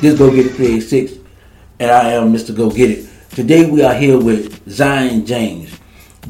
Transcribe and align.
This 0.00 0.18
Go 0.18 0.30
Get 0.30 0.44
It 0.44 0.52
386, 0.52 1.14
and 1.80 1.90
I 1.90 2.12
am 2.12 2.30
Mr. 2.30 2.54
Go 2.54 2.70
Get 2.70 2.90
It. 2.90 3.08
Today 3.30 3.70
we 3.70 3.82
are 3.82 3.94
here 3.94 4.18
with 4.18 4.68
Zion 4.70 5.24
James. 5.24 5.80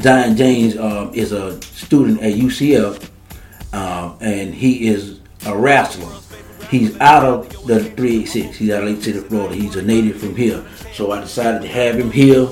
Zion 0.00 0.36
James 0.36 0.76
um, 0.76 1.12
is 1.12 1.32
a 1.32 1.60
student 1.62 2.22
at 2.22 2.34
UCF, 2.34 3.10
um, 3.72 4.16
and 4.20 4.54
he 4.54 4.86
is 4.86 5.18
a 5.46 5.56
wrestler. 5.56 6.14
He's 6.70 6.96
out 7.00 7.24
of 7.24 7.48
the 7.66 7.80
386. 7.80 8.56
He's 8.56 8.70
out 8.70 8.84
of 8.84 8.88
Lake 8.88 9.02
City, 9.02 9.18
Florida. 9.18 9.56
He's 9.56 9.74
a 9.74 9.82
native 9.82 10.20
from 10.20 10.36
here. 10.36 10.64
So 10.92 11.10
I 11.10 11.20
decided 11.20 11.62
to 11.62 11.68
have 11.68 11.98
him 11.98 12.12
here 12.12 12.48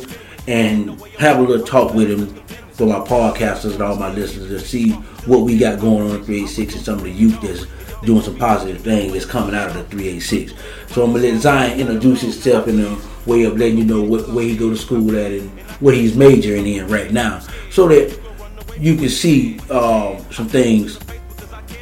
and 0.49 1.01
have 1.19 1.39
a 1.39 1.43
little 1.43 1.65
talk 1.65 1.95
with 1.95 2.11
him 2.11 2.27
for 2.73 2.89
my 2.89 2.99
podcasters 3.07 3.75
and 3.75 3.83
all 3.83 3.95
my 3.95 4.13
listeners 4.13 4.49
to 4.49 4.59
see 4.59 4.91
what 5.27 5.43
we 5.43 5.59
got 5.59 5.79
going 5.79 6.11
on 6.11 6.17
in 6.17 6.25
386 6.25 6.75
and 6.75 6.85
some 6.85 6.99
of 6.99 7.05
the 7.05 7.11
youth 7.11 7.41
that's 7.41 7.67
doing 8.05 8.23
some 8.23 8.37
positive 8.37 8.81
things 8.83 9.13
that's 9.13 9.25
coming 9.25 9.55
out 9.55 9.69
of 9.69 9.75
the 9.75 9.85
386. 9.85 10.53
So 10.93 11.05
I'm 11.05 11.13
gonna 11.13 11.25
let 11.25 11.41
Zion 11.41 11.81
introduce 11.81 12.21
himself 12.21 12.69
in 12.69 12.81
a 12.81 12.99
way 13.27 13.45
of 13.45 13.59
letting 13.59 13.79
you 13.79 13.85
know 13.85 14.03
what, 14.03 14.29
where 14.31 14.45
he 14.45 14.57
go 14.57 14.71
to 14.71 14.77
school 14.77 15.17
at 15.17 15.33
and 15.33 15.51
what 15.81 15.95
he's 15.95 16.17
majoring 16.17 16.67
in 16.67 16.87
right 16.89 17.11
now, 17.11 17.41
so 17.71 17.89
that 17.89 18.19
you 18.79 18.97
can 18.97 19.09
see 19.09 19.59
uh, 19.71 20.19
some 20.31 20.49
things 20.49 20.99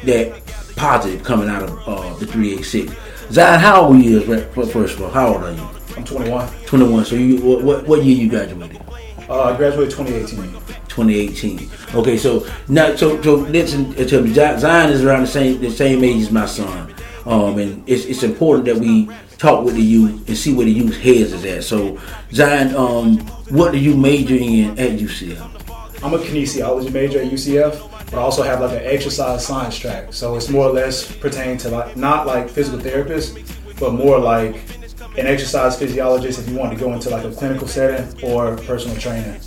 that 0.03 0.41
positive 0.75 1.23
coming 1.23 1.49
out 1.49 1.63
of 1.63 1.71
uh, 1.87 2.13
the 2.17 2.25
386. 2.25 2.93
Zion, 3.31 3.59
how 3.59 3.85
old 3.85 3.95
are 3.95 3.99
you? 3.99 4.21
First 4.21 4.95
of 4.95 5.01
all, 5.01 5.09
how 5.09 5.33
old 5.33 5.43
are 5.43 5.53
you? 5.53 5.69
I'm 5.95 6.03
21. 6.03 6.49
21. 6.65 7.05
So 7.05 7.15
you 7.15 7.41
what, 7.41 7.87
what 7.87 8.03
year 8.03 8.15
you 8.15 8.29
graduated? 8.29 8.81
Uh, 9.29 9.43
I 9.43 9.57
graduated 9.57 9.95
2018. 9.95 10.72
2018. 10.93 11.69
Okay, 11.95 12.17
so 12.17 12.47
now, 12.67 12.95
so 12.95 13.21
so 13.21 13.35
listen 13.35 13.93
to. 13.95 14.33
Zion 14.33 14.91
is 14.91 15.03
around 15.03 15.21
the 15.21 15.27
same 15.27 15.59
the 15.59 15.71
same 15.71 16.03
age 16.03 16.21
as 16.21 16.31
my 16.31 16.45
son, 16.45 16.93
um, 17.25 17.57
and 17.57 17.83
it's 17.89 18.05
it's 18.05 18.23
important 18.23 18.65
that 18.65 18.77
we 18.77 19.09
talk 19.37 19.65
with 19.65 19.75
the 19.75 19.81
youth 19.81 20.27
and 20.27 20.37
see 20.37 20.53
where 20.53 20.65
the 20.65 20.71
youth 20.71 20.95
heads 20.97 21.33
is 21.33 21.45
at. 21.45 21.63
So, 21.63 21.99
Zion, 22.31 22.75
um, 22.75 23.19
what 23.49 23.73
are 23.73 23.77
you 23.77 23.97
majoring 23.97 24.53
in 24.53 24.79
at 24.79 24.99
UCF? 24.99 25.49
I'm 26.03 26.13
a 26.13 26.17
kinesiology 26.17 26.91
major 26.91 27.21
at 27.21 27.31
UCF, 27.31 27.89
but 28.11 28.15
I 28.15 28.21
also 28.21 28.43
have 28.43 28.61
like 28.61 28.71
an 28.71 28.85
exercise 28.85 29.45
science 29.45 29.77
track. 29.77 30.13
So 30.13 30.35
it's 30.35 30.49
more 30.49 30.67
or 30.67 30.73
less 30.73 31.11
pertaining 31.11 31.57
to 31.59 31.69
like 31.69 31.97
not 31.97 32.27
like 32.27 32.49
physical 32.49 32.79
therapist, 32.79 33.39
but 33.79 33.93
more 33.93 34.19
like 34.19 34.55
an 35.17 35.27
exercise 35.27 35.77
physiologist 35.77 36.39
if 36.39 36.49
you 36.49 36.55
want 36.55 36.73
to 36.73 36.79
go 36.79 36.91
into 36.93 37.09
like 37.09 37.23
a 37.23 37.31
clinical 37.31 37.67
setting 37.67 38.23
or 38.23 38.57
personal 38.57 38.97
training. 38.97 39.39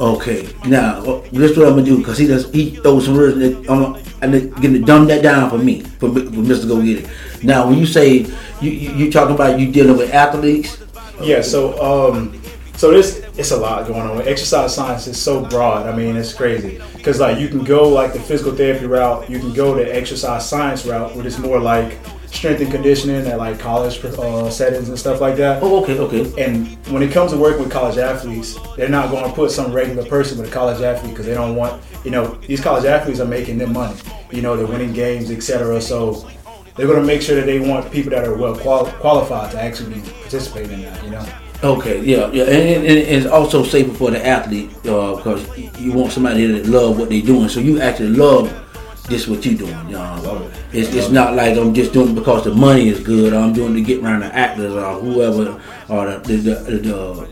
Okay, 0.00 0.48
now 0.64 1.02
this 1.30 1.50
is 1.50 1.58
what 1.58 1.68
I'm 1.68 1.74
gonna 1.74 1.84
do 1.84 1.98
because 1.98 2.16
he 2.16 2.26
does 2.26 2.50
he 2.52 2.76
throws 2.76 3.04
some 3.04 3.16
words. 3.16 3.36
I'm 3.68 4.30
gonna 4.48 4.78
dumb 4.78 5.06
that 5.08 5.22
down 5.22 5.50
for 5.50 5.58
me 5.58 5.82
for, 5.82 6.08
for 6.08 6.20
Mr. 6.20 6.66
Go 6.66 6.80
Get 6.80 7.04
It. 7.04 7.10
Now, 7.42 7.68
when 7.68 7.76
you 7.76 7.84
say 7.84 8.26
you 8.62 8.70
you, 8.70 8.92
you 8.92 9.12
talking 9.12 9.34
about 9.34 9.60
you 9.60 9.70
dealing 9.70 9.98
with 9.98 10.14
athletes? 10.14 10.82
Yeah. 11.20 11.42
So 11.42 11.76
um, 11.82 12.40
so 12.76 12.90
this 12.90 13.22
it's 13.36 13.50
a 13.50 13.58
lot 13.58 13.86
going 13.86 14.00
on. 14.00 14.26
Exercise 14.26 14.74
science 14.74 15.06
is 15.06 15.20
so 15.20 15.44
broad. 15.44 15.86
I 15.86 15.94
mean, 15.94 16.16
it's 16.16 16.32
crazy 16.32 16.80
because 16.96 17.20
like 17.20 17.38
you 17.38 17.48
can 17.48 17.62
go 17.62 17.86
like 17.86 18.14
the 18.14 18.20
physical 18.20 18.52
therapy 18.52 18.86
route, 18.86 19.28
you 19.28 19.38
can 19.38 19.52
go 19.52 19.74
the 19.74 19.94
exercise 19.94 20.48
science 20.48 20.86
route, 20.86 21.14
which 21.14 21.26
is 21.26 21.38
more 21.38 21.60
like 21.60 21.98
strength 22.32 22.60
and 22.60 22.70
conditioning 22.70 23.26
at 23.26 23.38
like 23.38 23.58
college 23.58 24.02
uh, 24.04 24.50
settings 24.50 24.88
and 24.88 24.98
stuff 24.98 25.20
like 25.20 25.36
that. 25.36 25.62
Oh, 25.62 25.82
okay, 25.82 25.98
okay. 25.98 26.44
And 26.44 26.76
when 26.88 27.02
it 27.02 27.12
comes 27.12 27.32
to 27.32 27.38
working 27.38 27.62
with 27.62 27.72
college 27.72 27.98
athletes, 27.98 28.58
they're 28.76 28.88
not 28.88 29.10
going 29.10 29.24
to 29.24 29.32
put 29.32 29.50
some 29.50 29.72
regular 29.72 30.04
person 30.04 30.38
with 30.38 30.48
a 30.48 30.52
college 30.52 30.80
athlete 30.80 31.12
because 31.12 31.26
they 31.26 31.34
don't 31.34 31.56
want, 31.56 31.82
you 32.04 32.10
know, 32.10 32.34
these 32.46 32.60
college 32.60 32.84
athletes 32.84 33.20
are 33.20 33.26
making 33.26 33.58
them 33.58 33.72
money. 33.72 33.98
You 34.30 34.42
know, 34.42 34.56
they're 34.56 34.66
winning 34.66 34.92
games, 34.92 35.30
etc. 35.30 35.80
So 35.80 36.28
they're 36.76 36.86
going 36.86 37.00
to 37.00 37.06
make 37.06 37.22
sure 37.22 37.36
that 37.36 37.46
they 37.46 37.60
want 37.60 37.90
people 37.90 38.10
that 38.10 38.24
are 38.24 38.36
well 38.36 38.56
quali- 38.56 38.92
qualified 38.92 39.50
to 39.52 39.60
actually 39.60 40.00
participate 40.00 40.70
in 40.70 40.82
that. 40.82 41.04
You 41.04 41.10
know. 41.10 41.26
Okay, 41.62 42.02
yeah, 42.02 42.30
yeah, 42.32 42.44
and, 42.44 42.52
and, 42.52 42.86
and 42.86 42.98
it's 42.98 43.26
also 43.26 43.62
safer 43.62 43.92
for 43.92 44.10
the 44.10 44.26
athlete 44.26 44.70
uh, 44.86 45.16
because 45.16 45.58
you 45.78 45.92
want 45.92 46.10
somebody 46.10 46.46
that 46.46 46.64
love 46.66 46.98
what 46.98 47.10
they're 47.10 47.20
doing. 47.20 47.50
So 47.50 47.60
you 47.60 47.82
actually 47.82 48.16
love 48.16 48.59
this 49.08 49.26
what 49.26 49.44
you 49.44 49.56
doing. 49.56 49.88
You 49.88 49.94
know? 49.94 50.50
It's, 50.72 50.94
it's 50.94 51.10
not 51.10 51.34
like 51.34 51.56
I'm 51.56 51.74
just 51.74 51.92
doing 51.92 52.10
it 52.10 52.14
because 52.14 52.44
the 52.44 52.54
money 52.54 52.88
is 52.88 53.00
good. 53.00 53.32
I'm 53.32 53.52
doing 53.52 53.72
it 53.72 53.76
to 53.76 53.82
get 53.82 54.02
around 54.02 54.20
the 54.20 54.34
actors 54.34 54.72
or 54.72 55.00
whoever 55.00 55.60
or 55.88 56.18
the, 56.18 56.36
the, 56.36 56.54
the, 56.54 56.78
the 56.78 57.28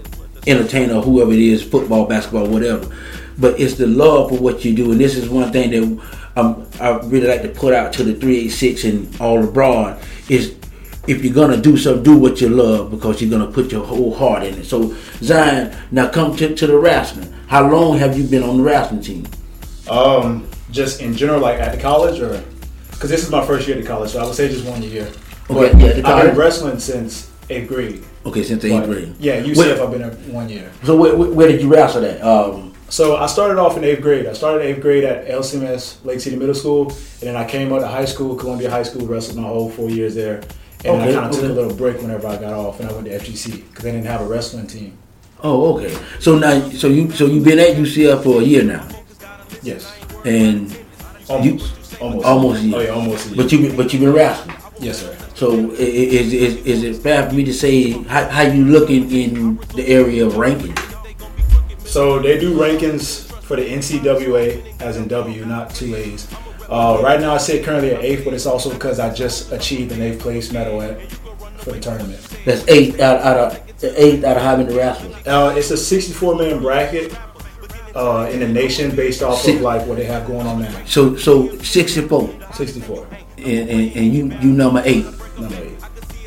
entertainer 0.46 1.00
whoever 1.00 1.32
it 1.32 1.38
is, 1.38 1.62
football, 1.62 2.06
basketball, 2.06 2.48
whatever. 2.48 2.94
But 3.38 3.60
it's 3.60 3.74
the 3.74 3.86
love 3.86 4.30
for 4.30 4.38
what 4.38 4.64
you 4.64 4.74
do, 4.74 4.90
and 4.90 5.00
this 5.00 5.14
is 5.14 5.28
one 5.28 5.52
thing 5.52 5.70
that 5.70 6.04
um, 6.36 6.66
I 6.80 6.90
really 7.04 7.28
like 7.28 7.42
to 7.42 7.48
put 7.48 7.72
out 7.72 7.92
to 7.94 8.04
the 8.04 8.12
386 8.14 8.84
and 8.84 9.20
all 9.20 9.42
abroad 9.42 10.00
is 10.28 10.56
if 11.06 11.24
you're 11.24 11.34
gonna 11.34 11.56
do 11.56 11.76
something, 11.76 12.02
do 12.02 12.16
what 12.18 12.40
you 12.40 12.48
love 12.48 12.90
because 12.90 13.20
you're 13.22 13.30
gonna 13.30 13.50
put 13.50 13.72
your 13.72 13.84
whole 13.84 14.14
heart 14.14 14.42
in 14.42 14.54
it. 14.54 14.64
So 14.64 14.94
Zion, 15.20 15.76
now 15.90 16.08
come 16.08 16.36
to, 16.36 16.54
to 16.54 16.66
the 16.66 16.76
wrestling. 16.76 17.32
How 17.46 17.68
long 17.68 17.98
have 17.98 18.18
you 18.18 18.24
been 18.24 18.42
on 18.42 18.58
the 18.58 18.62
wrestling 18.62 19.00
team? 19.00 19.26
Um, 19.88 20.48
just 20.70 21.00
in 21.00 21.14
general, 21.14 21.40
like 21.40 21.58
at 21.58 21.74
the 21.74 21.80
college, 21.80 22.20
or 22.20 22.42
because 22.90 23.10
this 23.10 23.22
is 23.22 23.30
my 23.30 23.46
first 23.46 23.68
year 23.68 23.78
at 23.78 23.86
college, 23.86 24.10
so 24.10 24.20
I 24.20 24.26
would 24.26 24.34
say 24.34 24.48
just 24.48 24.66
one 24.66 24.82
year. 24.82 25.10
Okay, 25.50 25.72
but 25.72 25.96
yeah, 25.96 26.08
I've 26.08 26.26
been 26.26 26.36
wrestling 26.36 26.78
since 26.78 27.30
eighth 27.48 27.68
grade. 27.68 28.04
Okay, 28.26 28.42
since 28.42 28.64
eighth 28.64 28.84
grade. 28.84 29.14
Yeah, 29.18 29.40
UCF. 29.40 29.56
Where, 29.56 29.82
I've 29.82 29.90
been 29.90 30.02
there 30.02 30.10
one 30.32 30.48
year. 30.48 30.70
So 30.84 30.96
where, 30.96 31.16
where 31.16 31.48
did 31.48 31.62
you 31.62 31.68
wrestle 31.68 32.04
at? 32.04 32.20
Um, 32.22 32.74
so 32.90 33.16
I 33.16 33.26
started 33.26 33.58
off 33.58 33.76
in 33.76 33.84
eighth 33.84 34.02
grade. 34.02 34.26
I 34.26 34.32
started 34.32 34.64
eighth 34.64 34.80
grade 34.80 35.04
at 35.04 35.26
LCMS 35.28 36.04
Lake 36.04 36.20
City 36.20 36.36
Middle 36.36 36.54
School, 36.54 36.88
and 36.88 37.22
then 37.22 37.36
I 37.36 37.48
came 37.48 37.72
up 37.72 37.80
to 37.80 37.88
high 37.88 38.04
school, 38.04 38.34
Columbia 38.34 38.70
High 38.70 38.82
School, 38.82 39.06
wrestled 39.06 39.38
my 39.38 39.48
whole 39.48 39.70
four 39.70 39.90
years 39.90 40.14
there. 40.14 40.42
And 40.84 41.02
okay, 41.02 41.10
I 41.10 41.12
kind 41.12 41.26
of 41.26 41.32
okay. 41.32 41.40
took 41.40 41.50
a 41.50 41.54
little 41.54 41.74
break 41.74 42.00
whenever 42.00 42.28
I 42.28 42.36
got 42.36 42.52
off, 42.52 42.80
and 42.80 42.88
I 42.88 42.92
went 42.92 43.06
to 43.06 43.18
FGC 43.18 43.68
because 43.68 43.84
they 43.84 43.90
didn't 43.90 44.06
have 44.06 44.20
a 44.20 44.26
wrestling 44.26 44.66
team. 44.66 44.96
Oh, 45.42 45.76
okay. 45.76 45.96
So 46.18 46.38
now, 46.38 46.68
so 46.70 46.88
you 46.88 47.10
so 47.10 47.26
you've 47.26 47.44
been 47.44 47.58
at 47.58 47.76
UCF 47.76 48.22
for 48.22 48.40
a 48.40 48.44
year 48.44 48.64
now. 48.64 48.88
Yes. 49.62 49.97
And 50.28 50.76
Almost. 51.28 52.00
You, 52.00 52.06
almost. 52.06 52.26
Almost. 52.26 52.62
Yeah. 52.62 52.76
Oh 52.76 52.80
yeah, 52.80 52.88
almost. 52.90 53.36
But 53.36 53.52
you 53.52 53.72
but 53.74 53.92
you've 53.92 54.02
been 54.02 54.12
wrestling. 54.12 54.56
Yes, 54.78 55.00
sir. 55.00 55.16
So 55.34 55.70
is, 55.72 56.32
is, 56.32 56.56
is 56.66 56.82
it 56.82 56.96
fair 57.02 57.28
for 57.28 57.34
me 57.34 57.44
to 57.44 57.54
say 57.54 57.92
how, 58.04 58.28
how 58.28 58.42
you 58.42 58.64
looking 58.64 59.10
in 59.10 59.56
the 59.74 59.86
area 59.86 60.26
of 60.26 60.34
rankings? 60.34 60.78
So 61.86 62.18
they 62.18 62.38
do 62.38 62.58
rankings 62.58 63.30
for 63.42 63.56
the 63.56 63.62
NCWA, 63.62 64.80
as 64.80 64.96
in 64.96 65.06
W, 65.08 65.44
not 65.44 65.74
two 65.74 65.94
A's. 65.94 66.26
Uh, 66.68 67.00
right 67.02 67.20
now 67.20 67.34
I 67.34 67.38
sit 67.38 67.64
currently 67.64 67.92
at 67.92 68.04
eighth, 68.04 68.24
but 68.24 68.34
it's 68.34 68.46
also 68.46 68.70
because 68.72 68.98
I 68.98 69.12
just 69.12 69.52
achieved 69.52 69.92
an 69.92 70.02
eighth 70.02 70.20
place 70.20 70.52
medal 70.52 70.82
at 70.82 71.10
for 71.58 71.72
the 71.72 71.80
tournament. 71.80 72.20
That's 72.44 72.66
eight 72.68 73.00
out, 73.00 73.20
out 73.20 73.36
of 73.36 73.84
eight 73.96 74.24
out 74.24 74.36
of 74.36 74.42
how 74.42 74.56
many 74.56 74.74
wrestlers? 74.74 75.14
Uh, 75.26 75.54
it's 75.56 75.70
a 75.70 75.76
64 75.76 76.36
man 76.36 76.60
bracket 76.60 77.16
uh, 77.94 78.28
in 78.32 78.40
the 78.40 78.48
nation 78.48 78.94
based 78.94 79.22
off 79.22 79.40
Six, 79.40 79.56
of 79.56 79.62
like 79.62 79.86
what 79.86 79.96
they 79.96 80.04
have 80.04 80.26
going 80.26 80.46
on 80.46 80.62
now. 80.62 80.84
So 80.84 81.16
so 81.16 81.56
64. 81.58 82.34
64. 82.52 83.06
And, 83.38 83.46
and, 83.46 83.96
and 83.96 84.14
you 84.14 84.32
you 84.40 84.52
number 84.52 84.82
eight. 84.84 85.04
Number 85.38 85.56
eight. 85.56 85.78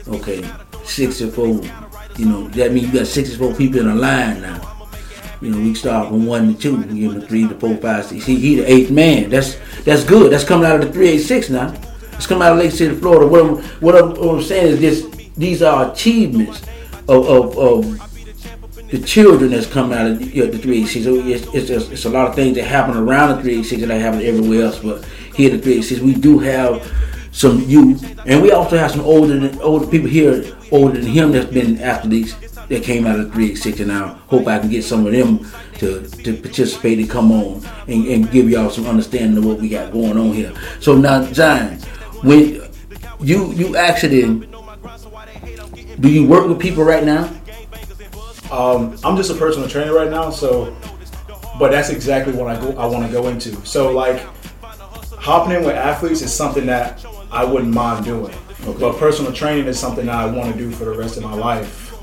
Okay, 0.08 0.50
64. 0.84 1.62
You 2.18 2.26
know 2.26 2.48
that 2.50 2.72
means 2.72 2.88
you 2.88 3.00
got 3.00 3.08
64 3.08 3.56
people 3.56 3.80
in 3.80 3.88
a 3.88 3.96
line 3.96 4.42
now. 4.42 4.72
You 5.42 5.50
know, 5.50 5.58
we 5.58 5.74
start 5.74 6.10
from 6.10 6.28
one 6.28 6.54
to 6.54 6.60
two, 6.60 6.76
we 6.78 7.00
give 7.00 7.14
him 7.14 7.22
three 7.22 7.48
to 7.48 7.56
four, 7.56 7.76
five, 7.78 8.06
six. 8.06 8.26
He, 8.26 8.36
he 8.36 8.56
the 8.58 8.72
eighth 8.72 8.92
man. 8.92 9.32
That's 9.32 9.58
that's 9.84 10.04
good. 10.04 10.32
That's 10.32 10.44
coming 10.44 10.68
out 10.68 10.76
of 10.76 10.86
the 10.86 10.94
386 10.94 11.50
now. 11.50 11.74
It's 12.14 12.28
coming 12.28 12.44
out 12.44 12.52
of 12.52 12.60
Lake 12.60 12.72
City, 12.72 12.94
Florida. 12.94 13.26
What 13.26 13.42
I'm, 13.42 13.64
what 13.82 13.96
I'm, 13.96 14.10
what 14.12 14.36
I'm 14.36 14.44
saying 14.44 14.74
is 14.74 14.80
this: 14.80 15.32
these 15.36 15.64
are 15.64 15.92
achievements 15.92 16.62
of, 17.08 17.28
of, 17.28 17.58
of 17.58 18.11
the 18.92 19.00
children 19.00 19.52
that's 19.52 19.66
coming 19.66 19.98
out 19.98 20.06
of 20.06 20.22
you 20.36 20.46
know, 20.46 20.52
the 20.52 20.58
386. 20.58 21.06
So 21.06 21.16
it's, 21.16 21.48
it's, 21.56 21.68
just, 21.68 21.92
it's 21.92 22.06
a 22.06 22.10
lot 22.10 22.28
of 22.28 22.36
things 22.36 22.56
that 22.58 22.66
happen 22.66 22.96
around 22.96 23.30
the 23.30 23.42
386 23.42 23.88
that 23.88 24.00
happen 24.00 24.22
everywhere 24.22 24.66
else, 24.66 24.80
but 24.80 25.04
here 25.34 25.54
at 25.54 25.58
the 25.58 25.82
386 25.82 26.02
we 26.02 26.14
do 26.14 26.38
have 26.40 26.92
some 27.32 27.62
youth, 27.62 28.04
and 28.26 28.42
we 28.42 28.52
also 28.52 28.78
have 28.78 28.92
some 28.92 29.02
older 29.02 29.50
older 29.62 29.88
people 29.88 30.10
here 30.10 30.54
older 30.70 31.00
than 31.00 31.10
him 31.10 31.32
that's 31.32 31.50
been 31.50 31.80
athletes 31.80 32.36
that 32.68 32.84
came 32.84 33.08
out 33.08 33.20
of 33.20 33.28
386, 33.28 33.80
and 33.80 33.92
I 33.92 34.08
hope 34.28 34.48
I 34.48 34.60
can 34.60 34.70
get 34.70 34.84
some 34.84 35.06
of 35.06 35.14
them 35.14 35.50
to, 35.76 36.06
to 36.08 36.36
participate 36.36 37.00
and 37.00 37.10
come 37.10 37.32
on 37.32 37.66
and, 37.88 38.06
and 38.06 38.32
give 38.32 38.50
y'all 38.50 38.70
some 38.70 38.86
understanding 38.86 39.38
of 39.38 39.46
what 39.46 39.60
we 39.60 39.70
got 39.70 39.94
going 39.94 40.18
on 40.18 40.34
here. 40.34 40.54
So 40.82 40.98
now, 40.98 41.24
Zion, 41.32 41.80
when 42.24 42.70
you 43.22 43.54
you 43.54 43.78
actually 43.78 44.46
do 46.00 46.10
you 46.10 46.28
work 46.28 46.48
with 46.48 46.60
people 46.60 46.84
right 46.84 47.04
now? 47.04 47.32
Um, 48.52 48.98
I'm 49.04 49.16
just 49.16 49.32
a 49.32 49.36
personal 49.36 49.70
trainer 49.70 49.94
right 49.94 50.10
now, 50.10 50.30
so 50.30 50.76
but 51.58 51.72
that's 51.72 51.90
exactly 51.90 52.34
what 52.34 52.48
I 52.48 52.60
go 52.60 52.78
I 52.78 52.86
want 52.86 53.06
to 53.06 53.12
go 53.12 53.28
into. 53.28 53.56
So 53.66 53.92
like 53.92 54.20
hopping 55.18 55.56
in 55.56 55.64
with 55.64 55.76
athletes 55.76 56.22
is 56.22 56.34
something 56.34 56.66
that 56.66 57.06
I 57.32 57.46
wouldn't 57.46 57.74
mind 57.74 58.06
doing. 58.06 58.34
Okay. 58.64 58.80
But 58.80 58.98
personal 58.98 59.32
training 59.32 59.68
is 59.68 59.80
something 59.80 60.06
that 60.06 60.16
I 60.16 60.26
want 60.26 60.52
to 60.52 60.58
do 60.58 60.72
for 60.72 60.86
the 60.86 60.92
rest 60.92 61.18
of 61.18 61.24
my 61.24 61.34
life. 61.34 61.94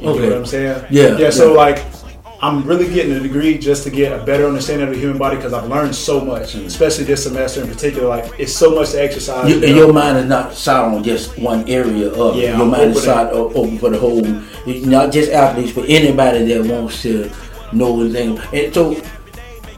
You 0.00 0.08
okay. 0.08 0.20
know 0.20 0.28
what 0.28 0.38
I'm 0.38 0.46
saying? 0.46 0.86
Yeah. 0.90 1.16
Yeah, 1.16 1.30
so 1.30 1.50
yeah. 1.50 1.56
like 1.56 2.01
I'm 2.42 2.64
really 2.64 2.92
getting 2.92 3.12
a 3.12 3.20
degree 3.20 3.56
just 3.56 3.84
to 3.84 3.90
get 3.90 4.10
a 4.20 4.24
better 4.24 4.46
understanding 4.48 4.88
of 4.88 4.94
the 4.94 5.00
human 5.00 5.16
body 5.16 5.36
because 5.36 5.52
I've 5.52 5.68
learned 5.68 5.94
so 5.94 6.20
much, 6.24 6.54
Mm. 6.56 6.64
especially 6.66 7.04
this 7.04 7.22
semester 7.22 7.62
in 7.62 7.68
particular. 7.68 8.08
Like 8.08 8.32
it's 8.36 8.52
so 8.52 8.74
much 8.74 8.90
to 8.90 9.00
exercise. 9.02 9.48
You, 9.48 9.64
and 9.64 9.76
your 9.76 9.92
mind 9.92 10.18
is 10.18 10.26
not 10.26 10.52
solid 10.52 10.96
on 10.96 11.04
just 11.04 11.38
one 11.38 11.68
area 11.68 12.08
of. 12.10 12.34
Yeah, 12.34 12.56
Your 12.56 12.62
I'm 12.62 12.70
mind 12.70 12.90
is 12.96 13.04
solid 13.04 13.32
open 13.32 13.78
for 13.78 13.90
the 13.90 13.98
whole, 13.98 14.22
not 14.66 15.12
just 15.12 15.30
athletes, 15.30 15.70
but 15.72 15.88
anybody 15.88 16.44
that 16.46 16.64
wants 16.66 17.00
to 17.02 17.30
know 17.72 18.00
anything. 18.00 18.38
And 18.52 18.74
so, 18.74 19.00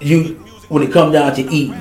you 0.00 0.40
when 0.70 0.82
it 0.82 0.90
comes 0.90 1.12
down 1.12 1.34
to 1.34 1.43
eating, 1.43 1.76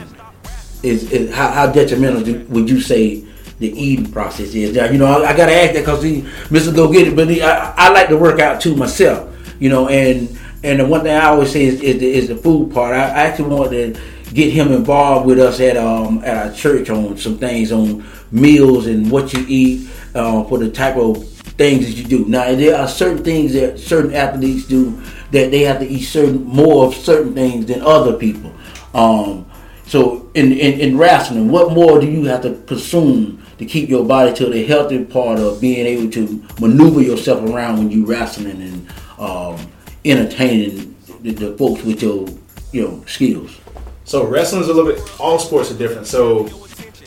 is, 0.84 1.10
is 1.14 1.34
how, 1.34 1.50
how 1.50 1.68
detrimental 1.68 2.22
do, 2.22 2.46
would 2.50 2.70
you 2.70 2.82
say 2.82 3.24
the 3.60 3.72
eating 3.72 4.12
process 4.12 4.54
is? 4.54 4.76
You 4.76 4.98
know, 4.98 5.06
I, 5.06 5.30
I 5.30 5.38
gotta 5.38 5.54
ask 5.54 5.74
that 5.76 5.80
because 5.80 6.04
Mr. 6.04 6.76
Go 6.76 6.92
Get 6.92 7.08
It, 7.08 7.16
but 7.16 7.30
he, 7.30 7.42
I, 7.42 7.72
I 7.72 7.90
like 7.90 8.10
to 8.10 8.18
work 8.18 8.42
out 8.42 8.60
too 8.60 8.76
myself. 8.76 9.30
You 9.60 9.70
know, 9.70 9.88
and 9.88 10.38
and 10.64 10.80
the 10.80 10.86
one 10.86 11.04
thing 11.04 11.16
I 11.16 11.26
always 11.26 11.52
say 11.52 11.66
is, 11.66 11.82
is, 11.82 12.00
the, 12.00 12.10
is 12.10 12.28
the 12.30 12.38
food 12.38 12.74
part. 12.74 12.96
I, 12.96 13.04
I 13.04 13.24
actually 13.24 13.50
want 13.56 13.72
to 13.72 14.00
get 14.34 14.52
him 14.52 14.72
involved 14.72 15.28
with 15.28 15.40
us 15.40 15.60
at 15.60 15.78
um 15.78 16.24
at 16.24 16.48
our 16.48 16.54
church 16.54 16.90
on 16.90 17.18
some 17.18 17.38
things 17.38 17.72
on 17.72 18.04
meals 18.32 18.88
and 18.88 19.12
what 19.12 19.32
you 19.34 19.46
eat 19.48 19.90
uh, 20.16 20.44
for 20.46 20.58
the 20.58 20.72
type 20.72 20.96
of 20.96 21.28
things 21.28 21.86
that 21.86 21.94
you 21.94 22.04
do. 22.04 22.26
Now 22.26 22.56
there 22.56 22.76
are 22.76 22.88
certain 22.88 23.24
things 23.24 23.54
that 23.54 23.78
certain 23.80 24.14
athletes 24.14 24.66
do 24.66 25.00
that 25.32 25.52
they 25.52 25.62
have 25.62 25.80
to 25.80 25.88
eat 25.88 26.04
certain 26.04 26.44
more 26.44 26.88
of 26.88 26.96
certain 26.96 27.34
things 27.34 27.68
than 27.68 27.82
other 27.82 28.14
people. 28.14 28.52
Um, 28.94 29.46
so 29.86 30.32
in, 30.34 30.52
in 30.54 30.80
in 30.80 30.98
wrestling, 30.98 31.50
what 31.50 31.74
more 31.74 32.00
do 32.00 32.10
you 32.10 32.24
have 32.26 32.42
to 32.44 32.56
consume 32.66 33.44
to 33.60 33.66
keep 33.66 33.90
your 33.90 34.04
body 34.04 34.34
to 34.34 34.50
the 34.50 34.66
healthy 34.66 35.06
part 35.06 35.40
of 35.40 35.62
being 35.62 35.86
able 35.86 36.10
to 36.12 36.44
maneuver 36.60 37.02
yourself 37.02 37.48
around 37.50 37.78
when 37.78 37.92
you 37.92 38.06
wrestling 38.06 38.62
and 38.62 38.90
um, 39.20 39.58
entertaining 40.06 40.96
the, 41.22 41.32
the 41.32 41.58
folks 41.58 41.84
with 41.84 42.02
your 42.02 42.28
you 42.72 42.88
know 42.88 43.04
skills? 43.06 43.60
So 44.06 44.26
wrestling's 44.26 44.68
a 44.68 44.74
little 44.74 44.92
bit. 44.92 45.02
All 45.20 45.40
sports 45.40 45.72
are 45.72 45.78
different. 45.78 46.08
So 46.08 46.44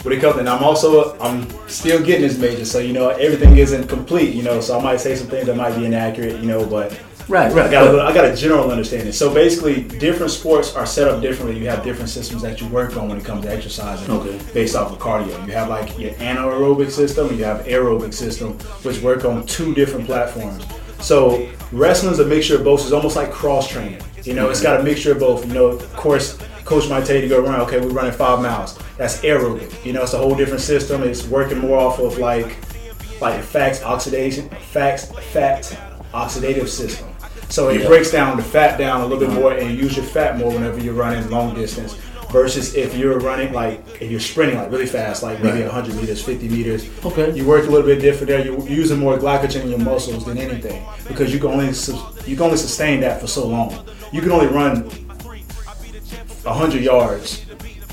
when 0.03 0.17
it 0.17 0.21
comes, 0.21 0.39
and 0.39 0.49
I'm 0.49 0.63
also 0.63 1.19
I'm 1.19 1.47
still 1.69 2.03
getting 2.03 2.23
this 2.23 2.39
major, 2.39 2.65
so 2.65 2.79
you 2.79 2.93
know 2.93 3.09
everything 3.11 3.57
isn't 3.59 3.89
complete. 3.89 4.35
You 4.35 4.43
know, 4.43 4.61
so 4.61 4.79
I 4.79 4.83
might 4.83 5.01
say 5.01 5.15
some 5.17 5.29
things 5.29 5.47
that 5.47 5.57
might 5.57 5.77
be 5.77 5.85
inaccurate. 5.85 6.41
You 6.41 6.47
know, 6.47 6.67
but 6.67 6.99
Right, 7.29 7.53
right. 7.53 7.67
I 7.67 7.71
got 7.73 7.93
a, 7.93 8.03
I 8.03 8.15
got 8.15 8.25
a 8.25 8.37
general 8.37 8.71
understanding. 8.71 9.11
So 9.13 9.35
basically, 9.35 9.83
different 9.83 10.31
sports 10.31 10.77
are 10.77 10.87
set 10.87 11.09
up 11.09 11.21
differently. 11.21 11.59
You 11.59 11.69
have 11.69 11.83
different 11.83 12.09
systems 12.09 12.41
that 12.43 12.61
you 12.61 12.69
work 12.69 12.97
on 12.97 13.09
when 13.09 13.19
it 13.19 13.25
comes 13.25 13.45
to 13.45 13.53
exercising, 13.53 14.09
Okay. 14.09 14.39
based 14.55 14.77
off 14.77 14.93
of 14.93 15.01
cardio. 15.01 15.45
You 15.45 15.53
have 15.55 15.69
like 15.69 15.99
your 15.99 16.13
anaerobic 16.13 16.93
system, 16.93 17.37
you 17.37 17.43
have 17.43 17.67
aerobic 17.67 18.15
system, 18.15 18.53
which 18.85 19.01
work 19.03 19.25
on 19.25 19.45
two 19.45 19.75
different 19.75 20.07
platforms. 20.07 20.65
So 21.01 21.49
wrestling's 21.73 22.19
a 22.19 22.27
mixture 22.27 22.57
of 22.57 22.65
both. 22.65 22.83
It's 22.83 22.93
almost 22.93 23.17
like 23.17 23.31
cross 23.31 23.69
training. 23.71 24.01
You 24.25 24.35
know, 24.35 24.51
it's 24.51 24.61
got 24.63 24.81
a 24.81 24.83
mixture 24.83 25.13
of 25.13 25.21
both. 25.21 25.47
You 25.47 25.55
know, 25.55 25.67
of 25.67 25.93
course, 25.95 26.37
coach 26.65 26.89
might 26.89 27.05
tell 27.07 27.15
you 27.17 27.23
to 27.23 27.29
go 27.29 27.41
run. 27.41 27.61
Okay, 27.63 27.79
we're 27.81 27.89
running 27.91 28.13
five 28.13 28.41
miles. 28.41 28.79
That's 28.97 29.21
aerobic. 29.23 29.85
You 29.85 29.93
know, 29.93 30.03
it's 30.03 30.15
a 30.15 30.19
whole 30.19 30.35
different 30.35 30.63
system. 30.63 31.03
It's 31.03 31.27
working 31.27 31.59
more 31.59 31.79
off 31.79 31.99
of 31.99 32.19
like 32.19 32.57
like 33.21 33.41
fats 33.43 33.83
oxidation, 33.83 34.49
fats 34.73 35.07
fat 35.33 35.63
oxidative 36.13 36.69
system. 36.69 37.09
So 37.49 37.69
it 37.69 37.81
Yeah. 37.83 37.87
breaks 37.87 38.11
down 38.11 38.37
the 38.37 38.43
fat 38.43 38.77
down 38.79 39.01
a 39.03 39.07
little 39.07 39.25
bit 39.25 39.33
more 39.35 39.53
and 39.53 39.77
use 39.79 39.97
your 39.97 40.05
fat 40.05 40.37
more 40.37 40.51
whenever 40.51 40.81
you're 40.81 40.95
running 40.95 41.31
long 41.31 41.55
distance 41.55 41.97
versus 42.31 42.75
if 42.75 42.95
you're 42.97 43.19
running 43.21 43.53
like 43.53 43.81
if 44.01 44.11
you're 44.11 44.21
sprinting 44.21 44.59
like 44.59 44.71
really 44.71 44.87
fast, 44.87 45.23
like 45.23 45.43
maybe 45.43 45.63
100 45.63 45.95
meters, 45.97 46.23
50 46.23 46.49
meters. 46.49 46.89
Okay. 47.05 47.35
You 47.37 47.47
work 47.47 47.67
a 47.67 47.71
little 47.71 47.87
bit 47.87 48.01
different 48.01 48.29
there. 48.29 48.45
You're 48.45 48.61
using 48.69 48.99
more 48.99 49.17
glycogen 49.19 49.63
in 49.63 49.71
your 49.71 49.79
muscles 49.79 50.25
than 50.25 50.39
anything 50.39 50.85
because 51.09 51.33
you 51.33 51.39
can 51.39 51.51
only 51.51 51.67
you 52.27 52.37
can 52.37 52.45
only 52.45 52.57
sustain 52.57 53.01
that 53.01 53.21
for 53.21 53.27
so 53.27 53.47
long. 53.47 53.87
You 54.13 54.21
can 54.21 54.33
only 54.33 54.47
run 54.49 54.83
100 56.43 56.83
yards 56.83 57.45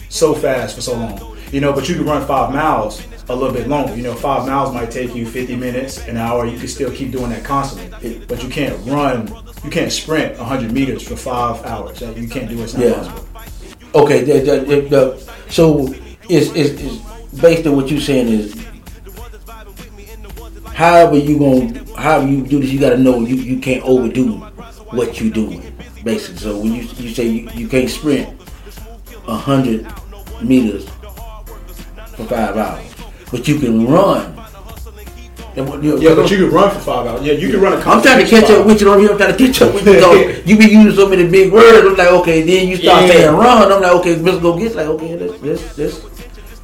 so 0.09 0.33
fast 0.33 0.75
for 0.75 0.81
so 0.81 0.93
long. 0.93 1.37
You 1.51 1.61
know, 1.61 1.71
but 1.73 1.87
you 1.87 1.95
can 1.95 2.05
run 2.05 2.25
five 2.25 2.51
miles 2.53 3.03
a 3.29 3.35
little 3.35 3.53
bit 3.53 3.67
longer. 3.67 3.95
You 3.95 4.03
know, 4.03 4.15
five 4.15 4.47
miles 4.47 4.73
might 4.73 4.91
take 4.91 5.15
you 5.15 5.25
50 5.25 5.55
minutes, 5.55 6.05
an 6.07 6.17
hour. 6.17 6.45
You 6.45 6.57
can 6.57 6.67
still 6.67 6.91
keep 6.91 7.11
doing 7.11 7.29
that 7.29 7.43
constantly. 7.43 8.25
But 8.27 8.43
you 8.43 8.49
can't 8.49 8.75
run, 8.87 9.27
you 9.63 9.69
can't 9.69 9.91
sprint 9.91 10.37
100 10.37 10.71
meters 10.71 11.07
for 11.07 11.15
five 11.15 11.63
hours. 11.65 12.01
You 12.01 12.27
can't 12.27 12.49
do 12.49 12.59
it. 12.59 12.63
It's 12.63 12.73
not 12.73 12.83
Yeah. 12.85 12.93
possible. 12.95 13.27
Okay, 13.95 14.23
the, 14.23 14.39
the, 14.39 14.81
the, 14.89 15.33
so 15.49 15.87
it's, 16.27 16.49
it's, 16.55 16.81
it's 16.81 17.39
based 17.39 17.67
on 17.67 17.75
what 17.75 17.91
you're 17.91 18.01
saying 18.01 18.27
is 18.27 18.65
however 20.73 21.15
you 21.17 21.37
going 21.37 21.75
however 21.95 22.27
you 22.27 22.45
do 22.45 22.59
this, 22.59 22.71
you 22.71 22.79
got 22.79 22.89
to 22.89 22.97
know 22.97 23.19
you, 23.19 23.35
you 23.35 23.59
can't 23.59 23.83
overdo 23.83 24.37
what 24.89 25.21
you 25.21 25.29
doing. 25.29 25.61
Basically, 26.03 26.37
so 26.37 26.57
when 26.57 26.73
you 26.73 26.81
you 26.81 27.13
say 27.13 27.25
you, 27.25 27.49
you 27.51 27.67
can't 27.67 27.89
sprint 27.89 28.41
hundred 29.27 29.85
meters 30.41 30.89
for 32.15 32.25
five 32.25 32.57
hours, 32.57 32.93
but 33.31 33.47
you 33.47 33.59
can 33.59 33.85
run. 33.87 34.32
And 35.55 35.69
what- 35.69 35.83
you 35.83 35.91
know, 35.91 35.97
Yeah, 36.01 36.15
but 36.15 36.29
you 36.31 36.37
can 36.37 36.51
run 36.51 36.69
for 36.71 36.79
five 36.79 37.05
hours. 37.07 37.21
Yeah, 37.23 37.33
you 37.33 37.49
can 37.51 37.61
run 37.61 37.73
a 37.73 37.75
I'm 37.77 38.01
trying 38.01 38.23
to 38.25 38.29
catch 38.29 38.49
up 38.49 38.65
with 38.65 38.81
you 38.81 38.89
on 38.91 38.99
here. 38.99 39.11
I'm 39.11 39.17
trying 39.17 39.35
to 39.37 39.45
catch 39.47 39.61
up 39.61 39.73
with 39.73 39.85
you. 39.87 39.99
Dog. 39.99 40.17
you 40.45 40.57
be 40.57 40.65
using 40.65 40.95
so 40.95 41.07
many 41.07 41.27
big 41.27 41.51
words. 41.53 41.85
I'm 41.87 41.95
like, 41.95 42.07
okay. 42.21 42.41
Then 42.41 42.67
you 42.67 42.77
start 42.77 43.03
Yeah. 43.03 43.07
saying 43.09 43.35
run. 43.35 43.71
I'm 43.71 43.81
like, 43.81 43.91
okay. 43.97 44.15
Let's 44.15 44.39
go 44.39 44.57
get 44.57 44.75
like, 44.75 44.87
okay. 44.87 45.15
Let's 45.17 45.41
let's 45.43 45.77
let's 45.77 45.97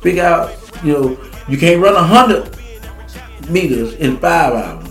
figure 0.01 0.23
out. 0.23 0.51
You 0.83 0.93
know, 0.93 1.17
you 1.47 1.57
can't 1.57 1.81
run 1.81 1.93
a 1.95 2.01
hundred 2.03 2.49
meters 3.49 3.93
in 3.95 4.17
five 4.17 4.53
hours. 4.53 4.85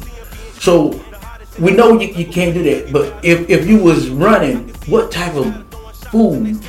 So 0.60 1.00
we 1.58 1.72
know 1.72 1.98
you, 1.98 2.08
you 2.08 2.26
can't 2.26 2.54
do 2.54 2.62
that. 2.64 2.92
But 2.92 3.14
if 3.24 3.48
if 3.50 3.66
you 3.66 3.78
was 3.78 4.08
running, 4.10 4.68
what 4.86 5.10
type 5.10 5.34
of 5.34 5.64
food? 6.12 6.60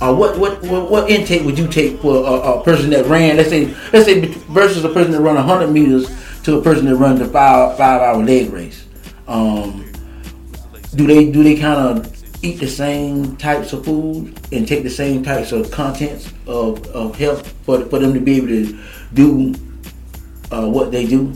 Or 0.00 0.14
what, 0.14 0.38
what 0.38 0.62
what 0.62 0.90
what 0.90 1.10
intake 1.10 1.44
would 1.44 1.58
you 1.58 1.68
take 1.68 2.00
for 2.00 2.16
a, 2.24 2.32
a 2.60 2.64
person 2.64 2.88
that 2.90 3.04
ran? 3.06 3.36
Let's 3.36 3.50
say 3.50 3.74
let's 3.92 4.06
say 4.06 4.20
versus 4.48 4.82
a 4.84 4.88
person 4.88 5.12
that 5.12 5.20
run 5.20 5.36
hundred 5.36 5.72
meters 5.72 6.08
to 6.44 6.58
a 6.58 6.62
person 6.62 6.86
that 6.86 6.96
runs 6.96 7.20
a 7.20 7.26
five 7.28 7.76
five 7.76 8.00
hour 8.02 8.22
leg 8.24 8.50
race. 8.52 8.86
Um, 9.28 9.90
do 10.94 11.06
they 11.06 11.30
do 11.30 11.42
they 11.42 11.56
kind 11.56 11.78
of 11.98 12.16
eat 12.42 12.58
the 12.58 12.68
same 12.68 13.36
types 13.36 13.72
of 13.72 13.84
food 13.84 14.38
and 14.52 14.66
take 14.66 14.82
the 14.82 14.90
same 14.90 15.22
types 15.22 15.52
of 15.52 15.70
contents 15.70 16.32
of, 16.46 16.84
of 16.88 17.16
health 17.16 17.52
for 17.64 17.84
for 17.86 17.98
them 17.98 18.12
to 18.14 18.20
be 18.20 18.36
able 18.38 18.48
to 18.48 18.78
do 19.14 19.54
uh, 20.50 20.66
what 20.68 20.90
they 20.90 21.06
do? 21.06 21.32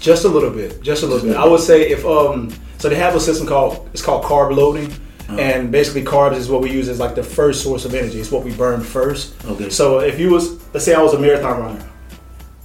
Just 0.00 0.24
a 0.24 0.28
little 0.28 0.50
bit, 0.50 0.82
just 0.82 1.02
a 1.02 1.06
little 1.06 1.26
bit. 1.26 1.36
I 1.36 1.46
would 1.46 1.60
say 1.60 1.88
if 1.90 2.04
um, 2.04 2.52
so 2.78 2.88
they 2.88 2.96
have 2.96 3.14
a 3.16 3.20
system 3.20 3.46
called 3.46 3.88
it's 3.92 4.02
called 4.02 4.24
carb 4.24 4.54
loading, 4.54 4.92
Uh-huh. 5.28 5.40
and 5.40 5.72
basically 5.72 6.04
carbs 6.04 6.36
is 6.36 6.48
what 6.48 6.60
we 6.62 6.70
use 6.70 6.88
as 6.88 6.98
like 7.00 7.14
the 7.16 7.22
first 7.22 7.62
source 7.62 7.84
of 7.84 7.94
energy. 7.94 8.20
It's 8.20 8.30
what 8.30 8.44
we 8.44 8.52
burn 8.52 8.80
first. 8.80 9.34
Okay. 9.46 9.70
So 9.70 10.00
if 10.00 10.20
you 10.20 10.30
was 10.30 10.44
let's 10.74 10.84
say 10.84 10.94
I 10.94 11.02
was 11.02 11.14
a 11.14 11.18
marathon 11.18 11.60
runner, 11.62 11.84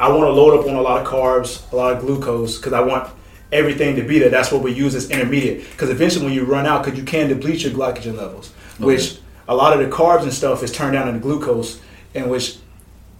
I 0.01 0.09
want 0.09 0.21
to 0.21 0.31
load 0.31 0.59
up 0.59 0.67
on 0.67 0.75
a 0.75 0.81
lot 0.81 1.01
of 1.01 1.07
carbs, 1.07 1.71
a 1.71 1.75
lot 1.75 1.93
of 1.93 1.99
glucose, 2.01 2.57
because 2.57 2.73
I 2.73 2.81
want 2.81 3.07
everything 3.51 3.95
to 3.97 4.03
be 4.03 4.17
there. 4.19 4.29
That's 4.29 4.51
what 4.51 4.63
we 4.63 4.71
use 4.73 4.95
as 4.95 5.09
intermediate. 5.11 5.69
Because 5.71 5.89
eventually 5.89 6.25
when 6.25 6.33
you 6.33 6.43
run 6.43 6.65
out, 6.65 6.83
because 6.83 6.97
you 6.99 7.05
can 7.05 7.27
deplete 7.29 7.63
your 7.63 7.71
glycogen 7.73 8.17
levels, 8.17 8.51
which 8.79 9.19
a 9.47 9.55
lot 9.55 9.73
of 9.73 9.79
the 9.87 9.95
carbs 9.95 10.23
and 10.23 10.33
stuff 10.33 10.63
is 10.63 10.71
turned 10.71 10.93
down 10.93 11.07
into 11.07 11.19
glucose, 11.19 11.79
in 12.13 12.29
which 12.29 12.57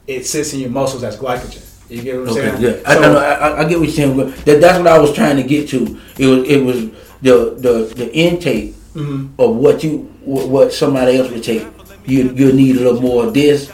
it 0.08 0.26
sits 0.26 0.54
in 0.54 0.60
your 0.60 0.70
muscles 0.72 1.04
as 1.04 1.18
glycogen. 1.18 1.68
You 1.90 2.02
get 2.02 2.20
what 2.20 2.30
I'm 2.30 2.38
Okay, 2.38 2.50
saying? 2.50 2.62
yeah, 2.64 2.90
I, 2.90 2.94
So- 2.96 3.02
I, 3.04 3.14
know, 3.14 3.20
I, 3.20 3.60
I 3.62 3.70
get 3.70 3.78
what 3.80 3.88
you're 3.90 3.96
saying. 3.96 4.18
That, 4.46 4.62
that's 4.62 4.78
what 4.80 4.88
I 4.88 4.98
was 4.98 5.14
trying 5.14 5.36
to 5.38 5.44
get 5.44 5.70
to. 5.70 6.00
It 6.18 6.26
was 6.26 6.50
it 6.50 6.64
was 6.64 6.78
the 7.22 7.56
the 7.58 7.94
the 7.96 8.14
intake 8.16 8.76
Mm-hmm. 8.94 9.40
of 9.42 9.56
what 9.56 9.86
you 9.86 10.00
what, 10.26 10.50
what 10.50 10.74
somebody 10.74 11.16
else 11.18 11.32
would 11.32 11.44
take. 11.46 11.66
You 12.06 12.34
you 12.34 12.52
need 12.52 12.76
a 12.76 12.80
little 12.80 13.02
more 13.02 13.26
of 13.28 13.34
this 13.34 13.72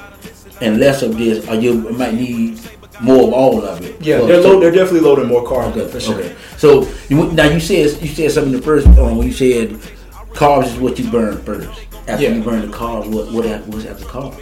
and 0.62 0.80
less 0.80 1.02
of 1.02 1.18
this, 1.18 1.48
or 1.50 1.56
you 1.56 1.74
might 1.92 2.14
need 2.14 2.57
more 3.02 3.28
of 3.28 3.34
all 3.34 3.64
of 3.64 3.82
it. 3.84 4.02
Yeah, 4.02 4.20
Well, 4.20 4.28
they're 4.28 4.60
they're 4.60 4.72
definitely 4.72 5.02
loading 5.02 5.28
more 5.28 5.44
carbs 5.44 5.76
Okay, 5.76 5.88
for 5.92 6.00
sure. 6.00 6.16
okay. 6.16 6.36
So 6.58 6.88
you, 7.10 7.32
now 7.34 7.46
you 7.50 7.60
said 7.60 8.02
you 8.02 8.08
said 8.08 8.32
something 8.32 8.52
the 8.54 8.62
first 8.62 8.88
um, 8.88 9.18
when 9.18 9.28
you 9.28 9.34
said 9.34 9.70
carbs 10.34 10.66
is 10.68 10.80
what 10.80 10.98
you 11.00 11.10
burn 11.12 11.38
first. 11.44 11.70
After 12.08 12.24
Yeah. 12.24 12.34
you 12.36 12.42
burn 12.44 12.62
the 12.70 12.76
carbs, 12.76 13.08
what 13.14 13.32
what 13.32 13.46
after, 13.46 13.70
what's 13.72 13.86
after 13.86 14.06
carbs? 14.06 14.38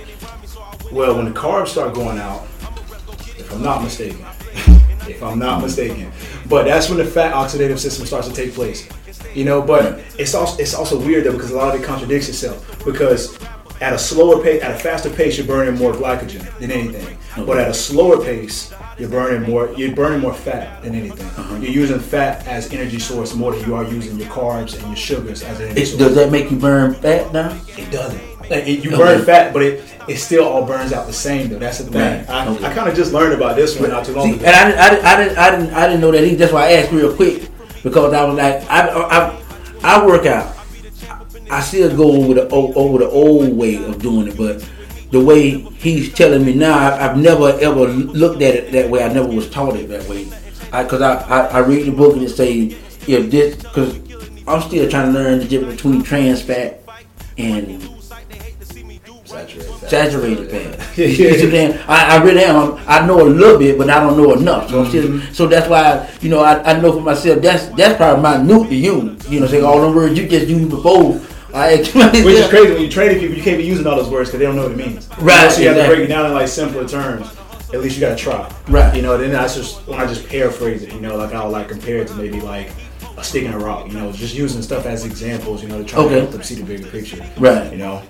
Well, 0.91 1.15
when 1.15 1.25
the 1.25 1.31
carbs 1.39 1.69
start 1.69 1.93
going 1.93 2.17
out, 2.19 2.43
if 3.37 3.51
I'm 3.51 3.61
not 3.63 3.81
mistaken, 3.83 4.23
if 5.09 5.21
I'm 5.23 5.39
not 5.39 5.61
mistaken, 5.61 6.11
but 6.47 6.65
that's 6.65 6.87
when 6.89 6.97
the 6.97 7.05
fat 7.05 7.33
oxidative 7.33 7.79
system 7.79 8.05
starts 8.05 8.27
to 8.27 8.33
take 8.33 8.53
place. 8.53 8.87
You 9.33 9.43
know, 9.43 9.61
but 9.61 9.99
it's 10.17 10.33
also 10.33 10.61
it's 10.61 10.73
also 10.73 10.97
weird 10.97 11.25
though 11.25 11.33
because 11.33 11.51
a 11.51 11.55
lot 11.57 11.75
of 11.75 11.81
it 11.81 11.85
contradicts 11.85 12.29
itself 12.29 12.57
because 12.85 13.37
at 13.81 13.93
a 13.93 13.99
slower 13.99 14.41
pace, 14.41 14.61
at 14.63 14.71
a 14.71 14.79
faster 14.79 15.09
pace, 15.09 15.37
you're 15.37 15.47
burning 15.47 15.75
more 15.77 15.91
glycogen 15.93 16.43
than 16.59 16.71
anything. 16.71 17.17
But 17.45 17.57
at 17.57 17.69
a 17.69 17.73
slower 17.73 18.23
pace, 18.23 18.73
you're 18.97 19.09
burning 19.09 19.49
more 19.49 19.73
you're 19.75 19.93
burning 19.95 20.21
more 20.21 20.33
fat 20.33 20.81
than 20.83 20.95
anything. 20.95 21.25
Uh-huh. 21.27 21.55
You're 21.55 21.71
using 21.71 21.99
fat 21.99 22.47
as 22.47 22.71
energy 22.71 22.99
source 22.99 23.33
more 23.35 23.51
than 23.53 23.67
you 23.67 23.75
are 23.75 23.83
using 23.83 24.17
your 24.17 24.29
carbs 24.29 24.75
and 24.77 24.87
your 24.87 24.95
sugars 24.95 25.43
as 25.43 25.59
energy 25.59 25.81
It, 25.81 25.85
source. 25.87 25.99
does 25.99 26.15
that 26.15 26.31
make 26.31 26.49
you 26.49 26.57
burn 26.57 26.93
fat 26.93 27.33
now? 27.33 27.57
It 27.77 27.91
doesn't. 27.91 28.21
Like, 28.49 28.65
it- 28.67 28.83
you 28.83 28.91
Okay. 28.91 28.97
burn 28.97 29.25
fat, 29.25 29.51
but 29.53 29.63
it, 29.63 29.83
it 30.07 30.17
still 30.17 30.45
all 30.45 30.65
burns 30.65 30.93
out 30.93 31.07
the 31.07 31.13
same 31.13 31.49
though. 31.49 31.59
That's 31.59 31.79
the 31.79 31.85
thing. 31.91 32.19
Right. 32.19 32.29
I, 32.29 32.47
Okay. 32.47 32.65
I 32.67 32.73
kind 32.73 32.87
of 32.87 32.95
just 32.95 33.11
learned 33.11 33.33
about 33.33 33.57
this 33.57 33.77
one 33.77 33.89
not 33.89 34.05
too 34.05 34.13
long 34.13 34.29
See, 34.31 34.35
ago. 34.37 34.45
and 34.45 34.55
I, 34.55 34.65
didn't- 34.69 34.79
I, 34.79 34.89
didn't- 34.89 35.05
I, 35.05 35.15
didn't, 35.17 35.37
I 35.37 35.51
didn't, 35.51 35.73
I 35.73 35.87
didn't 35.87 36.01
know 36.01 36.11
that 36.11 36.23
either. 36.23 36.37
That's 36.37 36.53
why 36.53 36.67
I 36.67 36.71
asked 36.73 36.91
real 36.93 37.13
quick 37.13 37.49
because 37.83 38.13
I 38.13 38.23
was 38.23 38.37
like, 38.37 38.63
I, 38.71 38.87
I, 38.87 39.41
I 39.83 40.05
work 40.05 40.25
out 40.25 40.54
I 41.49 41.61
still 41.61 41.95
go 41.95 42.11
over 42.11 42.33
the 42.33 42.49
over 42.49 42.97
the 42.99 43.09
old 43.09 43.55
way 43.55 43.83
of 43.83 44.01
doing 44.01 44.27
it, 44.27 44.37
but 44.37 44.67
the 45.11 45.23
way 45.23 45.51
he's 45.59 46.13
telling 46.13 46.45
me 46.45 46.53
now, 46.53 46.77
I, 46.77 46.97
have 46.97 47.17
never 47.17 47.49
ever 47.59 47.87
looked 47.87 48.41
at 48.41 48.55
it 48.55 48.71
that 48.71 48.89
way. 48.89 49.03
I 49.03 49.13
never 49.13 49.27
was 49.27 49.49
taught 49.49 49.75
it 49.75 49.87
that 49.89 50.07
way. 50.09 50.25
Because 50.71 51.01
I, 51.01 51.13
I, 51.13 51.39
I, 51.39 51.45
I, 51.47 51.59
read 51.59 51.85
the 51.85 51.91
book 51.91 52.15
and 52.15 52.23
it 52.23 52.29
say 52.29 52.77
if 53.07 53.31
this 53.31 53.55
because 53.55 53.95
I'm 54.47 54.61
still 54.61 54.89
trying 54.89 55.13
to 55.13 55.19
learn 55.19 55.39
the 55.39 55.45
difference 55.45 55.75
between 55.75 56.03
trans 56.03 56.41
fat 56.41 56.81
and 57.37 57.81
saturated 59.85 60.49
fat. 60.49 60.97
Saturated 60.97 61.51
fat. 61.51 61.89
I, 61.89 62.17
I 62.17 62.23
really 62.23 62.43
am. 62.43 62.77
I 62.87 63.05
know 63.05 63.21
a 63.21 63.29
little 63.29 63.59
bit, 63.59 63.77
but 63.77 63.89
I 63.89 63.99
don't 63.99 64.17
know 64.17 64.33
enough. 64.33 64.69
So 64.69 64.83
mm-hmm. 64.83 64.89
still, 64.89 65.33
so 65.33 65.47
that's 65.47 65.69
why 65.69 66.09
you 66.21 66.29
know 66.29 66.39
I, 66.39 66.61
I 66.63 66.79
know 66.79 66.93
for 66.93 67.01
myself 67.01 67.41
that's 67.41 67.67
that's 67.69 67.95
probably 67.97 68.21
my 68.21 68.41
new 68.41 68.67
to 68.67 68.75
you. 68.75 69.17
You 69.29 69.39
know, 69.39 69.47
say 69.47 69.61
all 69.61 69.81
the 69.81 69.95
words 69.95 70.17
you 70.17 70.27
just 70.27 70.47
used 70.47 70.69
before. 70.69 71.21
I 71.57 71.77
Which 71.77 71.95
is 71.95 72.49
crazy 72.49 72.73
when 72.73 72.81
you're 72.81 72.91
training 72.91 73.19
people, 73.19 73.37
you 73.37 73.41
can't 73.41 73.57
be 73.57 73.63
using 73.63 73.87
all 73.87 73.95
those 73.95 74.09
words 74.09 74.29
because 74.29 74.39
they 74.39 74.45
don't 74.45 74.57
know 74.57 74.63
what 74.63 74.73
it 74.73 74.77
means. 74.77 75.07
Right. 75.19 75.49
So 75.49 75.61
you 75.61 75.69
exactly. 75.69 75.75
have 75.75 75.77
to 75.77 75.87
break 75.87 75.99
it 76.01 76.07
down 76.07 76.25
in 76.25 76.33
like 76.33 76.49
simpler 76.49 76.85
terms. 76.85 77.33
At 77.73 77.79
least 77.79 77.95
you 77.95 78.01
gotta 78.01 78.17
try. 78.17 78.53
Right. 78.67 78.93
You 78.93 79.01
know, 79.01 79.17
then 79.17 79.31
that's 79.31 79.55
just 79.55 79.87
when 79.87 79.97
I 79.97 80.05
just 80.05 80.27
paraphrase 80.27 80.83
it. 80.83 80.91
You 80.91 80.99
know, 80.99 81.15
like 81.15 81.33
I'll 81.33 81.49
like 81.49 81.69
compare 81.69 81.99
it 81.99 82.09
to 82.09 82.15
maybe 82.15 82.41
like 82.41 82.71
a 83.17 83.23
stick 83.23 83.45
in 83.45 83.53
a 83.53 83.57
rock. 83.57 83.87
You 83.87 83.93
know, 83.93 84.11
just 84.11 84.35
using 84.35 84.61
stuff 84.61 84.85
as 84.85 85.05
examples. 85.05 85.63
You 85.63 85.69
know, 85.69 85.77
to 85.77 85.85
try 85.85 86.01
okay. 86.01 86.15
to 86.15 86.19
help 86.19 86.31
them 86.31 86.43
see 86.43 86.55
the 86.55 86.63
bigger 86.63 86.87
picture. 86.87 87.25
Right. 87.37 87.71
You 87.71 87.77
know. 87.77 88.03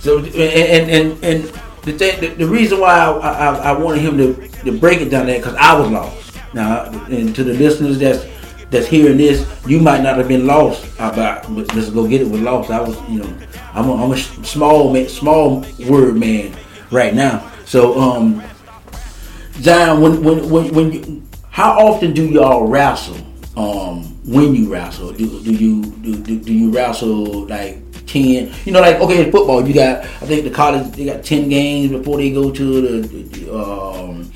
So 0.00 0.20
and 0.20 0.34
and 0.34 0.90
and, 0.90 1.24
and 1.24 1.44
the 1.82 1.92
thing, 1.92 2.20
the, 2.20 2.28
the 2.28 2.46
reason 2.46 2.80
why 2.80 2.94
I, 2.94 3.10
I, 3.10 3.54
I 3.54 3.72
wanted 3.78 4.00
him 4.00 4.16
to, 4.16 4.48
to 4.64 4.78
break 4.78 5.02
it 5.02 5.10
down 5.10 5.26
there 5.26 5.38
because 5.38 5.56
I 5.56 5.78
was 5.78 5.90
lost. 5.90 6.36
Now, 6.54 6.84
and 7.08 7.34
to 7.36 7.44
the 7.44 7.52
listeners 7.52 7.98
that's 7.98 8.24
that's 8.70 8.86
hearing 8.86 9.16
this, 9.16 9.46
you 9.66 9.80
might 9.80 10.02
not 10.02 10.18
have 10.18 10.28
been 10.28 10.46
lost 10.46 10.84
about, 10.98 11.50
let's 11.50 11.90
go 11.90 12.06
get 12.06 12.20
it 12.20 12.28
with 12.28 12.42
lost. 12.42 12.70
I 12.70 12.80
was, 12.80 12.96
you 13.08 13.20
know, 13.20 13.38
I'm 13.72 13.88
a, 13.88 14.04
I'm 14.04 14.12
a 14.12 14.16
small 14.18 14.92
man, 14.92 15.08
small 15.08 15.64
word 15.88 16.16
man 16.16 16.56
right 16.90 17.14
now. 17.14 17.50
So, 17.64 17.98
um, 18.00 18.42
Zion, 19.60 20.00
when 20.00 20.22
when 20.22 20.50
when, 20.50 20.74
when 20.74 20.92
you, 20.92 21.22
how 21.50 21.72
often 21.72 22.14
do 22.14 22.24
y'all 22.26 22.66
wrestle? 22.66 23.16
Um, 23.56 24.04
when 24.24 24.54
you 24.54 24.72
wrestle, 24.72 25.12
do, 25.12 25.42
do 25.42 25.52
you 25.52 25.84
do, 25.84 26.16
do, 26.16 26.38
do 26.38 26.52
you 26.52 26.70
wrestle 26.70 27.46
like 27.46 27.82
ten? 28.06 28.54
You 28.64 28.72
know, 28.72 28.80
like 28.80 28.96
okay, 29.00 29.24
in 29.26 29.32
football, 29.32 29.66
you 29.66 29.74
got 29.74 30.04
I 30.04 30.26
think 30.26 30.44
the 30.44 30.50
college 30.50 30.92
they 30.92 31.06
got 31.06 31.24
ten 31.24 31.48
games 31.48 31.90
before 31.90 32.18
they 32.18 32.30
go 32.30 32.52
to 32.52 33.00
the, 33.02 33.08
the 33.08 33.52
um, 33.52 34.30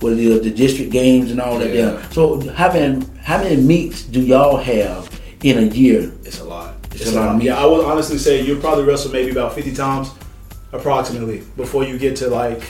what 0.00 0.12
are 0.12 0.16
the, 0.16 0.38
the 0.38 0.50
district 0.50 0.92
games 0.92 1.30
and 1.30 1.40
all 1.40 1.58
that. 1.58 1.72
Yeah. 1.72 1.90
There. 1.90 2.10
So 2.12 2.48
how 2.52 2.72
many 2.72 3.06
how 3.22 3.38
many 3.38 3.56
meets 3.56 4.02
do 4.04 4.20
y'all 4.20 4.56
have 4.56 5.20
in 5.42 5.58
a 5.58 5.62
year? 5.62 6.12
It's 6.24 6.40
a 6.40 6.44
lot. 6.44 6.74
It's, 6.92 7.02
it's 7.02 7.12
a, 7.12 7.16
lot. 7.16 7.34
lot. 7.34 7.42
Yeah, 7.42 7.58
I 7.58 7.66
would 7.66 7.84
honestly 7.84 8.18
say 8.18 8.42
you'll 8.42 8.60
probably 8.60 8.84
wrestle 8.84 9.12
maybe 9.12 9.30
about 9.30 9.54
fifty 9.54 9.74
times, 9.74 10.10
approximately, 10.72 11.42
before 11.56 11.84
you 11.84 11.98
get 11.98 12.16
to 12.16 12.28
like 12.28 12.62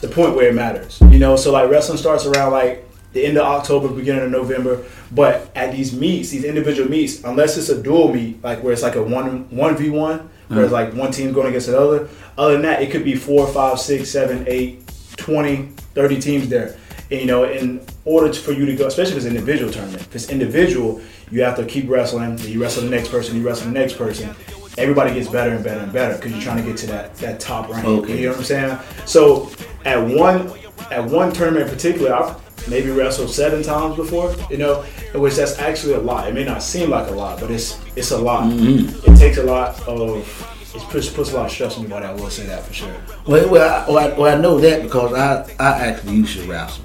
the 0.00 0.08
point 0.08 0.34
where 0.34 0.48
it 0.48 0.54
matters. 0.54 1.00
You 1.02 1.18
know, 1.18 1.36
so 1.36 1.52
like 1.52 1.70
wrestling 1.70 1.98
starts 1.98 2.26
around 2.26 2.52
like 2.52 2.84
the 3.12 3.24
end 3.24 3.38
of 3.38 3.46
October, 3.46 3.88
beginning 3.88 4.24
of 4.24 4.30
November. 4.30 4.84
But 5.10 5.50
at 5.56 5.72
these 5.72 5.94
meets, 5.94 6.30
these 6.30 6.44
individual 6.44 6.90
meets, 6.90 7.24
unless 7.24 7.56
it's 7.56 7.70
a 7.70 7.82
dual 7.82 8.12
meet, 8.12 8.44
like 8.44 8.62
where 8.62 8.72
it's 8.72 8.82
like 8.82 8.96
a 8.96 9.02
one 9.02 9.48
one 9.48 9.76
v 9.76 9.88
one, 9.90 10.28
where 10.48 10.64
it's 10.64 10.72
uh-huh. 10.72 10.84
like 10.84 10.94
one 10.94 11.10
team 11.10 11.32
going 11.32 11.48
against 11.48 11.68
another. 11.68 12.08
Other 12.36 12.52
than 12.52 12.62
that, 12.62 12.82
it 12.82 12.90
could 12.90 13.04
be 13.04 13.16
four, 13.16 13.46
five, 13.48 13.80
six, 13.80 14.10
seven, 14.10 14.44
eight, 14.46 14.88
20, 15.18 15.66
30 15.94 16.20
teams 16.20 16.48
there. 16.48 16.76
And, 17.10 17.20
you 17.20 17.26
know, 17.26 17.44
in 17.44 17.80
order 18.04 18.32
for 18.32 18.52
you 18.52 18.66
to 18.66 18.74
go, 18.74 18.86
especially 18.86 19.12
if 19.12 19.18
it's 19.18 19.26
an 19.26 19.36
individual 19.36 19.70
tournament, 19.70 20.02
if 20.02 20.14
it's 20.14 20.30
individual, 20.30 21.00
you 21.30 21.42
have 21.42 21.56
to 21.56 21.64
keep 21.64 21.88
wrestling. 21.88 22.38
You 22.38 22.60
wrestle 22.60 22.84
the 22.84 22.90
next 22.90 23.10
person, 23.10 23.36
you 23.36 23.46
wrestle 23.46 23.66
the 23.66 23.78
next 23.78 23.94
person. 23.94 24.34
Everybody 24.76 25.12
gets 25.14 25.28
better 25.28 25.54
and 25.54 25.64
better 25.64 25.80
and 25.80 25.92
better 25.92 26.16
because 26.16 26.32
you're 26.32 26.40
trying 26.40 26.58
to 26.58 26.62
get 26.62 26.76
to 26.78 26.86
that 26.86 27.14
that 27.16 27.40
top 27.40 27.68
rank. 27.68 27.84
Okay. 27.84 28.20
You 28.20 28.26
know 28.26 28.32
what 28.32 28.38
I'm 28.38 28.44
saying? 28.44 28.78
So 29.06 29.50
at 29.84 29.98
one 29.98 30.52
at 30.90 31.04
one 31.04 31.32
tournament 31.32 31.68
in 31.68 31.74
particular, 31.74 32.14
I've 32.14 32.68
maybe 32.68 32.90
wrestled 32.90 33.30
seven 33.30 33.62
times 33.62 33.96
before. 33.96 34.34
You 34.50 34.58
know, 34.58 34.82
which 35.14 35.34
that's 35.34 35.58
actually 35.58 35.94
a 35.94 36.00
lot. 36.00 36.28
It 36.28 36.34
may 36.34 36.44
not 36.44 36.62
seem 36.62 36.90
like 36.90 37.08
a 37.08 37.12
lot, 37.12 37.40
but 37.40 37.50
it's 37.50 37.80
it's 37.96 38.12
a 38.12 38.18
lot. 38.18 38.44
Mm-hmm. 38.44 39.10
It 39.12 39.18
takes 39.18 39.38
a 39.38 39.42
lot 39.42 39.80
of 39.88 40.57
it 40.74 40.82
puts, 40.90 41.08
puts 41.08 41.32
a 41.32 41.36
lot 41.36 41.46
of 41.46 41.52
stress 41.52 41.76
on 41.76 41.82
your 41.82 41.90
body. 41.90 42.06
I 42.06 42.12
will 42.12 42.28
say 42.28 42.46
that 42.46 42.62
for 42.62 42.74
sure. 42.74 42.94
Well, 43.26 43.50
well, 43.50 43.84
I, 43.84 43.88
well, 43.88 43.98
I, 43.98 44.18
well, 44.18 44.38
I 44.38 44.40
know 44.40 44.58
that 44.60 44.82
because 44.82 45.14
I, 45.14 45.50
I 45.58 45.86
actually 45.86 46.16
used 46.16 46.38
to 46.38 46.44
wrestle. 46.46 46.84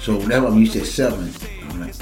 So 0.00 0.16
whenever 0.16 0.46
I'm 0.46 0.58
used 0.58 0.72
to 0.72 0.84
seven, 0.84 1.30
I'm 1.68 1.80
like, 1.80 1.94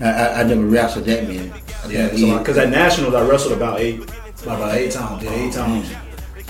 I, 0.00 0.40
I, 0.40 0.42
never 0.42 0.64
wrestled 0.64 1.04
that 1.04 1.28
many. 1.28 1.52
Yeah, 1.88 2.38
because 2.38 2.58
at 2.58 2.70
nationals 2.70 3.14
I 3.14 3.26
wrestled 3.28 3.52
about 3.52 3.80
eight, 3.80 4.02
about 4.42 4.74
eight 4.74 4.92
times. 4.92 5.22
Yeah, 5.22 5.32
eight 5.32 5.56
oh, 5.56 5.64
times. 5.64 5.92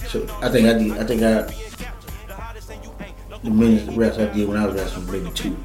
So 0.08 0.26
I 0.40 0.48
think 0.48 0.68
I 0.68 0.72
did. 0.78 0.92
I 0.92 1.04
think 1.04 1.22
I 1.22 1.42
the 3.42 3.50
minutes 3.50 3.92
rest 3.94 4.18
I 4.18 4.26
did 4.32 4.48
when 4.48 4.56
I 4.56 4.66
was 4.66 4.74
wrestling 4.74 5.10
maybe 5.10 5.30
two. 5.34 5.56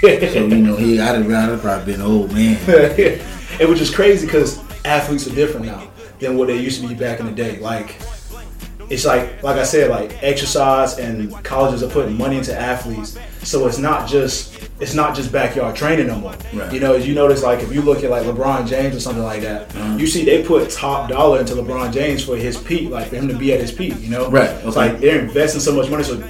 so 0.00 0.46
you 0.46 0.56
know, 0.56 0.76
he 0.76 1.00
I'd 1.00 1.24
have, 1.24 1.60
probably 1.60 1.92
been 1.92 2.00
an 2.00 2.06
old 2.06 2.32
man. 2.32 2.58
it 2.68 3.68
was 3.68 3.78
just 3.78 3.94
crazy 3.94 4.26
because 4.26 4.58
athletes 4.84 5.26
are 5.26 5.34
different 5.34 5.66
now 5.66 5.89
than 6.20 6.36
what 6.36 6.48
they 6.48 6.58
used 6.58 6.80
to 6.82 6.88
be 6.88 6.94
back 6.94 7.20
in 7.20 7.26
the 7.26 7.32
day. 7.32 7.58
Like 7.58 7.96
it's 8.90 9.04
like 9.04 9.42
like 9.42 9.56
I 9.56 9.62
said, 9.62 9.88
like 9.90 10.22
exercise 10.22 10.98
and 10.98 11.32
colleges 11.44 11.82
are 11.82 11.88
putting 11.88 12.16
money 12.16 12.36
into 12.36 12.58
athletes. 12.58 13.16
So 13.42 13.66
it's 13.66 13.78
not 13.78 14.08
just 14.08 14.68
it's 14.80 14.94
not 14.94 15.14
just 15.14 15.30
backyard 15.30 15.76
training 15.76 16.08
no 16.08 16.16
more. 16.16 16.34
Right. 16.52 16.72
You 16.72 16.80
know, 16.80 16.94
as 16.94 17.06
you 17.06 17.14
notice, 17.14 17.42
like 17.42 17.60
if 17.60 17.72
you 17.72 17.82
look 17.82 18.02
at 18.02 18.10
like 18.10 18.24
LeBron 18.24 18.66
James 18.66 18.96
or 18.96 19.00
something 19.00 19.22
like 19.22 19.42
that, 19.42 19.68
mm-hmm. 19.68 19.98
you 19.98 20.06
see 20.06 20.24
they 20.24 20.42
put 20.42 20.70
top 20.70 21.08
dollar 21.08 21.40
into 21.40 21.54
LeBron 21.54 21.92
James 21.92 22.24
for 22.24 22.36
his 22.36 22.58
peak, 22.58 22.90
like 22.90 23.08
for 23.08 23.16
him 23.16 23.28
to 23.28 23.34
be 23.34 23.52
at 23.52 23.60
his 23.60 23.70
peak. 23.70 23.94
You 24.00 24.10
know, 24.10 24.30
right? 24.30 24.50
Okay. 24.50 24.66
It's 24.66 24.76
like 24.76 24.98
they're 24.98 25.20
investing 25.20 25.60
so 25.60 25.74
much 25.74 25.88
money. 25.88 26.02
So 26.02 26.22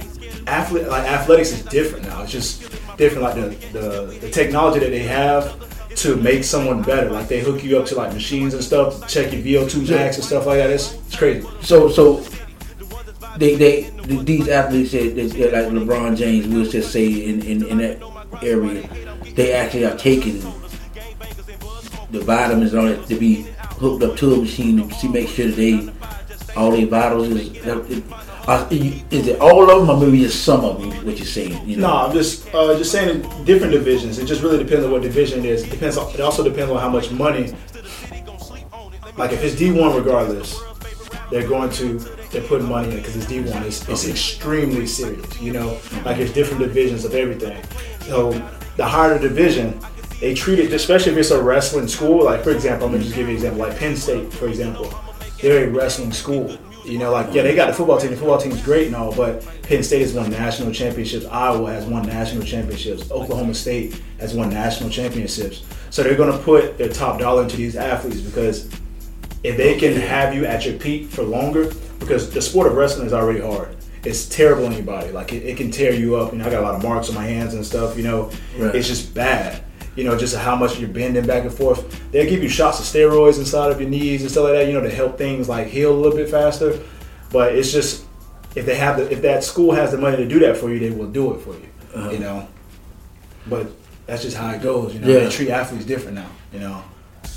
athlete 0.47 0.87
like 0.87 1.07
athletics 1.07 1.51
is 1.51 1.63
different 1.63 2.05
now. 2.05 2.21
It's 2.21 2.31
just 2.31 2.61
different. 2.97 3.23
Like 3.23 3.35
the 3.35 3.79
the, 3.79 4.17
the 4.21 4.29
technology 4.29 4.79
that 4.79 4.91
they 4.91 5.03
have 5.03 5.70
to 5.95 6.15
make 6.15 6.43
someone 6.43 6.81
better. 6.81 7.09
Like 7.09 7.27
they 7.27 7.41
hook 7.41 7.63
you 7.63 7.77
up 7.77 7.85
to 7.87 7.95
like 7.95 8.13
machines 8.13 8.53
and 8.53 8.63
stuff, 8.63 9.01
to 9.01 9.07
check 9.07 9.33
your 9.33 9.41
VO2 9.41 9.89
max 9.89 10.17
and 10.17 10.25
stuff 10.25 10.45
like 10.45 10.57
that. 10.57 10.69
It's, 10.69 10.93
it's 10.93 11.15
crazy. 11.15 11.47
So 11.61 11.89
so 11.89 12.23
they 13.37 13.55
they 13.55 13.89
these 14.23 14.47
athletes 14.47 14.91
that, 14.91 15.15
that 15.15 15.53
like 15.53 15.67
LeBron 15.67 16.17
James, 16.17 16.47
we'll 16.47 16.69
just 16.69 16.91
say 16.91 17.07
in, 17.07 17.41
in, 17.43 17.65
in 17.65 17.77
that 17.77 18.01
area, 18.41 18.87
they 19.35 19.53
actually 19.53 19.85
are 19.85 19.97
taking 19.97 20.39
the 22.11 22.19
vitamins 22.21 22.73
and 22.73 22.81
all 22.81 22.87
that 22.87 23.07
to 23.07 23.15
be 23.15 23.45
hooked 23.79 24.03
up 24.03 24.17
to 24.17 24.33
a 24.33 24.37
machine 24.37 24.89
to 24.89 25.09
make 25.09 25.29
sure 25.29 25.47
that 25.47 25.55
they 25.55 25.91
all 26.55 26.71
their 26.71 26.87
vitals 26.87 27.29
is. 27.29 28.03
Uh, 28.47 28.67
is 28.71 29.27
it 29.27 29.39
all 29.39 29.69
of 29.69 29.87
them, 29.87 29.89
or 29.95 30.03
maybe 30.03 30.19
just 30.19 30.43
some 30.43 30.65
of 30.65 30.81
them? 30.81 30.89
What 31.05 31.17
you're 31.17 31.25
saying? 31.25 31.67
You 31.67 31.77
know? 31.77 31.87
No, 31.87 31.97
I'm 32.07 32.13
just 32.13 32.47
uh, 32.53 32.75
just 32.75 32.91
saying 32.91 33.21
different 33.45 33.71
divisions. 33.71 34.17
It 34.17 34.25
just 34.25 34.41
really 34.41 34.57
depends 34.57 34.83
on 34.83 34.91
what 34.91 35.03
division 35.03 35.39
it 35.39 35.45
is. 35.45 35.63
It 35.63 35.69
depends. 35.69 35.95
On, 35.97 36.11
it 36.13 36.21
also 36.21 36.43
depends 36.43 36.71
on 36.71 36.79
how 36.79 36.89
much 36.89 37.11
money. 37.11 37.53
Like 39.17 39.31
if 39.31 39.43
it's 39.43 39.55
D1, 39.55 39.95
regardless, 39.95 40.59
they're 41.29 41.47
going 41.47 41.69
to 41.71 41.99
they're 42.31 42.41
putting 42.43 42.67
money 42.67 42.89
in 42.89 42.93
it 42.95 42.97
because 42.97 43.15
it's 43.15 43.25
D1. 43.25 43.63
It's, 43.63 43.87
it's 43.87 44.03
okay. 44.03 44.11
extremely 44.11 44.87
serious. 44.87 45.39
You 45.39 45.53
know, 45.53 45.79
like 46.03 46.17
it's 46.17 46.33
different 46.33 46.61
divisions 46.63 47.05
of 47.05 47.13
everything. 47.13 47.61
So 48.07 48.31
the 48.75 48.85
higher 48.85 49.19
the 49.19 49.29
division, 49.29 49.79
they 50.19 50.33
treat 50.33 50.59
it, 50.59 50.73
especially 50.73 51.11
if 51.11 51.17
it's 51.19 51.31
a 51.31 51.41
wrestling 51.41 51.87
school. 51.87 52.25
Like 52.25 52.43
for 52.43 52.51
example, 52.51 52.87
I'm 52.87 52.93
gonna 52.93 53.03
just 53.03 53.15
give 53.15 53.27
you 53.27 53.31
an 53.31 53.35
example. 53.35 53.59
Like 53.59 53.77
Penn 53.77 53.95
State, 53.95 54.33
for 54.33 54.47
example, 54.47 54.91
they're 55.41 55.67
a 55.67 55.71
wrestling 55.71 56.11
school. 56.11 56.57
You 56.85 56.97
know, 56.97 57.11
like 57.11 57.33
yeah, 57.33 57.43
they 57.43 57.55
got 57.55 57.67
the 57.67 57.73
football 57.73 57.99
team. 57.99 58.11
The 58.11 58.17
football 58.17 58.39
team 58.39 58.51
is 58.51 58.61
great 58.61 58.87
and 58.87 58.95
all, 58.95 59.15
but 59.15 59.45
Penn 59.63 59.83
State 59.83 60.01
has 60.01 60.13
won 60.13 60.29
national 60.29 60.71
championships. 60.71 61.25
Iowa 61.25 61.71
has 61.71 61.85
won 61.85 62.05
national 62.07 62.43
championships. 62.43 63.11
Oklahoma 63.11 63.53
State 63.53 64.01
has 64.19 64.33
won 64.33 64.49
national 64.49 64.89
championships. 64.89 65.63
So 65.89 66.03
they're 66.03 66.15
going 66.15 66.31
to 66.31 66.43
put 66.43 66.77
their 66.77 66.89
top 66.89 67.19
dollar 67.19 67.43
into 67.43 67.57
these 67.57 67.75
athletes 67.75 68.21
because 68.21 68.67
if 69.43 69.57
they 69.57 69.77
can 69.77 69.93
have 69.93 70.33
you 70.33 70.45
at 70.45 70.65
your 70.65 70.77
peak 70.77 71.09
for 71.09 71.23
longer, 71.23 71.71
because 71.99 72.31
the 72.31 72.41
sport 72.41 72.67
of 72.67 72.73
wrestling 72.73 73.07
is 73.07 73.13
already 73.13 73.41
hard. 73.41 73.75
It's 74.03 74.27
terrible 74.27 74.65
on 74.65 74.71
your 74.71 74.83
body. 74.83 75.11
Like 75.11 75.33
it, 75.33 75.43
it 75.43 75.57
can 75.57 75.69
tear 75.69 75.93
you 75.93 76.15
up. 76.15 76.31
You 76.31 76.39
know, 76.39 76.47
I 76.47 76.49
got 76.49 76.61
a 76.61 76.65
lot 76.65 76.75
of 76.75 76.83
marks 76.83 77.09
on 77.09 77.15
my 77.15 77.25
hands 77.25 77.53
and 77.53 77.63
stuff. 77.65 77.97
You 77.97 78.03
know, 78.03 78.31
right. 78.57 78.73
it's 78.73 78.87
just 78.87 79.13
bad 79.13 79.63
you 79.95 80.03
know, 80.03 80.17
just 80.17 80.35
how 80.35 80.55
much 80.55 80.79
you're 80.79 80.89
bending 80.89 81.25
back 81.25 81.43
and 81.43 81.53
forth. 81.53 82.11
They'll 82.11 82.29
give 82.29 82.41
you 82.41 82.49
shots 82.49 82.79
of 82.79 82.85
steroids 82.85 83.37
inside 83.37 83.71
of 83.71 83.81
your 83.81 83.89
knees 83.89 84.21
and 84.21 84.31
stuff 84.31 84.45
like 84.45 84.53
that, 84.53 84.67
you 84.67 84.73
know, 84.73 84.81
to 84.81 84.89
help 84.89 85.17
things 85.17 85.49
like 85.49 85.67
heal 85.67 85.93
a 85.93 85.97
little 85.97 86.17
bit 86.17 86.29
faster. 86.29 86.79
But 87.31 87.55
it's 87.55 87.71
just 87.71 88.05
if 88.55 88.65
they 88.65 88.75
have 88.75 88.97
the 88.97 89.11
if 89.11 89.21
that 89.21 89.43
school 89.43 89.73
has 89.73 89.91
the 89.91 89.97
money 89.97 90.17
to 90.17 90.27
do 90.27 90.39
that 90.39 90.57
for 90.57 90.71
you, 90.71 90.79
they 90.79 90.91
will 90.91 91.07
do 91.07 91.33
it 91.33 91.39
for 91.39 91.53
you. 91.53 91.67
Uh-huh. 91.93 92.09
You 92.11 92.19
know. 92.19 92.47
But 93.47 93.67
that's 94.05 94.21
just 94.21 94.37
how 94.37 94.49
it 94.51 94.61
goes. 94.61 94.93
You 94.93 95.01
know, 95.01 95.07
yeah. 95.07 95.19
they 95.19 95.29
treat 95.29 95.49
athletes 95.49 95.85
different 95.85 96.15
now. 96.15 96.29
You 96.53 96.59
know. 96.59 96.83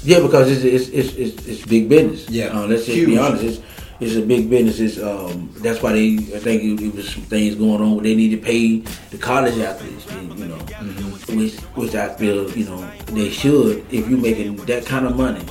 Yeah, 0.03 0.21
because 0.21 0.51
it's 0.51 0.65
it's 0.65 0.89
it's, 0.89 1.15
it's, 1.17 1.47
it's 1.47 1.67
big 1.67 1.89
business. 1.89 2.29
Yeah. 2.29 2.47
Uh, 2.47 2.67
let's 2.67 2.85
just 2.85 2.97
Huge. 2.97 3.09
be 3.09 3.19
honest. 3.19 3.45
It's, 3.45 3.61
it's 4.01 4.17
a 4.17 4.23
big 4.23 4.51
business. 4.51 4.81
It's, 4.81 5.03
um, 5.03 5.51
that's 5.59 5.83
why 5.83 5.93
they. 5.93 6.15
I 6.15 6.41
think 6.41 6.63
it, 6.63 6.85
it, 6.85 6.95
was 6.95 7.09
some 7.13 7.23
things 7.23 7.55
going 7.55 7.81
on. 7.81 7.95
where 7.95 8.05
They 8.05 8.15
need 8.15 8.31
to 8.31 8.39
pay 8.39 8.79
the 9.11 9.19
college 9.19 9.59
athletes. 9.59 10.07
You 10.13 10.47
know, 10.47 10.57
mm-hmm. 10.57 11.39
which 11.39 11.55
which 11.77 11.95
I 11.95 12.15
feel 12.15 12.51
you 12.57 12.65
know 12.67 12.91
they 13.07 13.31
should. 13.31 13.87
If 13.93 14.09
you're 14.09 14.19
making 14.19 14.57
that 14.67 14.85
kind 14.87 15.07
of 15.07 15.17
money, 15.17 15.45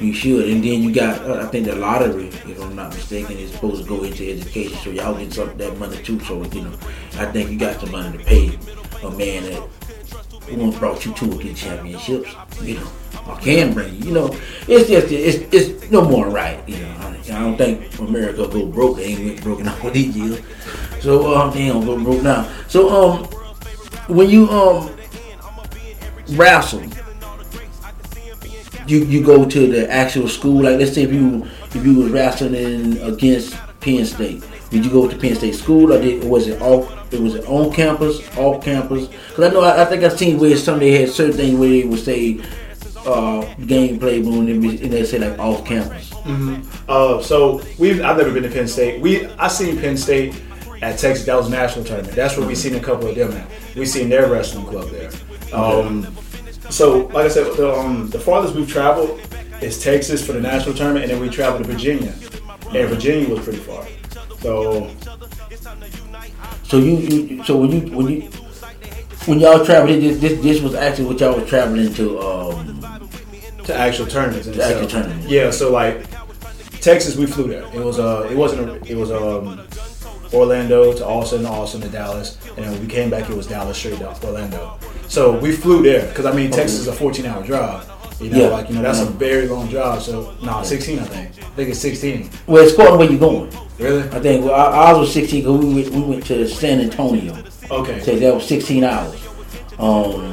You 0.00 0.12
should, 0.12 0.48
and 0.48 0.62
then 0.62 0.82
you 0.82 0.94
got. 0.94 1.20
Uh, 1.22 1.42
I 1.42 1.46
think 1.46 1.66
the 1.66 1.74
lottery, 1.74 2.28
if 2.28 2.60
I'm 2.62 2.76
not 2.76 2.94
mistaken, 2.94 3.36
is 3.36 3.50
supposed 3.50 3.82
to 3.82 3.88
go 3.88 4.04
into 4.04 4.30
education, 4.30 4.78
so 4.78 4.90
y'all 4.90 5.18
get 5.18 5.32
some 5.32 5.48
of 5.48 5.58
that 5.58 5.76
money 5.76 6.00
too. 6.04 6.20
So 6.20 6.44
you 6.44 6.62
know, 6.62 6.72
I 7.14 7.26
think 7.26 7.50
you 7.50 7.58
got 7.58 7.80
some 7.80 7.90
money 7.90 8.16
to 8.16 8.24
pay 8.24 8.56
a 9.02 9.10
man 9.10 9.42
that 9.44 9.68
who 10.48 10.72
brought 10.78 11.04
you 11.04 11.12
two 11.14 11.32
or 11.32 11.40
three 11.40 11.52
championships. 11.52 12.32
You 12.62 12.74
know, 12.74 12.88
or 13.28 13.36
can 13.36 13.72
bring 13.74 13.94
you. 13.94 14.06
You 14.08 14.12
know, 14.12 14.36
it's 14.66 14.88
just 14.88 15.12
it's 15.12 15.54
it's 15.54 15.90
no 15.90 16.02
more 16.02 16.28
right. 16.28 16.66
You 16.68 16.78
know, 16.78 16.96
I, 16.98 17.08
I 17.08 17.38
don't 17.40 17.56
think 17.56 17.98
America 17.98 18.48
go 18.48 18.66
broke. 18.66 18.96
They 18.96 19.04
ain't 19.04 19.24
went 19.24 19.42
broken 19.42 19.68
all 19.68 19.90
these 19.92 20.16
years. 20.16 20.40
So 21.00 21.36
um, 21.36 21.52
they 21.52 21.68
don't 21.68 21.84
go 21.84 22.02
broke 22.02 22.22
now. 22.22 22.50
So 22.66 22.88
um, 22.88 23.24
when 24.08 24.28
you 24.30 24.48
um 24.50 24.90
wrestle 26.30 26.82
you 28.88 29.04
you 29.04 29.22
go 29.22 29.44
to 29.44 29.66
the 29.66 29.90
actual 29.90 30.28
school. 30.28 30.62
Like 30.62 30.78
let's 30.78 30.94
say 30.94 31.02
if 31.02 31.12
you 31.12 31.46
if 31.74 31.84
you 31.84 31.94
was 31.94 32.10
wrestling 32.10 32.98
against 33.02 33.56
Penn 33.80 34.04
State, 34.04 34.42
did 34.70 34.84
you 34.84 34.90
go 34.90 35.08
to 35.08 35.16
Penn 35.16 35.34
State 35.34 35.54
school 35.54 35.92
or 35.92 36.00
did 36.00 36.24
was 36.24 36.48
it 36.48 36.60
off? 36.60 36.94
It 37.12 37.20
was 37.20 37.34
it 37.34 37.46
on 37.46 37.72
campus, 37.72 38.20
off 38.36 38.62
campus? 38.62 39.08
Because 39.08 39.50
I 39.50 39.54
know 39.54 39.60
I, 39.60 39.82
I, 39.82 39.84
think 39.86 40.04
I've 40.04 40.18
seen 40.18 40.38
where 40.38 40.54
some 40.56 40.78
they 40.78 41.00
had 41.00 41.08
certain 41.08 41.36
things 41.36 41.58
where 41.58 41.70
they 41.70 41.84
would 41.84 42.00
say 42.00 42.40
uh, 43.08 43.54
gameplay 43.60 44.22
when 44.22 44.48
and 44.48 44.92
they 44.92 45.04
say 45.04 45.18
like 45.18 45.38
off 45.38 45.64
campus. 45.64 46.10
Mm-hmm. 46.10 46.66
Uh, 46.88 47.22
so 47.22 47.62
we've 47.78 48.02
I've 48.02 48.18
never 48.18 48.32
been 48.32 48.42
to 48.42 48.50
Penn 48.50 48.68
State. 48.68 49.00
We 49.00 49.26
I 49.38 49.48
seen 49.48 49.78
Penn 49.78 49.96
State 49.96 50.34
at 50.82 50.98
Texas. 50.98 51.24
That 51.26 51.36
was 51.36 51.48
national 51.48 51.84
tournament. 51.84 52.14
That's 52.14 52.36
where 52.36 52.46
we 52.46 52.54
seen 52.54 52.74
a 52.74 52.80
couple 52.80 53.08
of 53.08 53.14
them 53.14 53.32
at. 53.32 53.48
We 53.74 53.86
seen 53.86 54.08
their 54.08 54.28
wrestling 54.28 54.66
club 54.66 54.90
there. 54.90 55.10
Um, 55.52 56.14
so, 56.70 57.06
like 57.06 57.24
I 57.24 57.28
said, 57.28 57.56
the, 57.56 57.72
um, 57.72 58.10
the 58.10 58.20
farthest 58.20 58.54
we've 58.54 58.70
traveled 58.70 59.20
is 59.62 59.82
Texas 59.82 60.24
for 60.24 60.32
the 60.32 60.40
national 60.40 60.74
tournament, 60.74 61.04
and 61.04 61.12
then 61.12 61.20
we 61.20 61.30
traveled 61.30 61.64
to 61.64 61.72
Virginia, 61.72 62.12
and 62.74 62.88
Virginia 62.88 63.28
was 63.34 63.42
pretty 63.42 63.60
far. 63.60 63.86
So, 64.40 64.90
so 66.62 66.76
you, 66.76 66.96
you 66.96 67.44
so 67.44 67.56
when 67.56 67.72
you 67.72 67.96
when 67.96 68.08
you 68.08 68.30
when 69.28 69.40
y'all 69.40 69.64
traveled, 69.64 70.00
this, 70.00 70.18
this 70.18 70.40
this 70.40 70.62
was 70.62 70.74
actually 70.74 71.04
what 71.04 71.20
y'all 71.20 71.38
was 71.38 71.48
traveling 71.48 71.92
to 71.94 72.18
um 72.20 72.80
to 73.64 73.74
actual 73.74 74.06
tournaments. 74.06 74.48
To 74.48 74.64
actual 74.64 74.88
tournaments. 74.88 75.26
Yeah. 75.26 75.50
So 75.50 75.70
like 75.70 76.06
Texas, 76.80 77.16
we 77.16 77.26
flew 77.26 77.48
there. 77.48 77.64
It 77.74 77.84
was 77.84 77.98
uh 77.98 78.26
it 78.30 78.36
wasn't 78.36 78.70
a, 78.70 78.90
it 78.90 78.96
was 78.96 79.10
um 79.10 79.60
Orlando 80.32 80.92
to 80.92 81.06
Austin, 81.06 81.44
Austin 81.46 81.80
to 81.82 81.88
Dallas, 81.88 82.38
and 82.56 82.64
then 82.64 82.72
when 82.72 82.80
we 82.80 82.86
came 82.86 83.10
back, 83.10 83.28
it 83.28 83.36
was 83.36 83.46
Dallas 83.46 83.76
straight 83.76 83.98
to 83.98 84.26
Orlando. 84.26 84.78
So 85.08 85.38
we 85.38 85.52
flew 85.52 85.82
there 85.82 86.08
because 86.08 86.26
I 86.26 86.32
mean 86.32 86.50
Texas 86.50 86.80
is 86.80 86.88
a 86.88 86.92
14 86.92 87.26
hour 87.26 87.44
drive. 87.44 87.86
You 88.20 88.30
know, 88.30 88.38
yeah. 88.38 88.48
like 88.48 88.68
you 88.68 88.74
know 88.74 88.82
that's 88.82 89.00
a 89.00 89.04
very 89.04 89.46
long 89.46 89.68
drive. 89.68 90.02
So 90.02 90.34
no, 90.40 90.46
nah, 90.46 90.62
16 90.62 90.98
I 90.98 91.04
think. 91.04 91.28
I 91.38 91.50
think 91.50 91.70
it's 91.70 91.78
16. 91.80 92.30
Well, 92.46 92.64
it's 92.64 92.72
according 92.72 92.98
where 92.98 93.10
you're 93.10 93.20
going. 93.20 93.52
Really? 93.78 94.02
I 94.02 94.20
think 94.20 94.44
well, 94.44 94.54
ours 94.54 94.98
was 94.98 95.12
16 95.12 95.40
because 95.40 95.64
we 95.64 95.74
went, 95.74 95.94
we 95.94 96.00
went 96.00 96.26
to 96.26 96.48
San 96.48 96.80
Antonio. 96.80 97.36
Okay. 97.70 98.00
So 98.00 98.16
that 98.16 98.34
was 98.34 98.46
16 98.46 98.84
hours. 98.84 99.26
Um, 99.78 100.32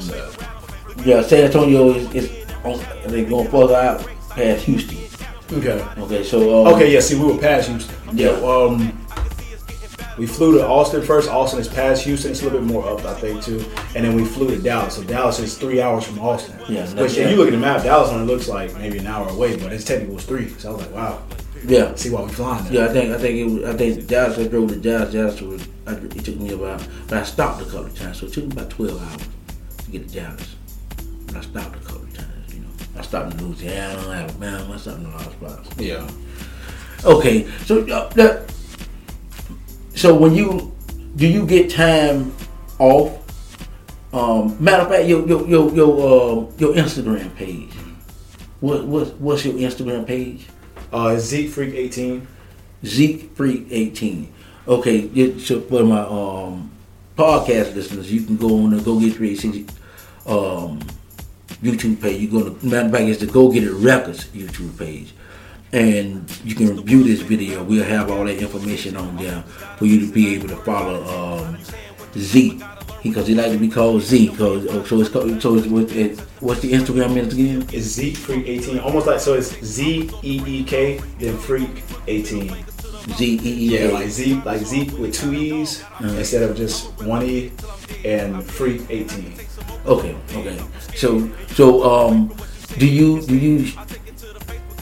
yeah, 1.05 1.21
San 1.21 1.45
Antonio 1.45 1.93
is, 1.93 2.13
is 2.15 2.45
on, 2.63 2.83
they 3.07 3.25
going 3.25 3.49
further 3.49 3.75
out 3.75 4.07
past 4.29 4.63
Houston. 4.65 4.97
Okay. 5.57 5.85
Okay. 5.97 6.23
So. 6.23 6.65
Um, 6.65 6.73
okay. 6.73 6.91
Yeah. 6.91 6.99
See, 6.99 7.19
we 7.19 7.31
were 7.31 7.37
past 7.37 7.69
Houston. 7.69 7.95
Yeah. 8.17 8.29
um, 8.29 9.05
we 10.17 10.25
flew 10.25 10.57
to 10.57 10.65
Austin 10.65 11.01
first. 11.01 11.29
Austin 11.29 11.59
is 11.59 11.67
past 11.67 12.03
Houston. 12.03 12.31
It's 12.31 12.41
a 12.41 12.45
little 12.45 12.59
bit 12.59 12.67
more 12.67 12.87
up, 12.87 13.03
I 13.05 13.13
think, 13.15 13.43
too. 13.43 13.63
And 13.95 14.05
then 14.05 14.15
we 14.15 14.23
flew 14.23 14.47
to 14.47 14.61
Dallas. 14.61 14.95
So 14.95 15.03
Dallas 15.03 15.39
is 15.39 15.57
three 15.57 15.81
hours 15.81 16.05
from 16.05 16.19
Austin. 16.19 16.57
Yeah. 16.69 16.87
Which, 16.93 17.17
if 17.17 17.29
you 17.29 17.35
look 17.35 17.47
at 17.47 17.51
the 17.51 17.57
map, 17.57 17.83
Dallas 17.83 18.11
only 18.11 18.25
looks 18.25 18.47
like 18.47 18.73
maybe 18.75 18.97
an 18.97 19.07
hour 19.07 19.27
away, 19.27 19.57
but 19.57 19.73
it's 19.73 19.83
technically 19.83 20.15
was 20.15 20.25
three. 20.25 20.49
So 20.57 20.69
I 20.69 20.73
was 20.73 20.81
like, 20.85 20.95
wow. 20.95 21.21
Yeah. 21.63 21.95
See 21.95 22.09
why 22.09 22.23
we 22.23 22.29
flying. 22.31 22.63
There. 22.65 22.73
Yeah, 22.73 22.85
I 22.89 22.93
think 22.93 23.11
I 23.11 23.17
think 23.17 23.37
it 23.39 23.45
was, 23.45 23.63
I 23.63 23.77
think 23.77 24.07
Dallas. 24.07 24.37
I 24.37 24.47
drove 24.47 24.69
to 24.69 24.75
Dallas. 24.75 25.13
Dallas 25.13 25.41
was 25.41 25.67
I, 25.87 25.93
it 25.93 26.25
took 26.25 26.37
me 26.37 26.51
about, 26.51 26.87
but 27.07 27.17
I 27.19 27.23
stopped 27.23 27.61
a 27.61 27.65
couple 27.65 27.85
of 27.85 27.97
times, 27.97 28.19
so 28.19 28.25
it 28.25 28.33
took 28.33 28.45
me 28.45 28.51
about 28.51 28.69
twelve 28.69 29.01
hours 29.01 29.27
to 29.85 29.91
get 29.91 30.07
to 30.09 30.13
Dallas. 30.15 30.55
But 31.27 31.35
I 31.37 31.41
stopped 31.41 31.75
a 31.75 31.79
couple 31.79 32.03
of 32.03 32.13
times. 32.13 32.53
You 32.53 32.61
know, 32.61 32.69
I 32.97 33.01
stopped 33.01 33.33
in 33.33 33.47
Louisiana, 33.47 34.09
Alabama. 34.09 34.73
I 34.73 34.77
stopped 34.77 34.99
in 34.99 35.05
a 35.05 35.09
lot 35.09 35.27
of 35.27 35.33
spots. 35.33 35.69
Yeah. 35.79 36.09
Okay, 37.03 37.47
so 37.65 37.87
uh, 37.87 38.09
that, 38.09 38.51
so 39.93 40.15
when 40.15 40.33
you 40.33 40.73
do 41.15 41.27
you 41.27 41.45
get 41.45 41.69
time 41.69 42.33
off? 42.79 43.21
Um, 44.13 44.55
matter 44.63 44.83
of 44.83 44.89
fact, 44.89 45.07
your 45.07 45.27
your 45.27 45.47
your 45.47 45.73
your, 45.73 45.91
uh, 45.91 46.51
your 46.57 46.73
Instagram 46.73 47.35
page. 47.35 47.73
What 48.61 48.87
what 48.87 49.19
what's 49.19 49.45
your 49.45 49.55
Instagram 49.55 50.07
page? 50.07 50.47
Uh, 50.95 51.19
Zeek 51.19 51.49
Freak 51.49 51.73
eighteen. 51.73 52.25
Zeek 52.85 53.35
Freak 53.35 53.67
eighteen. 53.69 54.31
Okay, 54.65 55.37
so 55.39 55.59
for 55.59 55.83
my 55.83 55.99
um 55.99 56.71
podcast 57.17 57.75
listeners, 57.75 58.09
you 58.09 58.21
can 58.21 58.37
go 58.37 58.63
on 58.63 58.69
the 58.69 58.81
Go 58.81 58.97
Get 58.97 59.15
360 59.15 59.67
um 60.25 60.79
YouTube 61.61 62.01
page. 62.01 62.21
You 62.21 62.29
go 62.29 62.49
to 62.49 62.65
matter 62.65 62.85
of 62.85 62.91
fact, 62.93 63.09
it's 63.09 63.19
the 63.19 63.27
Go 63.27 63.51
Get 63.51 63.65
It 63.65 63.73
Records 63.73 64.23
YouTube 64.27 64.79
page 64.79 65.13
and 65.73 66.31
you 66.45 66.55
can 66.55 66.81
view 66.85 67.03
this 67.03 67.19
video. 67.19 67.61
We'll 67.61 67.83
have 67.83 68.09
all 68.09 68.23
that 68.23 68.37
information 68.37 68.95
on 68.95 69.17
there 69.17 69.41
for 69.77 69.85
you 69.85 69.99
to 69.99 70.11
be 70.11 70.33
able 70.35 70.47
to 70.47 70.55
follow 70.57 71.03
um, 71.03 71.57
Z 72.17 72.61
because 73.09 73.27
he 73.27 73.35
like 73.35 73.51
to 73.51 73.57
be 73.57 73.69
called 73.69 74.01
Z. 74.01 74.29
Cause 74.35 74.65
oh, 74.69 74.83
so 74.83 74.99
it's 74.99 75.09
called, 75.09 75.41
so 75.41 75.55
it's 75.55 75.67
with 75.67 75.95
it, 75.95 76.19
what's 76.39 76.61
the 76.61 76.71
Instagram 76.71 77.13
name 77.13 77.25
again? 77.25 77.61
It's 77.71 77.85
Z 77.85 78.15
Freak 78.15 78.47
eighteen, 78.47 78.79
almost 78.79 79.07
like 79.07 79.19
so 79.19 79.35
it's 79.35 79.63
Z 79.63 80.09
E 80.23 80.41
E 80.45 80.63
K 80.63 80.99
then 81.19 81.37
Freak 81.37 81.83
eighteen. 82.07 82.65
Z 83.15 83.25
E 83.25 83.39
E. 83.43 83.77
Yeah, 83.77 83.91
like 83.91 84.09
Z 84.09 84.41
like 84.43 84.61
Z 84.61 84.89
with 84.97 85.13
two 85.13 85.33
E's 85.33 85.83
uh-huh. 85.83 86.07
instead 86.07 86.49
of 86.49 86.57
just 86.57 86.91
one 87.03 87.23
E, 87.23 87.51
and 88.03 88.43
Freak 88.43 88.81
eighteen. 88.89 89.33
Okay, 89.85 90.17
okay. 90.33 90.59
So 90.95 91.29
so 91.53 91.83
um, 91.83 92.35
do 92.79 92.87
you 92.87 93.21
do 93.21 93.37
you 93.37 93.71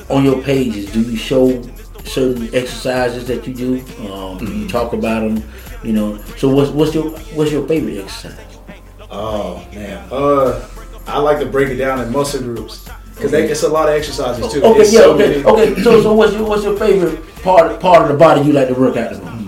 on 0.10 0.24
your 0.24 0.42
pages, 0.42 0.92
do 0.92 1.02
you 1.02 1.18
show 1.18 1.62
certain 2.06 2.54
exercises 2.54 3.28
that 3.28 3.48
you 3.48 3.54
do? 3.54 3.74
Um, 3.74 3.84
mm-hmm. 3.84 4.38
Do 4.38 4.46
you 4.46 4.52
mm-hmm. 4.52 4.68
talk 4.68 4.94
about 4.94 5.22
them? 5.22 5.44
You 5.84 5.94
know. 5.94 6.18
So 6.38 6.50
what's 6.50 6.72
what's 6.72 6.94
your 6.94 7.10
what's 7.36 7.52
your 7.52 7.68
favorite 7.68 7.98
exercise? 7.98 8.40
Oh 9.12 9.66
man, 9.74 10.08
uh, 10.12 10.68
I 11.08 11.20
like 11.20 11.40
to 11.40 11.46
break 11.46 11.70
it 11.70 11.76
down 11.76 12.00
in 12.02 12.12
muscle 12.12 12.42
groups 12.42 12.90
because 13.14 13.34
okay. 13.34 13.50
it's 13.50 13.64
a 13.64 13.70
lot 13.70 13.90
of 13.90 13.96
exercises 13.96 14.52
too. 14.52 14.64
Okay, 14.64 14.82
it's 14.82 14.94
yeah, 14.94 15.00
so 15.02 15.14
okay, 15.14 15.30
many. 15.30 15.44
okay. 15.44 15.82
So 15.84 16.02
so 16.02 16.14
what's 16.14 16.34
your 16.34 16.48
what's 16.48 16.64
your 16.64 16.78
favorite 16.78 17.22
part 17.44 17.80
part 17.80 18.04
of 18.04 18.08
the 18.10 18.18
body 18.18 18.42
you 18.42 18.54
like 18.54 18.70
to 18.70 18.74
work 18.74 18.98
out? 18.98 19.12
Mm, 19.12 19.24
let's 19.24 19.43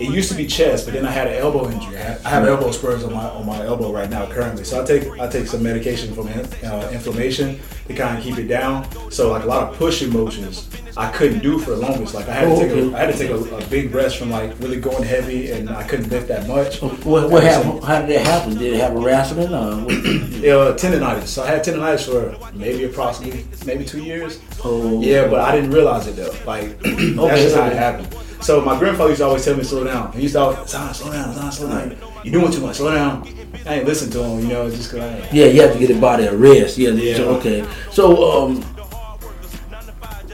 it 0.00 0.10
used 0.10 0.30
to 0.30 0.36
be 0.36 0.46
chest, 0.46 0.86
but 0.86 0.94
then 0.94 1.06
I 1.06 1.10
had 1.10 1.26
an 1.26 1.34
elbow 1.34 1.70
injury. 1.70 1.96
I 1.96 2.28
have, 2.28 2.46
elbow 2.46 2.70
spurs 2.70 3.04
on 3.04 3.12
my 3.12 3.28
on 3.28 3.46
my 3.46 3.64
elbow 3.64 3.92
right 3.92 4.08
now 4.08 4.26
currently. 4.26 4.64
So 4.64 4.82
I 4.82 4.84
take 4.84 5.08
I 5.18 5.28
take 5.28 5.46
some 5.46 5.62
medication 5.62 6.14
for 6.14 6.22
uh, 6.22 6.90
inflammation 6.90 7.60
to 7.88 7.94
kind 7.94 8.16
of 8.16 8.24
keep 8.24 8.38
it 8.38 8.48
down. 8.48 8.86
So 9.10 9.30
like 9.30 9.44
a 9.44 9.46
lot 9.46 9.70
of 9.70 9.76
pushing 9.76 10.12
motions 10.12 10.68
I 10.98 11.12
couldn't 11.12 11.44
do 11.44 11.60
for 11.60 11.70
the 11.70 11.76
longest. 11.76 12.12
Like 12.12 12.28
I 12.28 12.32
had 12.32 12.48
to 12.48 12.56
take 12.56 12.72
a, 12.72 12.96
I 12.96 13.00
had 13.04 13.12
to 13.12 13.18
take 13.18 13.30
a, 13.30 13.56
a, 13.56 13.64
big 13.66 13.94
rest 13.94 14.16
from 14.16 14.30
like 14.30 14.58
really 14.58 14.80
going 14.80 15.04
heavy, 15.04 15.52
and 15.52 15.70
I 15.70 15.84
couldn't 15.84 16.10
lift 16.10 16.26
that 16.26 16.48
much. 16.48 16.82
What, 16.82 17.30
what 17.30 17.44
happened? 17.44 17.84
How 17.84 18.00
did 18.00 18.10
it 18.10 18.26
happen? 18.26 18.58
Did 18.58 18.74
it 18.74 18.80
have 18.80 18.96
a 18.96 19.00
wrestling? 19.00 19.54
Or 19.54 19.90
yeah, 19.92 20.74
tendonitis. 20.74 21.28
So 21.28 21.44
I 21.44 21.46
had 21.46 21.64
tendonitis 21.64 22.04
for 22.10 22.52
maybe 22.52 22.84
approximately 22.84 23.46
maybe 23.64 23.84
two 23.84 24.02
years. 24.02 24.40
Oh. 24.64 25.00
Yeah, 25.00 25.28
but 25.28 25.40
I 25.40 25.54
didn't 25.54 25.70
realize 25.70 26.08
it 26.08 26.16
though. 26.16 26.34
Like 26.44 26.64
okay, 26.84 27.12
that's 27.12 27.42
just 27.42 27.56
how 27.56 27.66
it 27.66 27.74
happened. 27.74 28.08
So 28.40 28.60
my 28.60 28.78
grandfather 28.78 29.10
used 29.10 29.20
to 29.20 29.26
always 29.26 29.44
tell 29.44 29.56
me 29.56 29.64
slow 29.64 29.84
down. 29.84 30.12
He 30.12 30.22
used 30.22 30.34
to 30.34 30.40
always, 30.40 30.70
Son, 30.70 30.94
slow 30.94 31.12
down, 31.12 31.34
son, 31.34 31.52
slow 31.52 31.68
down. 31.68 31.96
You're 32.24 32.40
doing 32.40 32.52
too 32.52 32.60
much, 32.60 32.76
slow 32.76 32.94
down. 32.94 33.26
I 33.66 33.76
ain't 33.76 33.86
listen 33.86 34.10
to 34.12 34.22
him, 34.22 34.40
you 34.40 34.48
know, 34.48 34.70
just 34.70 34.90
cause 34.90 35.00
I 35.00 35.28
Yeah, 35.32 35.46
you 35.46 35.62
have 35.62 35.72
to 35.72 35.78
get 35.78 35.88
the 35.88 36.00
body 36.00 36.24
a 36.24 36.34
rest. 36.34 36.78
Yeah, 36.78 36.90
yeah. 36.90 37.16
So, 37.16 37.36
okay. 37.36 37.66
So 37.90 38.46
um 38.46 38.64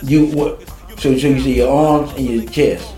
you 0.03 0.27
what 0.27 0.61
so, 0.99 1.17
so 1.17 1.29
you 1.29 1.41
see 1.41 1.57
your 1.57 1.75
arms 1.75 2.13
and 2.13 2.27
your 2.27 2.49
chest. 2.49 2.95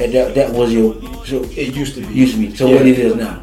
And 0.00 0.12
that 0.12 0.34
that 0.34 0.52
was 0.52 0.72
your 0.72 0.94
so 1.24 1.42
it 1.42 1.74
used 1.74 1.94
to 1.94 2.06
be. 2.06 2.14
Used 2.14 2.34
to 2.34 2.40
be. 2.40 2.54
So 2.54 2.68
yeah. 2.68 2.76
what 2.76 2.86
it 2.86 2.98
is 2.98 3.16
now? 3.16 3.42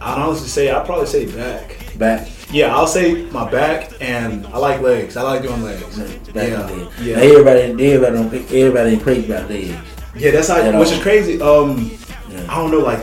I'd 0.00 0.18
honestly 0.18 0.48
say 0.48 0.70
I'd 0.70 0.86
probably 0.86 1.06
say 1.06 1.26
back. 1.26 1.76
Back. 1.98 2.28
Yeah, 2.50 2.74
I'll 2.74 2.86
say 2.86 3.24
my 3.26 3.50
back 3.50 3.92
and 4.00 4.46
I 4.48 4.58
like 4.58 4.80
legs. 4.80 5.16
I 5.16 5.22
like 5.22 5.42
doing 5.42 5.62
legs. 5.62 5.98
Back 6.32 6.50
yeah. 6.50 6.90
yeah. 7.00 7.16
Now 7.16 7.22
everybody 7.22 7.60
everybody 7.92 8.38
everybody 8.60 8.90
ain't 8.90 9.02
crazy 9.02 9.30
about 9.30 9.50
legs. 9.50 9.93
Yeah, 10.16 10.30
that's 10.30 10.48
how. 10.48 10.62
you 10.62 10.78
Which 10.78 10.92
is 10.92 11.02
crazy. 11.02 11.40
Um, 11.40 11.90
yeah. 12.30 12.46
I 12.48 12.56
don't 12.56 12.70
know. 12.70 12.78
Like 12.78 13.00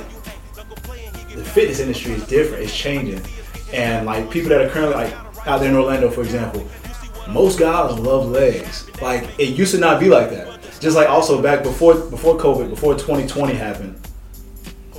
the 1.35 1.43
fitness 1.43 1.79
industry 1.79 2.13
is 2.13 2.25
different. 2.27 2.63
It's 2.63 2.75
changing, 2.75 3.21
and 3.73 4.05
like 4.05 4.29
people 4.29 4.49
that 4.49 4.61
are 4.61 4.69
currently 4.69 4.95
like 4.95 5.13
out 5.47 5.59
there 5.59 5.69
in 5.69 5.75
Orlando, 5.75 6.09
for 6.09 6.21
example, 6.21 6.67
most 7.29 7.59
guys 7.59 7.97
love 7.99 8.27
legs. 8.27 8.89
Like 9.01 9.27
it 9.39 9.49
used 9.57 9.73
to 9.73 9.79
not 9.79 9.99
be 9.99 10.09
like 10.09 10.29
that. 10.29 10.59
Just 10.79 10.95
like 10.95 11.09
also 11.09 11.41
back 11.41 11.63
before 11.63 11.95
before 11.95 12.37
COVID, 12.37 12.69
before 12.69 12.93
2020 12.93 13.53
happened, 13.53 13.99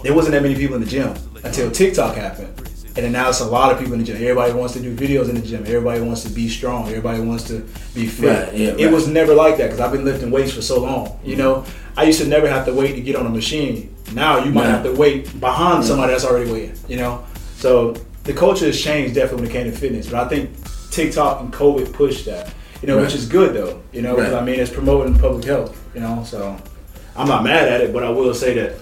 there 0.03 0.15
wasn't 0.15 0.33
that 0.33 0.43
many 0.43 0.55
people 0.55 0.77
in 0.77 0.83
the 0.83 0.89
gym 0.89 1.15
until 1.45 1.71
TikTok 1.71 2.17
happened. 2.17 2.62
And 2.95 3.07
then 3.07 3.13
now 3.13 3.31
it's 3.31 3.41
a 3.41 3.47
lot 3.47 3.73
of 3.73 3.79
people 3.79 3.95
in 3.95 4.01
the 4.01 4.05
gym. 4.05 4.17
Everybody 4.17 4.53
wants 4.53 4.75
to 4.75 4.81
do 4.81 4.95
videos 4.95 5.31
in 5.31 5.35
the 5.35 5.41
gym. 5.41 5.63
Everybody 5.67 6.03
wants 6.03 6.25
to 6.25 6.29
be 6.29 6.49
strong. 6.49 6.89
Everybody 6.89 7.23
wants 7.23 7.45
to 7.45 7.61
be 7.95 8.07
fit. 8.07 8.49
Right, 8.49 8.55
yeah, 8.55 8.69
It 8.69 8.85
right. 8.85 8.93
was 8.93 9.09
never 9.09 9.35
like 9.35 9.57
that 9.57 9.65
because 9.65 9.81
I've 9.81 9.93
been 9.93 10.05
lifting 10.05 10.31
weights 10.31 10.53
for 10.53 10.61
so 10.61 10.81
long. 10.81 11.19
You 11.25 11.33
mm-hmm. 11.33 11.39
know, 11.39 11.65
I 11.97 12.05
used 12.05 12.21
to 12.21 12.29
never 12.29 12.49
have 12.49 12.67
to 12.67 12.75
wait 12.75 12.95
to 12.95 13.01
get 13.01 13.17
on 13.17 13.25
a 13.25 13.31
machine. 13.31 13.95
Now 14.13 14.45
you 14.45 14.53
might 14.53 14.67
have 14.67 14.83
to 14.85 14.93
wait 14.93 15.41
behind 15.41 15.85
somebody 15.85 16.13
that's 16.13 16.25
already 16.27 16.51
waiting. 16.53 16.77
You 16.87 16.97
know, 16.97 17.25
so 17.57 17.95
the 18.25 18.35
culture 18.35 18.67
has 18.67 18.79
changed 18.79 19.15
definitely 19.15 19.47
when 19.47 19.51
it 19.51 19.53
came 19.53 19.73
to 19.73 19.77
fitness. 19.79 20.11
But 20.11 20.27
I 20.27 20.29
think 20.29 20.51
TikTok 20.91 21.41
and 21.41 21.53
COVID 21.53 21.95
pushed 21.95 22.27
that. 22.27 22.53
You 22.83 22.89
know, 22.89 22.97
Right. 22.97 23.05
which 23.05 23.15
is 23.15 23.27
good 23.27 23.55
though. 23.55 23.81
You 23.93 24.03
know. 24.03 24.19
I 24.19 24.45
mean 24.45 24.61
it's 24.61 24.71
promoting 24.71 25.19
public 25.19 25.45
health. 25.45 25.81
You 25.95 26.01
know, 26.01 26.25
so 26.25 26.59
I'm 27.17 27.29
not 27.29 27.43
mad 27.43 27.69
at 27.69 27.81
it, 27.81 27.93
but 27.93 28.03
I 28.05 28.11
will 28.11 28.35
say 28.35 28.53
that 28.55 28.75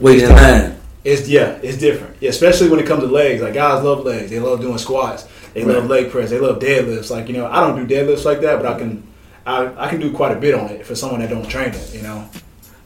Wait 0.00 0.22
in 0.22 0.30
line. 0.30 0.75
It's 1.06 1.28
yeah, 1.28 1.58
it's 1.62 1.78
different. 1.78 2.16
Yeah, 2.20 2.30
especially 2.30 2.68
when 2.68 2.80
it 2.80 2.86
comes 2.86 3.02
to 3.02 3.08
legs. 3.08 3.40
Like 3.40 3.54
guys 3.54 3.84
love 3.84 4.04
legs. 4.04 4.28
They 4.28 4.40
love 4.40 4.60
doing 4.60 4.76
squats. 4.78 5.28
They 5.54 5.64
love 5.64 5.86
leg 5.86 6.10
press. 6.10 6.30
They 6.30 6.40
love 6.40 6.58
deadlifts. 6.58 7.10
Like 7.10 7.28
you 7.28 7.34
know, 7.34 7.46
I 7.46 7.60
don't 7.60 7.86
do 7.86 7.94
deadlifts 7.94 8.24
like 8.24 8.40
that, 8.40 8.56
but 8.56 8.66
I 8.66 8.78
can, 8.78 9.06
I, 9.46 9.86
I 9.86 9.88
can 9.88 10.00
do 10.00 10.12
quite 10.12 10.36
a 10.36 10.40
bit 10.40 10.54
on 10.54 10.68
it 10.70 10.84
for 10.84 10.96
someone 10.96 11.20
that 11.20 11.30
don't 11.30 11.48
train 11.48 11.70
it. 11.70 11.94
You 11.94 12.02
know. 12.02 12.28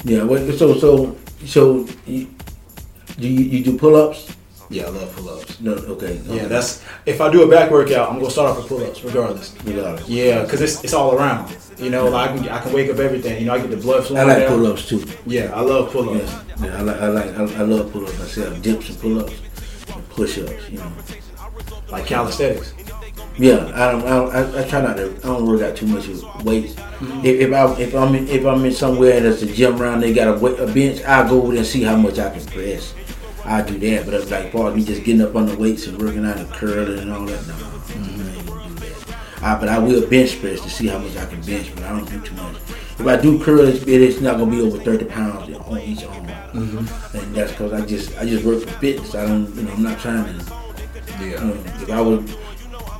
Yeah. 0.04 0.26
So 0.52 0.74
so 0.78 1.16
so 1.46 1.88
you, 2.06 2.28
do 3.18 3.26
you, 3.26 3.40
you 3.40 3.64
do 3.64 3.78
pull 3.78 3.96
ups? 3.96 4.36
Yeah, 4.70 4.84
I 4.86 4.90
love 4.90 5.16
pull-ups. 5.16 5.60
No. 5.60 5.72
Okay. 5.72 6.20
Yeah, 6.26 6.46
that's 6.46 6.82
if 7.04 7.20
I 7.20 7.28
do 7.30 7.42
a 7.42 7.50
back 7.50 7.72
workout, 7.72 8.08
I'm 8.08 8.20
gonna 8.20 8.30
start 8.30 8.50
off 8.50 8.58
with 8.58 8.68
pull-ups 8.68 9.02
regardless. 9.02 9.52
regardless. 9.64 10.08
Yeah, 10.08 10.44
because 10.44 10.60
it's 10.60 10.84
it's 10.84 10.94
all 10.94 11.12
around. 11.12 11.56
You 11.76 11.90
know, 11.90 12.08
like 12.08 12.30
I 12.30 12.36
can 12.36 12.48
I 12.48 12.60
can 12.60 12.72
wake 12.72 12.88
up 12.88 12.98
everything. 12.98 13.40
You 13.40 13.46
know, 13.46 13.54
I 13.54 13.58
get 13.58 13.70
the 13.70 13.76
blood 13.76 14.06
flowing. 14.06 14.30
I 14.30 14.32
like 14.32 14.46
down. 14.46 14.58
pull 14.58 14.66
ups 14.68 14.88
too. 14.88 15.04
Yeah, 15.26 15.52
I 15.52 15.60
love 15.60 15.90
pull-ups. 15.90 16.30
Yeah, 16.60 16.66
yeah, 16.66 16.78
I 16.78 16.82
like, 16.82 16.96
I 16.96 17.08
like, 17.08 17.36
I, 17.36 17.42
I 17.42 17.62
love 17.62 17.92
pull 17.92 18.04
ups 18.04 18.14
I 18.14 18.22
myself. 18.22 18.62
Dips 18.62 18.90
and 18.90 19.00
pull 19.00 19.18
ups, 19.18 19.32
and 19.92 20.08
push 20.10 20.38
ups. 20.38 20.70
You 20.70 20.78
know. 20.78 20.92
Like 21.90 22.06
calisthenics. 22.06 22.72
Yeah, 23.38 23.72
I 23.74 23.92
don't, 23.92 24.04
I, 24.04 24.10
don't, 24.10 24.54
I, 24.54 24.60
I 24.60 24.68
try 24.68 24.82
not 24.82 24.96
to. 24.98 25.16
I 25.16 25.20
don't 25.20 25.46
work 25.46 25.62
out 25.62 25.74
too 25.74 25.86
much 25.86 26.06
with 26.06 26.22
weights. 26.44 26.74
Mm-hmm. 26.74 27.24
If, 27.24 27.40
if 27.40 27.52
I 27.52 27.80
if 27.80 27.94
I'm 27.94 28.14
in, 28.14 28.28
if 28.28 28.44
I'm 28.44 28.64
in 28.64 28.72
somewhere 28.72 29.16
and 29.16 29.24
there's 29.24 29.42
a 29.42 29.46
gym 29.46 29.80
around, 29.80 30.00
they 30.00 30.12
got 30.12 30.28
a, 30.28 30.38
weight, 30.38 30.60
a 30.60 30.66
bench. 30.66 31.02
I 31.04 31.26
go 31.28 31.42
over 31.42 31.52
there 31.52 31.58
and 31.58 31.66
see 31.66 31.82
how 31.82 31.96
much 31.96 32.18
I 32.18 32.30
can 32.30 32.44
press. 32.46 32.94
I 33.44 33.62
do 33.62 33.78
that, 33.78 34.04
but 34.04 34.14
it's 34.14 34.30
like 34.30 34.52
part 34.52 34.68
of 34.68 34.76
me 34.76 34.84
just 34.84 35.04
getting 35.04 35.22
up 35.22 35.34
on 35.34 35.46
the 35.46 35.56
weights 35.56 35.86
and 35.86 36.00
working 36.00 36.24
out 36.24 36.36
and 36.38 36.50
curling 36.52 36.98
and 36.98 37.12
all 37.12 37.24
that. 37.26 37.46
No, 37.46 37.54
Mm-hmm. 37.90 38.20
I 38.20 38.32
ain't 38.36 38.46
gonna 38.46 38.68
do 38.68 38.74
that. 38.86 39.42
I, 39.42 39.58
but 39.58 39.68
I 39.68 39.78
will 39.78 40.06
bench 40.08 40.40
press 40.40 40.60
to 40.60 40.70
see 40.70 40.86
how 40.86 40.98
much 40.98 41.16
I 41.16 41.26
can 41.26 41.40
bench, 41.42 41.74
but 41.74 41.84
I 41.84 41.88
don't 41.90 42.08
do 42.08 42.20
too 42.20 42.34
much. 42.34 42.56
If 42.98 43.06
I 43.06 43.16
do 43.16 43.42
curl, 43.42 43.66
it's, 43.66 43.82
it's 43.84 44.20
not 44.20 44.38
gonna 44.38 44.50
be 44.50 44.60
over 44.60 44.78
thirty 44.78 45.06
pounds 45.06 45.52
on 45.56 45.78
each 45.80 46.04
arm, 46.04 46.26
Mm-hmm. 46.26 47.16
and 47.16 47.34
that's 47.34 47.52
because 47.52 47.72
I 47.72 47.84
just 47.86 48.16
I 48.18 48.26
just 48.26 48.44
work 48.44 48.62
for 48.62 48.70
fitness. 48.78 49.14
I 49.14 49.26
don't, 49.26 49.54
you 49.56 49.62
know, 49.62 49.72
I'm 49.72 49.82
not 49.82 49.98
trying 50.00 50.24
to. 50.24 50.60
You 51.20 51.36
know, 51.36 51.52
if 51.82 51.90
I 51.90 52.00
would, 52.00 52.28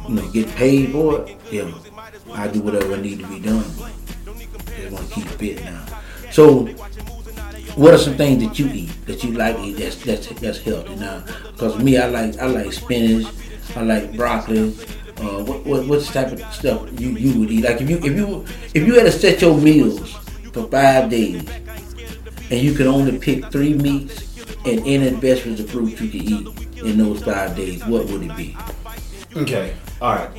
you 0.08 0.14
know, 0.14 0.30
get 0.30 0.48
paid 0.56 0.92
for 0.92 1.20
it, 1.26 1.36
yeah, 1.50 1.70
I 2.32 2.48
do 2.48 2.60
whatever 2.60 2.94
I 2.94 3.00
need 3.00 3.18
to 3.20 3.26
be 3.26 3.40
done. 3.40 3.64
Just 3.64 4.90
want 4.92 5.08
to 5.08 5.14
keep 5.14 5.26
fit 5.26 5.64
now. 5.64 5.84
So, 6.30 6.68
what 7.76 7.94
are 7.94 7.98
some 7.98 8.14
things 8.14 8.42
that 8.44 8.58
you 8.58 8.68
eat 8.68 9.06
that 9.06 9.22
you 9.24 9.32
like 9.32 9.58
eat 9.60 9.76
that's 9.76 9.96
that's 9.96 10.26
that's 10.40 10.58
healthy 10.58 10.96
now? 10.96 11.24
Because 11.52 11.78
me, 11.78 11.98
I 11.98 12.06
like 12.06 12.38
I 12.38 12.46
like 12.46 12.72
spinach, 12.72 13.26
I 13.76 13.82
like 13.82 14.16
broccoli. 14.16 14.74
Uh, 15.18 15.44
what, 15.44 15.66
what 15.66 15.86
what 15.86 16.02
type 16.04 16.32
of 16.32 16.40
stuff 16.52 16.88
you, 16.98 17.10
you 17.10 17.38
would 17.38 17.50
eat? 17.50 17.64
Like 17.64 17.80
if 17.80 17.90
you 17.90 17.98
if 17.98 18.16
you 18.16 18.44
if 18.74 18.86
you 18.86 18.94
had 18.94 19.04
to 19.04 19.12
set 19.12 19.40
your 19.42 19.56
meals 19.56 20.12
for 20.52 20.66
five 20.68 21.10
days, 21.10 21.46
and 22.50 22.60
you 22.60 22.74
could 22.74 22.86
only 22.86 23.18
pick 23.18 23.46
three 23.46 23.74
meats 23.74 24.44
and 24.64 24.80
any 24.86 25.10
vegetables 25.10 25.60
or 25.60 25.68
fruits 25.68 26.00
you 26.00 26.08
could 26.08 26.22
eat 26.22 26.82
in 26.82 26.98
those 26.98 27.22
five 27.22 27.54
days, 27.56 27.84
what 27.86 28.06
would 28.06 28.22
it 28.22 28.36
be? 28.36 28.56
Okay. 29.36 29.76
All 30.00 30.14
right. 30.14 30.30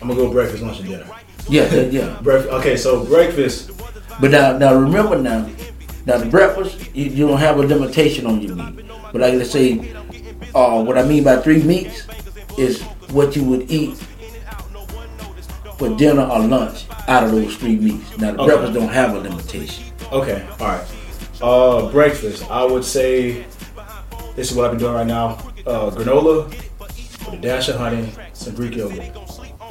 I'm 0.00 0.08
gonna 0.08 0.14
go 0.14 0.32
breakfast, 0.32 0.62
lunch, 0.62 0.80
and 0.80 0.88
dinner. 0.88 1.06
Yeah, 1.48 1.72
yeah, 1.74 1.82
yeah. 1.82 2.22
Okay, 2.58 2.76
so 2.76 3.04
breakfast. 3.04 3.70
But 4.20 4.30
now, 4.30 4.56
now 4.58 4.74
remember 4.74 5.18
now, 5.18 5.48
now 6.06 6.18
the 6.18 6.26
breakfast 6.26 6.94
you, 6.94 7.06
you 7.06 7.26
don't 7.28 7.38
have 7.38 7.58
a 7.58 7.62
limitation 7.62 8.26
on 8.26 8.40
your 8.40 8.56
meat. 8.56 8.86
But 9.12 9.20
like 9.20 9.34
let's 9.34 9.50
say, 9.50 9.92
uh, 10.54 10.82
what 10.82 10.98
I 10.98 11.02
mean 11.04 11.24
by 11.24 11.36
three 11.38 11.62
meats 11.62 12.06
is 12.58 12.82
what 13.10 13.36
you 13.36 13.44
would 13.44 13.70
eat 13.70 13.96
for 15.78 15.94
dinner 15.96 16.22
or 16.22 16.40
lunch 16.40 16.86
out 17.08 17.24
of 17.24 17.32
those 17.32 17.56
three 17.56 17.76
meats. 17.76 18.16
Now 18.18 18.32
the 18.32 18.38
Okay. 18.40 18.46
breakfast 18.46 18.72
don't 18.74 18.88
have 18.88 19.14
a 19.14 19.18
limitation. 19.18 19.84
Okay. 20.12 20.46
All 20.60 20.66
right. 20.68 20.84
Uh, 21.40 21.90
breakfast. 21.90 22.48
I 22.50 22.64
would 22.64 22.84
say 22.84 23.44
this 24.36 24.50
is 24.50 24.56
what 24.56 24.64
I've 24.66 24.72
been 24.72 24.80
doing 24.80 24.94
right 24.94 25.06
now. 25.06 25.38
Uh, 25.66 25.90
granola 25.90 26.48
with 26.48 27.34
a 27.34 27.36
dash 27.40 27.68
of 27.68 27.76
honey, 27.76 28.10
some 28.32 28.54
Greek 28.54 28.74
yogurt. 28.76 29.10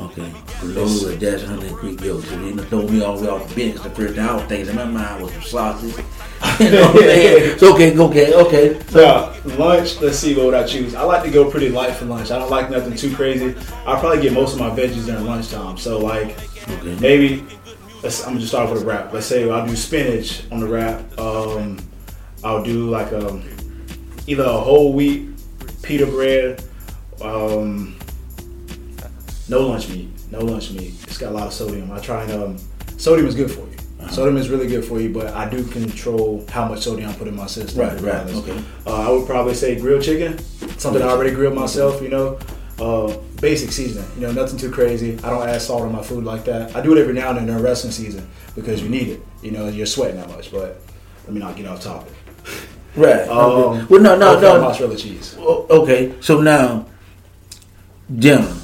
Okay, 0.01 0.31
granola 0.59 1.05
with 1.05 1.19
dash 1.19 1.43
and 1.43 1.61
Greek 1.75 2.01
yogurt. 2.01 2.25
So 2.25 2.35
done 2.35 2.57
throw 2.65 2.87
me 2.87 3.01
all 3.03 3.17
the 3.17 3.23
way 3.23 3.29
off 3.29 3.47
the 3.47 3.55
bench. 3.55 3.83
The 3.83 3.89
first 3.91 4.15
thing 4.15 4.25
I 4.25 4.33
was 4.33 4.43
thinking 4.45 4.69
in 4.69 4.75
my 4.75 4.85
mind 4.85 5.23
was 5.23 5.31
some 5.33 5.41
sausage. 5.43 6.05
you 6.59 6.71
know 6.71 6.81
what 6.87 6.95
I'm 6.95 7.01
saying? 7.01 7.57
So 7.59 7.75
okay, 7.75 7.97
okay, 7.97 8.33
okay. 8.33 8.79
So 8.87 8.99
Now, 9.45 9.55
lunch, 9.57 10.01
let's 10.01 10.17
see 10.17 10.35
what 10.35 10.45
would 10.47 10.53
I 10.55 10.65
choose. 10.65 10.95
I 10.95 11.03
like 11.03 11.23
to 11.23 11.29
go 11.29 11.51
pretty 11.51 11.69
light 11.69 11.95
for 11.95 12.05
lunch. 12.05 12.31
I 12.31 12.39
don't 12.39 12.49
like 12.49 12.71
nothing 12.71 12.95
too 12.95 13.15
crazy. 13.15 13.55
I'll 13.85 13.99
probably 13.99 14.21
get 14.21 14.33
most 14.33 14.53
of 14.53 14.59
my 14.59 14.71
veggies 14.71 15.05
during 15.05 15.25
lunchtime. 15.25 15.77
So 15.77 15.99
like 15.99 16.35
okay. 16.67 16.97
maybe 16.99 17.45
let's 18.01 18.21
I'm 18.21 18.29
gonna 18.29 18.39
just 18.39 18.51
start 18.51 18.71
with 18.71 18.81
a 18.81 18.85
wrap. 18.85 19.13
Let's 19.13 19.27
say 19.27 19.47
I'll 19.47 19.67
do 19.67 19.75
spinach 19.75 20.49
on 20.51 20.61
the 20.61 20.67
wrap. 20.67 21.19
Um, 21.19 21.77
I'll 22.43 22.63
do 22.63 22.89
like 22.89 23.13
um 23.13 23.43
either 24.25 24.43
a 24.43 24.57
whole 24.57 24.93
wheat 24.93 25.29
pita 25.83 26.07
bread. 26.07 26.63
Um, 27.21 27.97
no 29.51 29.67
lunch 29.67 29.89
meat. 29.89 30.09
No 30.31 30.39
lunch 30.39 30.71
meat. 30.71 30.93
It's 31.03 31.17
got 31.17 31.31
a 31.31 31.35
lot 31.35 31.47
of 31.47 31.53
sodium. 31.53 31.91
I 31.91 31.99
try 31.99 32.23
and 32.23 32.31
um, 32.31 32.57
sodium 32.97 33.27
is 33.27 33.35
good 33.35 33.51
for 33.51 33.59
you. 33.59 33.77
Sodium 34.09 34.37
is 34.37 34.49
really 34.49 34.65
good 34.65 34.83
for 34.83 34.99
you, 34.99 35.13
but 35.13 35.27
I 35.27 35.47
do 35.47 35.63
control 35.63 36.43
how 36.49 36.67
much 36.67 36.81
sodium 36.81 37.09
I 37.09 37.13
put 37.13 37.27
in 37.27 37.35
my 37.35 37.45
system. 37.45 37.81
Right, 37.81 37.99
right, 38.01 38.25
okay. 38.27 38.63
Uh, 38.87 39.07
I 39.07 39.11
would 39.11 39.27
probably 39.27 39.53
say 39.53 39.79
grilled 39.79 40.01
chicken, 40.01 40.39
something 40.79 41.03
I 41.03 41.07
already 41.07 41.35
grilled 41.35 41.53
myself. 41.53 42.01
You 42.01 42.09
know, 42.09 42.39
uh, 42.79 43.15
basic 43.39 43.71
seasoning. 43.71 44.09
You 44.15 44.21
know, 44.21 44.31
nothing 44.31 44.57
too 44.57 44.71
crazy. 44.71 45.19
I 45.19 45.29
don't 45.29 45.47
add 45.47 45.61
salt 45.61 45.83
on 45.83 45.91
my 45.91 46.01
food 46.01 46.23
like 46.23 46.45
that. 46.45 46.75
I 46.75 46.81
do 46.81 46.97
it 46.97 46.99
every 46.99 47.13
now 47.13 47.29
and 47.29 47.37
then 47.37 47.45
during 47.45 47.61
wrestling 47.61 47.91
season 47.91 48.27
because 48.55 48.81
you 48.81 48.89
need 48.89 49.09
it. 49.09 49.21
You 49.43 49.51
know, 49.51 49.67
you're 49.67 49.85
sweating 49.85 50.17
that 50.17 50.29
much. 50.29 50.51
But 50.51 50.81
let 51.25 51.33
me 51.33 51.39
not 51.39 51.55
get 51.55 51.67
off 51.67 51.81
topic. 51.81 52.13
Right. 52.95 53.27
Um, 53.29 53.37
okay. 53.39 53.85
Well, 53.85 54.01
no, 54.01 54.17
no, 54.17 54.39
no. 54.39 54.61
mozzarella 54.61 54.97
cheese. 54.97 55.37
Okay, 55.37 56.13
so 56.21 56.41
now 56.41 56.87
dinner. 58.13 58.60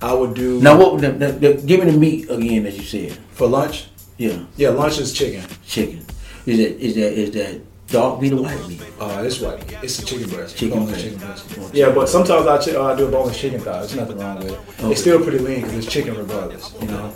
I 0.00 0.12
would 0.14 0.34
do 0.34 0.60
Now, 0.60 0.78
what? 0.78 1.00
The, 1.00 1.10
the, 1.12 1.32
the, 1.32 1.54
give 1.66 1.84
me 1.84 1.90
the 1.90 1.98
meat 1.98 2.30
again, 2.30 2.66
as 2.66 2.76
you 2.76 2.84
said. 2.84 3.18
for 3.32 3.46
lunch. 3.48 3.86
Yeah, 4.16 4.38
Yeah, 4.56 4.70
lunch 4.70 4.98
is 4.98 5.12
chicken. 5.12 5.44
chicken. 5.66 6.04
Is 6.46 6.58
that 6.58 6.80
is 6.80 6.94
that 6.94 7.12
is 7.12 7.30
that 7.32 7.60
dark 7.88 8.20
meat 8.22 8.32
or 8.32 8.42
white 8.42 8.68
meat? 8.68 8.82
Uh, 9.00 9.22
it's 9.24 9.38
white. 9.40 9.60
It's 9.82 9.98
a 10.00 10.04
chicken 10.04 10.28
breast. 10.30 10.56
Chicken 10.56 10.78
Boneless 10.80 11.02
breast. 11.14 11.48
chicken 11.48 11.62
breast. 11.62 11.74
Yeah, 11.74 11.90
but 11.92 12.08
sometimes 12.08 12.46
I, 12.46 12.72
uh, 12.74 12.82
I 12.84 12.96
do 12.96 13.06
a 13.06 13.10
boneless 13.10 13.38
chicken 13.38 13.60
thigh. 13.60 13.78
There's 13.80 13.94
nothing 13.96 14.18
wrong 14.18 14.38
with 14.38 14.52
it. 14.52 14.58
Okay. 14.80 14.90
It's 14.92 15.00
still 15.00 15.22
pretty 15.22 15.38
lean 15.38 15.60
because 15.62 15.76
it's 15.84 15.92
chicken 15.92 16.16
regardless. 16.16 16.72
You 16.80 16.88
know. 16.88 17.12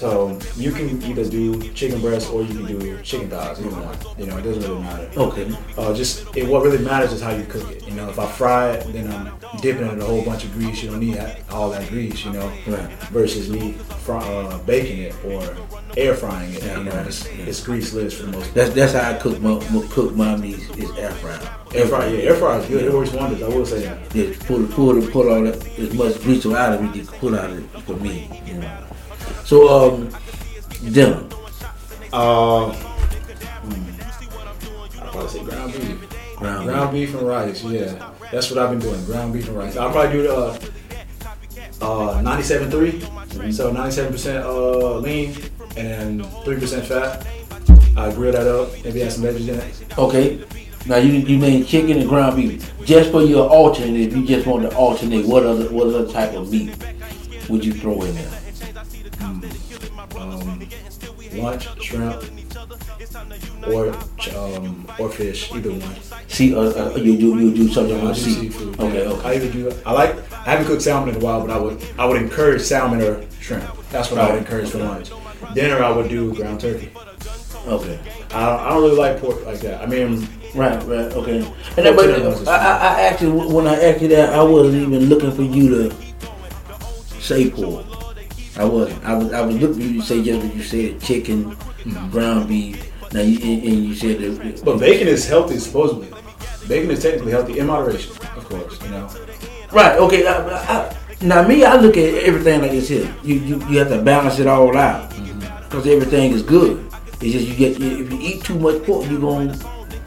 So 0.00 0.38
you 0.56 0.72
can 0.72 1.02
either 1.02 1.28
do 1.28 1.60
chicken 1.74 2.00
breast 2.00 2.30
or 2.32 2.40
you 2.42 2.54
can 2.54 2.66
do 2.66 3.02
chicken 3.02 3.28
thighs. 3.28 3.60
Either 3.60 3.68
one. 3.68 3.98
You 4.18 4.24
know, 4.26 4.38
it 4.38 4.42
doesn't 4.42 4.62
really 4.62 4.80
matter. 4.80 5.10
Okay. 5.14 5.54
Uh, 5.76 5.92
just 5.94 6.34
it, 6.34 6.48
what 6.48 6.62
really 6.62 6.82
matters 6.82 7.12
is 7.12 7.20
how 7.20 7.32
you 7.32 7.44
cook 7.44 7.70
it. 7.70 7.86
You 7.86 7.92
know, 7.92 8.08
if 8.08 8.18
I 8.18 8.26
fry 8.26 8.70
it, 8.72 8.92
then 8.94 9.12
I'm 9.12 9.38
dipping 9.60 9.86
it 9.86 9.92
in 9.92 10.00
a 10.00 10.04
whole 10.06 10.24
bunch 10.24 10.44
of 10.44 10.52
grease. 10.54 10.82
You 10.82 10.88
don't 10.90 11.00
need 11.00 11.18
all 11.50 11.68
that 11.70 11.86
grease. 11.90 12.24
You 12.24 12.32
know, 12.32 12.50
Right. 12.66 12.90
versus 13.12 13.50
me 13.50 13.72
fry, 14.06 14.24
uh, 14.26 14.56
baking 14.62 15.00
it 15.02 15.14
or 15.22 15.42
air 15.98 16.14
frying 16.14 16.54
it. 16.54 16.62
Yeah, 16.64 16.78
you 16.78 16.84
know, 16.84 16.92
right. 16.92 17.06
it's, 17.06 17.26
Yeah. 17.26 17.44
it's 17.44 17.60
greaseless 17.60 18.14
for 18.14 18.22
the 18.22 18.32
most. 18.32 18.44
part. 18.44 18.54
That's 18.54 18.70
that's 18.70 18.92
how 18.94 19.10
I 19.10 19.14
cook 19.18 19.38
my, 19.40 19.52
my 19.70 19.86
cook 19.90 20.14
my 20.16 20.34
meat 20.36 20.60
is 20.78 20.90
air 20.96 21.10
fried. 21.10 21.46
Air 21.74 21.86
fry, 21.86 22.06
yeah, 22.06 22.28
air 22.30 22.36
fry 22.36 22.56
is 22.58 22.66
good. 22.66 22.84
It 22.86 22.92
works 22.92 23.12
wonders. 23.12 23.42
I 23.42 23.48
will 23.48 23.66
say 23.66 23.80
that. 23.82 23.98
Yeah, 24.14 24.32
pull 24.46 24.66
pull 24.68 25.06
pull 25.08 25.28
all 25.30 25.42
that 25.42 25.78
as 25.78 25.92
much 25.92 26.22
grease 26.22 26.46
out 26.46 26.72
of 26.72 26.84
it 26.84 26.96
you 26.96 27.04
can 27.04 27.18
pull 27.18 27.38
out 27.38 27.50
of 27.50 27.58
it 27.58 27.82
for 27.82 27.96
me. 27.96 28.30
You 28.46 28.54
know. 28.54 28.86
So 29.50 29.66
um, 29.66 30.06
dinner. 30.92 31.26
Uh, 32.12 32.70
hmm, 32.70 35.02
I'll 35.02 35.10
probably 35.10 35.28
say 35.28 35.42
ground 35.42 35.72
beef. 35.72 36.36
Ground 36.36 36.68
Ground 36.68 36.92
beef 36.92 37.14
and 37.14 37.26
rice, 37.26 37.64
yeah. 37.64 38.12
That's 38.30 38.48
what 38.48 38.60
I've 38.60 38.70
been 38.70 38.78
doing, 38.78 39.04
ground 39.06 39.32
beef 39.32 39.48
and 39.48 39.56
rice. 39.56 39.76
I'll 39.76 39.90
probably 39.90 40.12
do 40.12 40.22
the 40.22 40.36
uh, 40.36 40.56
uh, 41.82 42.22
97.3, 42.22 43.52
so 43.52 43.72
97% 43.72 44.44
uh, 44.44 44.98
lean 44.98 45.34
and 45.76 46.20
3% 46.20 46.84
fat. 46.84 47.26
I 47.96 48.14
grill 48.14 48.30
that 48.30 48.46
up, 48.46 48.72
maybe 48.84 49.02
add 49.02 49.10
some 49.10 49.24
veggies 49.24 49.48
in 49.48 49.58
it. 49.58 49.98
Okay. 49.98 50.44
Now 50.86 50.98
you 50.98 51.10
you 51.10 51.38
named 51.38 51.66
chicken 51.66 51.98
and 51.98 52.08
ground 52.08 52.36
beef. 52.36 52.72
Just 52.84 53.10
for 53.10 53.22
your 53.22 53.50
alternate, 53.50 54.00
if 54.00 54.16
you 54.16 54.24
just 54.24 54.46
want 54.46 54.70
to 54.70 54.76
alternate, 54.76 55.26
what 55.26 55.44
other 55.44 55.64
what 55.72 55.88
other 55.88 56.06
type 56.06 56.34
of 56.34 56.52
meat 56.52 56.70
would 57.48 57.64
you 57.64 57.72
throw 57.72 58.00
in 58.02 58.14
there? 58.14 58.39
Lunch, 61.42 61.82
shrimp, 61.82 62.22
or 63.66 63.94
um, 64.36 64.86
or 64.98 65.10
fish, 65.10 65.52
either 65.52 65.70
one. 65.70 65.96
See, 66.28 66.54
uh, 66.54 66.60
uh, 66.60 66.94
you 66.96 67.16
do 67.16 67.38
you 67.38 67.54
do 67.54 67.68
something 67.68 68.00
on 68.00 68.14
sea. 68.14 68.34
seafood. 68.34 68.80
Okay, 68.80 69.06
okay. 69.06 69.28
I 69.28 69.34
either 69.34 69.52
do. 69.52 69.72
I 69.84 69.92
like. 69.92 70.32
I 70.32 70.52
haven't 70.52 70.66
cooked 70.66 70.82
salmon 70.82 71.14
in 71.14 71.20
a 71.20 71.24
while, 71.24 71.40
but 71.40 71.50
I 71.50 71.58
would. 71.58 71.84
I 71.98 72.06
would 72.06 72.20
encourage 72.20 72.62
salmon 72.62 73.00
or 73.00 73.24
shrimp. 73.40 73.64
That's 73.90 74.10
what 74.10 74.20
I 74.20 74.30
would 74.30 74.38
encourage 74.38 74.70
for 74.70 74.78
lunch. 74.78 75.10
Dinner, 75.54 75.82
I 75.82 75.90
would 75.90 76.08
do 76.08 76.34
ground 76.34 76.60
turkey. 76.60 76.90
Okay. 77.66 77.98
I 78.32 78.46
don't, 78.46 78.60
I 78.60 78.68
don't 78.70 78.82
really 78.82 78.96
like 78.96 79.20
pork 79.20 79.44
like 79.44 79.60
that. 79.60 79.82
I 79.82 79.86
mean, 79.86 80.26
Right, 80.54 80.82
right, 80.84 81.12
okay. 81.12 81.38
And 81.76 81.86
then, 81.86 81.94
but 81.94 82.48
I, 82.48 82.56
I, 82.56 82.94
I 82.96 83.02
actually, 83.02 83.52
when 83.54 83.68
I 83.68 83.80
asked 83.80 84.02
you 84.02 84.08
that, 84.08 84.32
I 84.32 84.42
wasn't 84.42 84.82
even 84.82 85.08
looking 85.08 85.30
for 85.30 85.42
you 85.42 85.68
to 85.68 85.96
say 87.20 87.50
pork. 87.50 87.86
I 88.56 88.64
wasn't. 88.64 89.04
I 89.04 89.14
was, 89.14 89.32
I 89.32 89.40
was 89.42 89.56
looking 89.56 89.80
you 89.82 90.02
say 90.02 90.22
just 90.22 90.44
what 90.44 90.54
you 90.54 90.62
said: 90.62 91.00
chicken, 91.00 91.56
mm-hmm. 91.56 92.10
ground 92.10 92.48
beef. 92.48 92.90
Now, 93.12 93.22
you, 93.22 93.38
and, 93.38 93.64
and 93.64 93.84
you 93.84 93.94
said 93.94 94.18
that. 94.18 94.64
but 94.64 94.78
bacon 94.78 95.08
is 95.08 95.26
healthy 95.28 95.58
supposedly. 95.58 96.08
Bacon 96.68 96.90
is 96.90 97.02
technically 97.02 97.32
healthy 97.32 97.58
in 97.58 97.66
moderation, 97.66 98.12
of 98.36 98.44
course. 98.48 98.80
You 98.82 98.90
know. 98.90 99.10
Right. 99.72 99.98
Okay. 99.98 100.26
I, 100.26 100.36
I, 100.36 100.96
now 101.22 101.46
me, 101.46 101.64
I 101.64 101.76
look 101.76 101.96
at 101.96 102.14
everything 102.22 102.60
like 102.60 102.70
this 102.70 102.88
here. 102.88 103.12
You 103.22 103.34
you, 103.36 103.56
you 103.68 103.78
have 103.78 103.88
to 103.88 104.02
balance 104.02 104.38
it 104.38 104.46
all 104.46 104.76
out 104.76 105.10
mm-hmm. 105.10 105.64
because 105.64 105.86
everything 105.86 106.32
is 106.32 106.42
good. 106.42 106.86
It's 107.20 107.32
just 107.32 107.46
you 107.46 107.54
get 107.54 107.80
if 107.80 108.12
you 108.12 108.18
eat 108.20 108.44
too 108.44 108.58
much 108.58 108.82
pork, 108.84 109.08
you're 109.10 109.20
gonna 109.20 109.56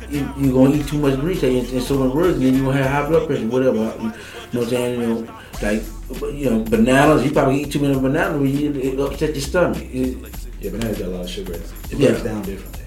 you, 0.10 0.32
you're 0.38 0.54
gonna 0.54 0.76
eat 0.76 0.88
too 0.88 0.98
much 0.98 1.20
grease 1.20 1.44
and, 1.44 1.68
in 1.68 1.82
so 1.82 1.98
many 1.98 2.14
words, 2.14 2.38
and 2.38 2.46
then 2.46 2.56
you're 2.56 2.66
gonna 2.66 2.84
have 2.84 2.92
high 2.92 3.10
blood 3.10 3.28
pressure, 3.28 3.48
whatever. 3.48 3.78
You 3.78 3.84
know 3.84 4.14
what 4.52 4.64
I'm 4.64 4.70
saying? 4.70 5.02
You 5.02 5.08
know, 5.08 5.40
like 5.62 5.84
you 6.22 6.50
know, 6.50 6.64
bananas. 6.64 7.24
You 7.26 7.32
probably 7.32 7.62
eat 7.62 7.72
too 7.72 7.80
many 7.80 8.00
bananas, 8.00 8.42
you, 8.60 8.74
it 8.74 9.00
upset 9.00 9.32
your 9.34 9.42
stomach. 9.42 9.82
It- 9.92 10.18
Yeah, 10.62 10.72
bananas 10.72 10.98
got 11.00 11.08
a 11.08 11.12
lot 11.12 11.24
of 11.26 11.30
sugar 11.30 11.54
in 11.54 11.62
it. 11.62 11.72
It 11.92 11.98
Yeah. 12.00 12.10
breaks 12.10 12.24
down 12.24 12.42
differently. 12.44 12.86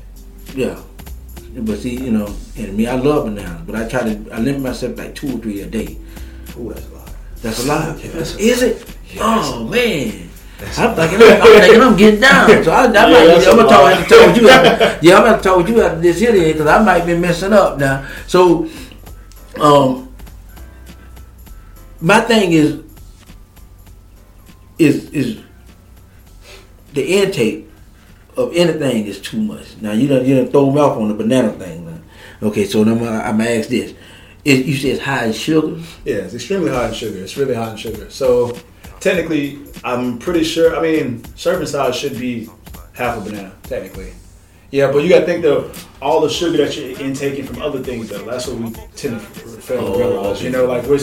yeah. 0.54 0.78
But 1.58 1.78
see, 1.78 1.96
you 1.96 2.10
know, 2.12 2.28
and 2.56 2.76
me, 2.76 2.86
I 2.86 2.96
love 2.96 3.24
bananas, 3.26 3.62
but 3.66 3.76
I 3.76 3.88
try 3.88 4.02
to 4.04 4.14
I 4.32 4.40
limit 4.40 4.60
myself 4.62 4.96
like 4.98 5.14
two 5.14 5.28
or 5.36 5.38
three 5.40 5.60
a 5.60 5.66
day. 5.66 5.96
Ooh, 6.58 6.72
that's 6.72 6.86
a 6.88 6.92
lot. 6.94 7.10
That's 7.42 7.64
a 7.64 7.66
lot. 7.68 7.98
Yeah, 8.04 8.10
that's 8.12 8.34
a 8.34 8.38
Is 8.38 8.62
it? 8.62 8.76
Yeah, 9.12 9.20
oh 9.24 9.64
man. 9.64 10.28
I'm 10.78 10.94
thinking, 10.96 11.20
I'm 11.20 11.40
thinking 11.60 11.80
I'm 11.82 11.96
getting 11.96 12.20
down. 12.20 12.64
So 12.64 12.72
I, 12.72 12.84
I 12.84 12.88
might, 12.88 13.26
that's 13.28 13.46
I'm 13.46 13.56
gonna 13.56 13.68
talk, 13.68 13.82
lot. 13.84 13.92
have 13.96 14.08
to 14.08 14.14
talk 14.16 14.36
you 14.40 14.48
out. 14.48 15.02
Yeah, 15.04 15.16
I'm 15.18 15.24
gonna 15.24 15.42
talk 15.42 15.56
with 15.58 15.68
you 15.68 15.82
out 15.82 15.94
of 15.96 16.02
this 16.02 16.18
here 16.18 16.32
because 16.32 16.66
I 16.66 16.82
might 16.82 17.04
be 17.04 17.16
messing 17.16 17.52
up 17.52 17.76
now. 17.78 18.06
So, 18.26 18.68
um, 19.60 20.08
my 22.00 22.20
thing 22.20 22.52
is, 22.52 22.80
is 24.78 25.10
is 25.10 25.38
the 26.94 27.04
intake 27.04 27.68
of 28.36 28.54
anything 28.54 29.06
is 29.06 29.20
too 29.20 29.40
much. 29.40 29.76
Now 29.80 29.92
you 29.92 30.08
don't 30.08 30.24
you 30.26 30.36
don't 30.36 30.50
throw 30.50 30.70
me 30.70 30.80
off 30.80 30.96
on 30.98 31.08
the 31.08 31.14
banana 31.14 31.52
thing. 31.52 31.84
Now. 31.86 32.48
Okay, 32.48 32.66
so 32.66 32.82
I'm, 32.82 32.98
gonna- 32.98 33.18
I'm 33.18 33.40
ask 33.40 33.68
this: 33.68 33.94
is, 34.44 34.66
You 34.66 34.76
say 34.76 34.90
it's 34.90 35.02
high 35.02 35.26
in 35.26 35.32
sugar? 35.32 35.80
Yeah, 36.04 36.16
it's 36.16 36.34
extremely 36.34 36.70
high 36.70 36.88
in 36.88 36.94
sugar. 36.94 37.18
It's 37.18 37.36
really 37.36 37.54
high 37.54 37.70
in 37.70 37.76
sugar. 37.76 38.10
So 38.10 38.56
technically, 39.00 39.58
I'm 39.84 40.18
pretty 40.18 40.44
sure. 40.44 40.76
I 40.76 40.82
mean, 40.82 41.22
serving 41.36 41.66
size 41.66 41.96
should 41.96 42.18
be 42.18 42.48
half 42.92 43.18
a 43.18 43.20
banana, 43.20 43.52
technically. 43.62 44.12
Yeah, 44.70 44.90
but 44.92 44.98
you 45.04 45.08
got 45.08 45.20
to 45.20 45.26
think 45.26 45.42
though, 45.42 45.70
all 46.02 46.20
the 46.20 46.28
sugar 46.28 46.58
that 46.58 46.76
you're 46.76 46.98
intaking 47.00 47.46
from 47.46 47.62
other 47.62 47.82
things 47.82 48.08
though. 48.10 48.24
That's 48.24 48.46
what 48.48 48.58
we 48.58 48.70
tend 48.96 49.20
to 49.20 49.26
fail 49.60 49.80
to 49.80 49.86
Oh, 49.94 49.98
realize. 49.98 50.42
You 50.42 50.50
know, 50.50 50.66
like 50.66 50.82
we're, 50.84 50.98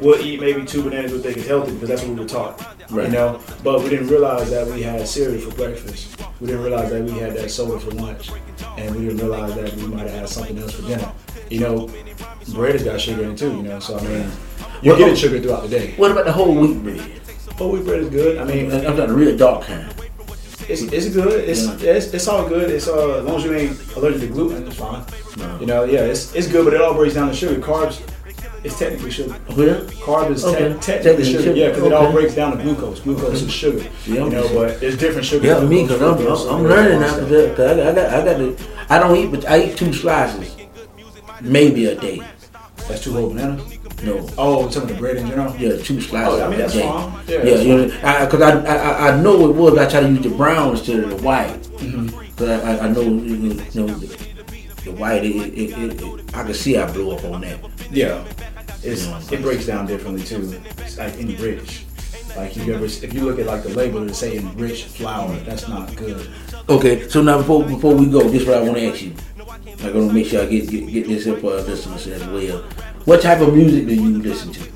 we'll 0.00 0.20
eat 0.20 0.40
maybe 0.40 0.64
two 0.64 0.82
bananas 0.82 1.12
we 1.12 1.18
think 1.18 1.36
is 1.36 1.46
healthy 1.46 1.72
because 1.72 1.88
that's 1.88 2.02
what 2.02 2.10
we 2.14 2.20
were 2.20 2.28
taught. 2.28 2.60
Right. 2.90 3.06
You 3.06 3.12
know, 3.12 3.40
but 3.62 3.82
we 3.82 3.88
didn't 3.90 4.08
realize 4.08 4.50
that 4.50 4.66
we 4.66 4.82
had 4.82 5.06
cereal 5.06 5.40
for 5.40 5.54
breakfast. 5.56 6.20
We 6.40 6.46
didn't 6.48 6.62
realize 6.62 6.90
that 6.90 7.04
we 7.04 7.12
had 7.12 7.34
that 7.34 7.50
soda 7.50 7.78
for 7.78 7.90
lunch, 7.92 8.30
and 8.76 8.94
we 8.96 9.04
didn't 9.06 9.18
realize 9.18 9.54
that 9.54 9.72
we 9.74 9.86
might 9.86 10.00
have 10.06 10.10
had 10.10 10.28
something 10.28 10.58
else 10.58 10.72
for 10.72 10.82
dinner. 10.86 11.12
You 11.50 11.60
know, 11.60 11.90
bread 12.52 12.72
has 12.74 12.82
got 12.84 13.00
sugar 13.00 13.22
in 13.24 13.32
it 13.32 13.38
too. 13.38 13.52
You 13.56 13.62
know, 13.62 13.78
so 13.80 13.98
I 13.98 14.02
mean, 14.02 14.30
you're 14.82 14.94
Well, 14.94 14.98
getting 14.98 15.12
oh- 15.12 15.14
sugar 15.16 15.40
throughout 15.40 15.62
the 15.62 15.68
day. 15.68 15.94
What 15.96 16.10
about 16.10 16.24
the 16.24 16.32
whole 16.32 16.54
wheat 16.54 16.82
bread? 16.82 17.00
Whole 17.56 17.72
wheat 17.72 17.84
bread 17.84 18.00
is 18.00 18.08
good. 18.10 18.38
I 18.38 18.44
mean, 18.44 18.72
I'm 18.72 18.82
talking 18.82 19.06
the 19.08 19.12
real 19.12 19.36
dark 19.36 19.64
kind. 19.66 19.94
it's, 20.68 20.82
it's 20.82 21.08
good. 21.10 21.48
It's, 21.48 21.66
Yeah. 21.66 21.92
it's 21.92 22.06
it's 22.14 22.26
all 22.28 22.48
good. 22.48 22.70
It's 22.70 22.88
uh, 22.88 23.18
as 23.18 23.24
long 23.24 23.36
as 23.36 23.44
you 23.44 23.54
ain't 23.54 23.96
allergic 23.96 24.20
to 24.22 24.26
gluten, 24.28 24.66
it's 24.66 24.76
fine. 24.76 25.04
No. 25.36 25.58
You 25.60 25.66
know, 25.66 25.84
yeah, 25.84 26.00
it's 26.00 26.34
it's 26.34 26.48
good, 26.48 26.64
but 26.64 26.74
it 26.74 26.80
all 26.80 26.94
breaks 26.94 27.14
down 27.14 27.28
to 27.28 27.34
sugar. 27.34 27.60
Carbs, 27.60 28.00
it's 28.62 28.78
technically 28.78 29.10
sugar. 29.10 29.32
Where? 29.54 29.76
Carb 30.04 30.30
is 30.30 30.42
te- 30.42 30.48
Okay. 30.50 30.58
technically 30.80 30.80
Technically 30.80 31.24
sugar, 31.24 31.42
sugar. 31.44 31.56
yeah, 31.56 31.68
because 31.68 31.84
it 31.84 31.92
all 31.92 32.12
breaks 32.12 32.34
down 32.34 32.56
to 32.56 32.62
glucose. 32.62 33.00
Glucose 33.00 33.42
is 33.42 33.52
sugar, 33.52 33.84
Yeah, 34.06 34.24
you 34.24 34.30
know, 34.30 34.48
but 34.54 34.80
there's 34.80 34.98
different 34.98 35.26
sugar. 35.26 35.46
Yeah, 35.46 35.60
me, 35.60 35.86
cause 35.88 36.02
I'm, 36.02 36.18
I'm, 36.18 36.54
I'm 36.56 36.62
learning 36.64 37.00
now. 37.00 37.08
Cause 37.16 37.32
I, 37.32 37.54
got- 37.56 37.80
I 37.80 37.92
got, 37.94 38.14
I 38.14 38.24
got 38.24 38.36
to, 38.38 38.56
I 38.90 38.98
don't 38.98 39.16
eat, 39.16 39.30
but 39.30 39.48
I 39.48 39.62
eat 39.64 39.76
two 39.76 39.92
slices, 39.92 40.56
maybe 41.40 41.86
a 41.86 41.94
day. 41.94 42.22
That's 42.88 43.02
two 43.02 43.12
whole 43.12 43.28
bananas. 43.30 43.78
No, 44.02 44.26
Oh, 44.38 44.68
some 44.70 44.84
of 44.84 44.88
the 44.88 44.94
bread 44.94 45.16
in 45.16 45.28
general. 45.28 45.54
yeah, 45.56 45.76
two 45.76 46.00
slices 46.00 46.40
Oh, 46.40 46.44
I 46.44 46.48
mean, 46.48 46.54
a 46.58 46.62
that's 46.62 46.72
day. 46.72 46.82
fine. 46.82 47.24
Yeah, 47.28 47.42
Yeah, 47.44 47.54
you 47.56 47.76
know, 47.86 47.98
I, 48.02 48.26
cause 48.26 48.40
I, 48.40 48.60
I, 48.64 49.08
I 49.10 49.20
know 49.20 49.48
it 49.50 49.54
was. 49.54 49.76
I 49.78 49.88
try 49.88 50.00
to 50.00 50.08
use 50.08 50.22
the 50.22 50.30
brown 50.30 50.70
instead 50.70 51.00
of 51.04 51.10
the 51.10 51.16
white. 51.16 51.50
Mm-hmm. 51.50 52.08
Cause 52.36 52.48
I, 52.48 52.76
I, 52.76 52.84
I 52.86 52.88
know, 52.92 53.02
you 53.02 53.36
know, 53.36 53.52
the, 53.86 54.06
the 54.84 54.92
white. 54.92 55.22
It, 55.24 55.36
it, 55.36 55.78
it, 55.78 56.02
it, 56.02 56.34
I 56.34 56.44
can 56.44 56.54
see 56.54 56.78
I 56.78 56.90
blew 56.90 57.10
up 57.10 57.22
on 57.24 57.42
that. 57.42 57.60
Yeah, 57.90 58.24
it's 58.82 59.32
it 59.32 59.42
breaks 59.42 59.66
down 59.66 59.86
differently 59.86 60.22
too. 60.22 60.60
It's 60.78 60.98
like 60.98 61.14
enriched. 61.18 61.86
Like 62.36 62.56
you 62.56 62.72
ever, 62.72 62.84
if 62.84 63.12
you 63.12 63.22
look 63.24 63.38
at 63.38 63.46
like 63.46 63.62
the 63.62 63.70
label, 63.70 64.08
it 64.08 64.14
say 64.14 64.36
enriched 64.36 64.86
flour. 64.88 65.34
That's 65.40 65.68
not 65.68 65.94
good. 65.96 66.30
Okay, 66.68 67.08
so 67.08 67.22
now 67.22 67.38
before 67.38 67.64
before 67.64 67.94
we 67.94 68.06
go, 68.06 68.22
this 68.22 68.42
is 68.42 68.48
what 68.48 68.58
I 68.58 68.62
want 68.62 68.76
to 68.76 68.88
ask 68.90 69.02
you. 69.02 69.14
I'm 69.82 69.92
gonna 69.92 70.12
make 70.12 70.26
sure 70.26 70.42
I 70.42 70.46
get 70.46 70.68
get, 70.70 70.88
get 70.88 71.08
this 71.08 71.26
up 71.26 71.38
for 71.38 71.54
our 71.54 71.62
listeners 71.62 72.06
as 72.06 72.26
well. 72.28 72.62
What 73.04 73.22
type 73.22 73.40
of 73.40 73.54
music 73.54 73.86
do 73.86 73.94
you 73.94 74.18
listen 74.18 74.52
to? 74.52 74.70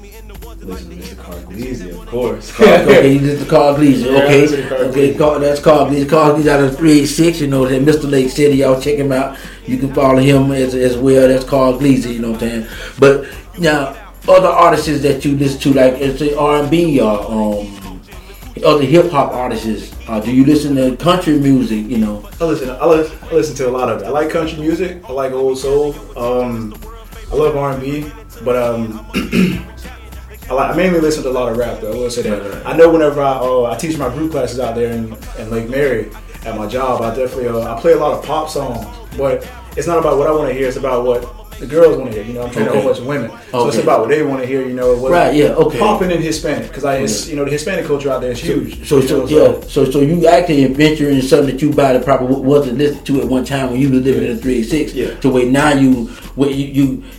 Listen 0.64 0.90
to 0.90 0.96
Mr. 0.96 1.18
Carl 1.18 1.40
Gleason, 1.42 1.90
of 1.90 2.06
course. 2.06 2.58
okay, 2.58 3.12
you 3.12 3.20
listen 3.20 3.44
to 3.44 3.50
Carl 3.50 3.74
Gleason. 3.74 4.14
Yeah, 4.14 4.22
Okay, 4.22 4.38
I 4.38 4.40
listen 4.40 4.62
to 4.62 4.68
Carl 4.68 4.82
okay. 4.84 5.14
Carl, 5.14 5.38
that's. 5.40 5.60
Carl 5.60 5.86
Gleason 5.90 6.48
out 6.48 6.60
of 6.60 6.76
386, 6.78 7.40
you 7.42 7.46
know, 7.48 7.66
that 7.68 7.82
Mr. 7.82 8.10
Lake 8.10 8.30
City. 8.30 8.56
Y'all 8.56 8.80
check 8.80 8.96
him 8.96 9.12
out. 9.12 9.36
You 9.66 9.76
can 9.76 9.92
follow 9.92 10.20
him 10.20 10.50
as, 10.52 10.74
as 10.74 10.96
well. 10.96 11.28
That's 11.28 11.44
Carl 11.44 11.78
Gleason, 11.78 12.12
you 12.12 12.20
know 12.20 12.30
what 12.30 12.42
I'm 12.42 12.48
saying? 12.48 12.66
But 12.98 13.26
now, 13.58 13.96
other 14.28 14.48
artists 14.48 15.02
that 15.02 15.24
you 15.24 15.36
listen 15.36 15.60
to, 15.60 15.72
like 15.74 15.94
it's 15.94 16.18
the 16.18 16.38
R&B 16.38 17.00
or 17.00 17.30
um, 17.30 18.00
other 18.64 18.84
hip 18.84 19.10
hop 19.10 19.32
artists, 19.32 19.94
uh, 20.08 20.20
do 20.20 20.34
you 20.34 20.44
listen 20.44 20.74
to 20.76 20.96
country 20.96 21.38
music, 21.38 21.86
you 21.86 21.98
know? 21.98 22.28
I 22.40 22.44
listen. 22.44 22.70
I 22.70 22.86
listen, 22.86 23.18
I 23.22 23.32
listen 23.32 23.56
to 23.56 23.68
a 23.68 23.70
lot 23.70 23.88
of 23.88 24.02
it. 24.02 24.06
I 24.06 24.10
like 24.10 24.30
country 24.30 24.58
music. 24.58 25.02
I 25.04 25.12
like 25.12 25.32
old 25.32 25.58
soul. 25.58 25.94
Um, 26.18 26.74
I 27.30 27.36
love 27.36 27.56
R 27.56 27.72
and 27.72 27.80
B, 27.80 28.10
but 28.44 28.56
um, 28.56 29.06
I, 30.50 30.52
like, 30.52 30.70
I 30.70 30.76
mainly 30.76 31.00
listen 31.00 31.22
to 31.22 31.30
a 31.30 31.32
lot 31.32 31.50
of 31.50 31.56
rap. 31.56 31.80
Though 31.80 31.92
I 31.92 31.96
will 31.96 32.10
say 32.10 32.22
that. 32.22 32.66
I 32.66 32.76
know 32.76 32.90
whenever 32.90 33.22
I 33.22 33.32
uh, 33.32 33.64
I 33.64 33.76
teach 33.76 33.96
my 33.96 34.08
group 34.08 34.32
classes 34.32 34.60
out 34.60 34.74
there 34.74 34.92
in, 34.92 35.16
in 35.38 35.50
Lake 35.50 35.68
Mary 35.70 36.10
at 36.44 36.56
my 36.56 36.66
job, 36.66 37.00
I 37.00 37.14
definitely 37.14 37.48
uh, 37.48 37.74
I 37.74 37.80
play 37.80 37.92
a 37.92 37.98
lot 37.98 38.12
of 38.18 38.24
pop 38.24 38.50
songs, 38.50 38.84
but 39.16 39.50
it's 39.76 39.86
not 39.86 39.98
about 39.98 40.18
what 40.18 40.26
I 40.26 40.32
want 40.32 40.48
to 40.48 40.54
hear. 40.54 40.68
It's 40.68 40.76
about 40.76 41.04
what 41.04 41.43
the 41.58 41.66
girls 41.66 41.96
want 41.96 42.10
to 42.12 42.16
hear. 42.16 42.26
You 42.26 42.34
know, 42.34 42.42
I'm 42.44 42.50
training 42.50 42.68
a 42.68 42.70
Okay. 42.72 42.80
whole 42.82 42.88
bunch 42.90 43.00
of 43.00 43.06
women, 43.06 43.30
so 43.50 43.68
it's 43.68 43.78
about 43.78 44.00
what 44.00 44.08
they 44.08 44.22
want 44.22 44.40
to 44.40 44.46
hear. 44.46 44.66
You 44.66 44.74
know, 44.74 44.96
what 44.96 45.12
Right, 45.12 45.34
yeah, 45.34 45.48
okay. 45.54 45.78
popping 45.78 46.10
in 46.10 46.20
Hispanic 46.20 46.68
because 46.68 46.84
I, 46.84 46.96
it's, 46.96 47.28
you 47.28 47.36
know, 47.36 47.44
the 47.44 47.50
Hispanic 47.50 47.86
culture 47.86 48.10
out 48.10 48.20
there 48.20 48.32
is 48.32 48.40
huge. 48.40 48.86
So, 48.88 48.98
you 48.98 49.08
so 49.08 49.26
yeah, 49.26 49.60
so 49.68 49.90
so 49.90 50.00
you 50.00 50.26
actually 50.26 50.66
venturing 50.66 51.20
something 51.22 51.54
that 51.56 51.62
you 51.62 51.72
probably 51.72 52.02
probably 52.02 52.36
wasn't 52.40 52.78
listening 52.78 53.04
to 53.04 53.20
at 53.22 53.28
one 53.28 53.44
time 53.44 53.70
when 53.70 53.80
you 53.80 53.90
was 53.90 54.02
living 54.02 54.28
in 54.30 54.38
three 54.38 54.58
eight 54.58 54.64
six. 54.68 54.92
Yeah. 54.94 55.14
To 55.20 55.28
where 55.30 55.46
now 55.46 55.72
you, 55.74 56.06
where 56.34 56.50
you, 56.50 56.66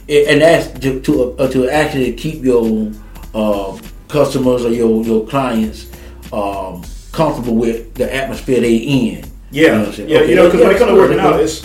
you 0.07 0.27
and 0.29 0.41
that's 0.41 0.67
to 0.79 0.99
to, 1.01 1.33
uh, 1.37 1.49
to 1.51 1.69
actually 1.69 2.13
keep 2.13 2.43
your 2.43 2.91
uh, 3.33 3.77
customers 4.07 4.65
or 4.65 4.69
your 4.69 5.03
your 5.03 5.25
clients 5.27 5.87
um, 6.33 6.83
comfortable 7.11 7.55
with 7.55 7.93
the 7.95 8.13
atmosphere 8.13 8.59
they 8.61 8.75
in. 8.77 9.25
Yeah, 9.51 9.61
You 9.61 9.71
know 9.71 9.85
I'm 9.85 9.93
saying? 9.93 10.09
yeah, 10.09 10.17
Okay, 10.19 10.29
you 10.31 10.35
know, 10.35 10.45
because 10.49 10.61
when 10.61 10.71
it 10.75 10.77
comes 10.79 10.91
to 10.91 10.95
working 10.97 11.19
out, 11.19 11.39
it's 11.39 11.59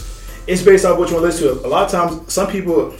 it's 0.51 0.63
based 0.63 0.85
off 0.85 0.99
what 0.99 1.11
one 1.11 1.23
want 1.23 1.33
to 1.33 1.43
listen 1.45 1.61
to. 1.61 1.67
A 1.67 1.69
lot 1.69 1.85
of 1.85 1.91
times, 1.91 2.33
some 2.33 2.49
people, 2.51 2.95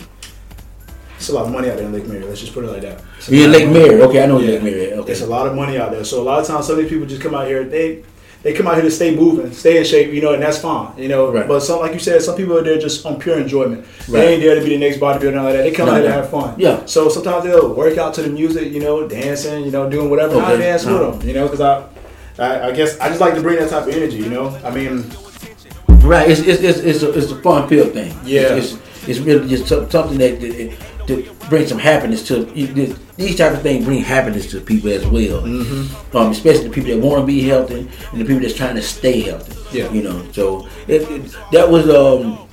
it's 1.17 1.29
a 1.29 1.35
lot 1.35 1.47
of 1.47 1.53
money 1.53 1.69
out 1.71 1.77
there 1.77 1.87
in 1.87 1.93
Lake 1.93 2.07
Mary. 2.07 2.23
Let's 2.25 2.41
just 2.41 2.55
put 2.55 2.65
it 2.65 2.69
like 2.69 2.83
that. 2.83 3.03
Yeah, 3.29 3.47
Lake. 3.47 3.69
Mary. 3.69 4.01
Okay, 4.03 4.23
I 4.23 4.27
know 4.27 4.39
Yeah. 4.39 4.53
Lake 4.53 4.63
Mary. 4.63 4.93
Okay. 4.93 5.13
It's 5.13 5.21
a 5.23 5.27
lot 5.27 5.47
of 5.47 5.55
money 5.55 5.77
out 5.79 5.91
there. 5.91 6.05
So 6.05 6.23
a 6.23 6.27
lot 6.31 6.41
of 6.41 6.47
times, 6.47 6.67
some 6.67 6.77
of 6.77 6.83
these 6.83 6.91
people 6.91 7.07
just 7.07 7.21
come 7.21 7.35
out 7.35 7.47
here. 7.47 7.65
They 7.65 8.03
they 8.43 8.55
come 8.55 8.67
out 8.67 8.75
here 8.77 8.85
to 8.85 8.91
stay 8.91 9.15
moving, 9.15 9.53
stay 9.53 9.77
in 9.77 9.85
shape, 9.85 10.15
you 10.15 10.23
know, 10.23 10.33
and 10.33 10.43
that's 10.43 10.57
fine, 10.57 10.97
you 10.97 11.09
know. 11.09 11.31
Right. 11.31 11.47
But 11.47 11.61
some, 11.61 11.79
like 11.81 11.93
you 11.93 11.99
said, 11.99 12.23
some 12.23 12.37
people 12.37 12.57
are 12.57 12.63
there 12.63 12.79
just 12.79 13.05
on 13.05 13.19
pure 13.21 13.39
enjoyment. 13.39 13.85
Right. 14.09 14.13
They 14.13 14.33
ain't 14.35 14.43
there 14.43 14.55
to 14.55 14.63
be 14.63 14.71
the 14.71 14.79
next 14.79 14.97
bodybuilder 14.99 15.29
and 15.29 15.39
all 15.41 15.53
that. 15.53 15.61
They 15.63 15.73
come 15.73 15.87
No, 15.89 15.93
out 15.93 16.01
here 16.01 16.09
no. 16.09 16.17
to 16.17 16.21
have 16.23 16.31
fun. 16.31 16.55
Yeah. 16.57 16.87
So 16.87 17.11
sometimes 17.11 17.45
they'll 17.45 17.75
work 17.75 17.99
out 17.99 18.15
to 18.15 18.23
the 18.23 18.31
music, 18.31 18.73
you 18.73 18.81
know, 18.81 19.07
dancing, 19.07 19.63
you 19.65 19.71
know, 19.71 19.91
doing 19.91 20.09
whatever. 20.09 20.37
And 20.37 20.43
I 20.47 20.53
Okay. 20.55 20.63
dance 20.63 20.87
No. 20.87 20.93
with 21.11 21.19
them, 21.21 21.29
you 21.29 21.35
know, 21.35 21.49
because 21.49 21.61
I, 21.61 21.85
I, 22.39 22.69
I 22.69 22.73
guess 22.73 22.99
I 22.99 23.09
just 23.09 23.21
like 23.21 23.35
to 23.35 23.43
bring 23.43 23.59
that 23.59 23.69
type 23.69 23.87
of 23.87 23.93
energy, 23.95 24.17
you 24.17 24.31
know. 24.31 24.57
I 24.65 24.71
mean, 24.71 25.05
Right, 26.03 26.31
it's 26.31 26.41
it's 26.41 26.63
it's, 26.63 26.79
it's, 26.79 27.03
a, 27.03 27.13
it's 27.13 27.31
a 27.31 27.43
fun 27.43 27.69
pill 27.69 27.89
thing. 27.91 28.17
Yeah. 28.25 28.55
it's, 28.55 28.73
it's, 28.73 29.09
it's 29.09 29.19
really 29.21 29.49
just 29.49 29.69
something 29.69 30.19
that, 30.19 30.41
that 30.41 30.77
to 31.07 31.35
bring 31.49 31.67
some 31.67 31.79
happiness 31.79 32.27
to 32.29 32.45
these 33.17 33.37
type 33.37 33.53
of 33.53 33.63
things 33.63 33.85
bring 33.85 34.03
happiness 34.03 34.51
to 34.51 34.61
people 34.61 34.91
as 34.91 35.07
well. 35.07 35.43
Mm-hmm. 35.43 36.17
Um, 36.17 36.31
especially 36.31 36.69
the 36.69 36.75
people 36.75 36.91
that 36.91 37.01
want 37.01 37.23
to 37.23 37.27
be 37.27 37.43
healthy 37.43 37.89
and 38.13 38.21
the 38.21 38.25
people 38.25 38.41
that's 38.41 38.55
trying 38.55 38.77
to 38.77 38.83
stay 38.83 39.23
healthy. 39.23 39.79
Yeah. 39.79 39.91
You 39.93 40.03
know, 40.03 40.33
so 40.33 40.69
it, 40.87 41.03
it, 41.11 41.37
that 41.53 41.69
was 41.69 41.89
um, 41.89 42.49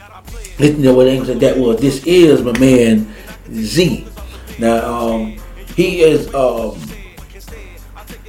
you 0.57 0.73
know 0.73 0.93
what 0.93 1.05
that 1.39 1.57
was. 1.57 1.79
This 1.79 2.05
is 2.05 2.41
my 2.41 2.57
man 2.59 3.13
Z. 3.51 4.07
Now 4.59 4.85
um, 4.91 5.37
he 5.75 6.01
is 6.01 6.33
um 6.33 6.79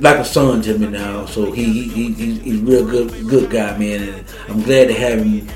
like 0.01 0.19
a 0.19 0.25
son 0.25 0.63
to 0.63 0.79
me 0.79 0.87
now. 0.87 1.27
So 1.27 1.53
he, 1.53 1.89
he, 1.89 2.13
he 2.13 2.39
he's 2.39 2.61
real 2.61 2.87
good 2.87 3.29
good 3.29 3.51
guy, 3.51 3.77
man. 3.79 4.09
And 4.09 4.25
I'm 4.49 4.63
glad 4.63 4.89
to 4.89 4.95
have 4.95 5.23
him 5.23 5.49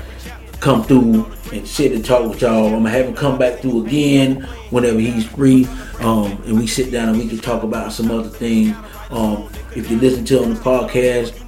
come 0.59 0.83
through 0.83 1.31
and 1.51 1.67
sit 1.67 1.91
and 1.91 2.03
talk 2.03 2.29
with 2.29 2.41
y'all. 2.41 2.67
I'm 2.67 2.83
gonna 2.83 2.89
have 2.89 3.07
him 3.07 3.15
come 3.15 3.37
back 3.37 3.59
through 3.59 3.85
again 3.85 4.41
whenever 4.69 4.99
he's 4.99 5.25
free, 5.25 5.67
um, 5.99 6.31
and 6.45 6.57
we 6.57 6.67
sit 6.67 6.91
down 6.91 7.09
and 7.09 7.17
we 7.17 7.27
can 7.27 7.39
talk 7.39 7.63
about 7.63 7.91
some 7.93 8.11
other 8.11 8.29
things. 8.29 8.75
Um, 9.09 9.49
if 9.75 9.89
you 9.89 9.97
listen 9.99 10.25
to 10.25 10.37
him 10.39 10.43
on 10.43 10.53
the 10.55 10.59
podcast, 10.59 11.39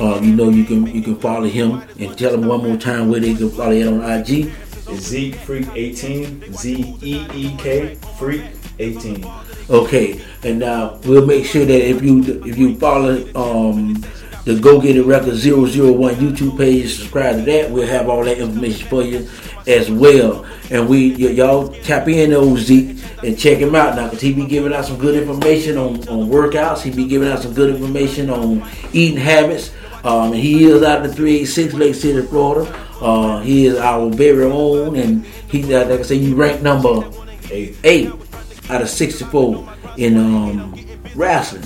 uh, 0.00 0.20
you 0.20 0.34
know 0.34 0.48
you 0.48 0.64
can 0.64 0.86
you 0.86 1.02
can 1.02 1.16
follow 1.16 1.46
him 1.46 1.82
and 1.98 2.16
tell 2.16 2.34
him 2.34 2.46
one 2.46 2.62
more 2.62 2.76
time 2.76 3.08
where 3.08 3.20
they 3.20 3.34
can 3.34 3.50
follow 3.50 3.72
it 3.72 3.86
on 3.86 4.00
IG. 4.02 4.52
It's 4.88 5.06
Zeek 5.06 5.36
Freak 5.36 5.68
18, 5.74 6.52
Z 6.52 6.96
E 7.02 7.26
E 7.32 7.56
K 7.56 7.94
Freak 8.18 8.42
18. 8.78 9.24
Okay, 9.70 10.20
and 10.42 10.58
now 10.58 10.98
we'll 11.04 11.26
make 11.26 11.46
sure 11.46 11.64
that 11.64 11.88
if 11.88 12.02
you 12.02 12.22
if 12.44 12.58
you 12.58 12.76
follow 12.76 13.16
um, 13.34 13.94
the 14.44 14.58
Go 14.58 14.80
Get 14.80 14.96
It 14.96 15.04
Record 15.04 15.34
001 15.36 16.14
YouTube 16.16 16.58
page, 16.58 16.96
subscribe 16.96 17.36
to 17.36 17.42
that. 17.42 17.70
We'll 17.70 17.86
have 17.86 18.08
all 18.08 18.24
that 18.24 18.38
information 18.38 18.88
for 18.88 19.02
you 19.02 19.28
as 19.66 19.90
well. 19.90 20.44
And 20.70 20.88
we 20.88 21.12
y- 21.12 21.30
y'all 21.30 21.68
tap 21.68 22.08
in 22.08 22.30
to 22.30 22.56
Zeek 22.56 22.98
and 23.22 23.38
check 23.38 23.58
him 23.58 23.74
out 23.74 23.94
now 23.94 24.06
because 24.06 24.20
he 24.20 24.32
be 24.32 24.46
giving 24.46 24.72
out 24.74 24.84
some 24.84 24.98
good 24.98 25.14
information 25.14 25.78
on, 25.78 25.96
on 26.08 26.28
workouts. 26.28 26.82
He 26.82 26.90
be 26.90 27.06
giving 27.06 27.28
out 27.28 27.40
some 27.40 27.54
good 27.54 27.74
information 27.74 28.30
on 28.30 28.68
eating 28.92 29.18
habits. 29.18 29.72
Um, 30.04 30.32
he 30.32 30.64
is 30.64 30.82
out 30.82 31.04
of 31.04 31.10
the 31.10 31.14
386 31.14 31.74
Lake 31.74 31.94
City, 31.94 32.26
Florida. 32.26 32.68
Uh, 33.00 33.40
he 33.40 33.66
is 33.66 33.76
our 33.76 34.10
very 34.10 34.44
own, 34.44 34.96
and 34.96 35.24
he, 35.24 35.62
like 35.62 36.00
I 36.00 36.02
say, 36.02 36.16
you 36.16 36.34
rank 36.34 36.62
number 36.62 37.08
eight, 37.50 37.76
eight 37.84 38.12
out 38.72 38.82
of 38.82 38.88
64 38.88 39.68
in 39.98 40.16
um, 40.16 40.74
wrestling, 41.14 41.62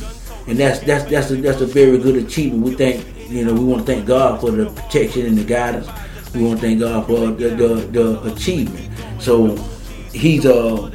and 0.49 0.59
that's 0.59 0.81
that's 0.81 1.05
that's 1.05 1.31
a, 1.31 1.37
that's 1.37 1.61
a 1.61 1.66
very 1.66 1.99
good 1.99 2.16
achievement. 2.16 2.64
We 2.64 2.75
thank 2.75 3.07
you 3.31 3.45
know 3.45 3.55
we 3.55 3.64
want 3.64 3.87
to 3.87 3.92
thank 3.92 4.07
God 4.07 4.40
for 4.40 4.51
the 4.51 4.66
protection 4.71 5.27
and 5.27 5.38
the 5.38 5.45
guidance. 5.45 5.88
We 6.35 6.42
want 6.42 6.61
to 6.61 6.66
thank 6.66 6.81
God 6.81 7.07
for 7.07 7.31
the 7.31 7.51
the, 7.51 7.75
the 7.92 8.33
achievement. 8.35 8.90
So 9.21 9.57
he's 10.12 10.45
uh. 10.45 10.90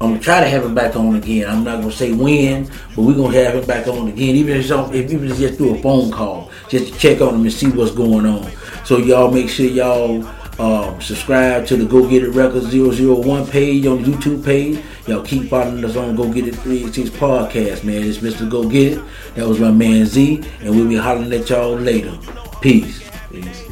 I'm 0.00 0.14
gonna 0.14 0.20
try 0.20 0.40
to 0.40 0.48
have 0.48 0.64
him 0.64 0.74
back 0.74 0.96
on 0.96 1.14
again. 1.14 1.48
I'm 1.48 1.62
not 1.62 1.80
gonna 1.80 1.92
say 1.92 2.12
when, 2.12 2.64
but 2.96 3.02
we're 3.02 3.14
gonna 3.14 3.36
have 3.36 3.54
him 3.54 3.64
back 3.66 3.86
on 3.86 4.08
again, 4.08 4.34
even 4.34 4.56
if 4.56 4.62
it's, 4.62 4.72
on, 4.72 4.92
if 4.92 5.12
even 5.12 5.30
it's 5.30 5.38
just 5.38 5.58
through 5.58 5.76
a 5.76 5.78
phone 5.80 6.10
call, 6.10 6.50
just 6.68 6.92
to 6.92 6.98
check 6.98 7.20
on 7.20 7.36
him 7.36 7.42
and 7.42 7.52
see 7.52 7.70
what's 7.70 7.92
going 7.92 8.26
on. 8.26 8.50
So 8.84 8.96
y'all 8.96 9.30
make 9.30 9.48
sure 9.48 9.66
y'all 9.66 10.28
um, 10.58 11.00
subscribe 11.00 11.66
to 11.66 11.76
the 11.76 11.84
Go 11.84 12.08
Get 12.08 12.22
It 12.22 12.30
Records 12.30 12.74
001 12.74 13.46
page 13.46 13.86
on 13.86 14.02
the 14.02 14.10
YouTube 14.10 14.44
page. 14.44 14.82
Y'all 15.06 15.24
keep 15.24 15.48
following 15.48 15.84
us 15.84 15.96
on 15.96 16.14
Go 16.14 16.32
Get 16.32 16.46
It 16.46 16.56
386 16.56 17.10
podcast, 17.16 17.84
man. 17.84 18.02
It's 18.02 18.18
Mr. 18.18 18.48
Go 18.48 18.68
Get 18.68 18.98
It. 18.98 19.04
That 19.34 19.48
was 19.48 19.58
my 19.58 19.70
man 19.70 20.06
Z, 20.06 20.42
and 20.60 20.70
we'll 20.76 20.88
be 20.88 20.96
hollering 20.96 21.32
at 21.32 21.48
y'all 21.48 21.74
later. 21.74 22.18
Peace. 22.60 23.08
Peace. 23.30 23.71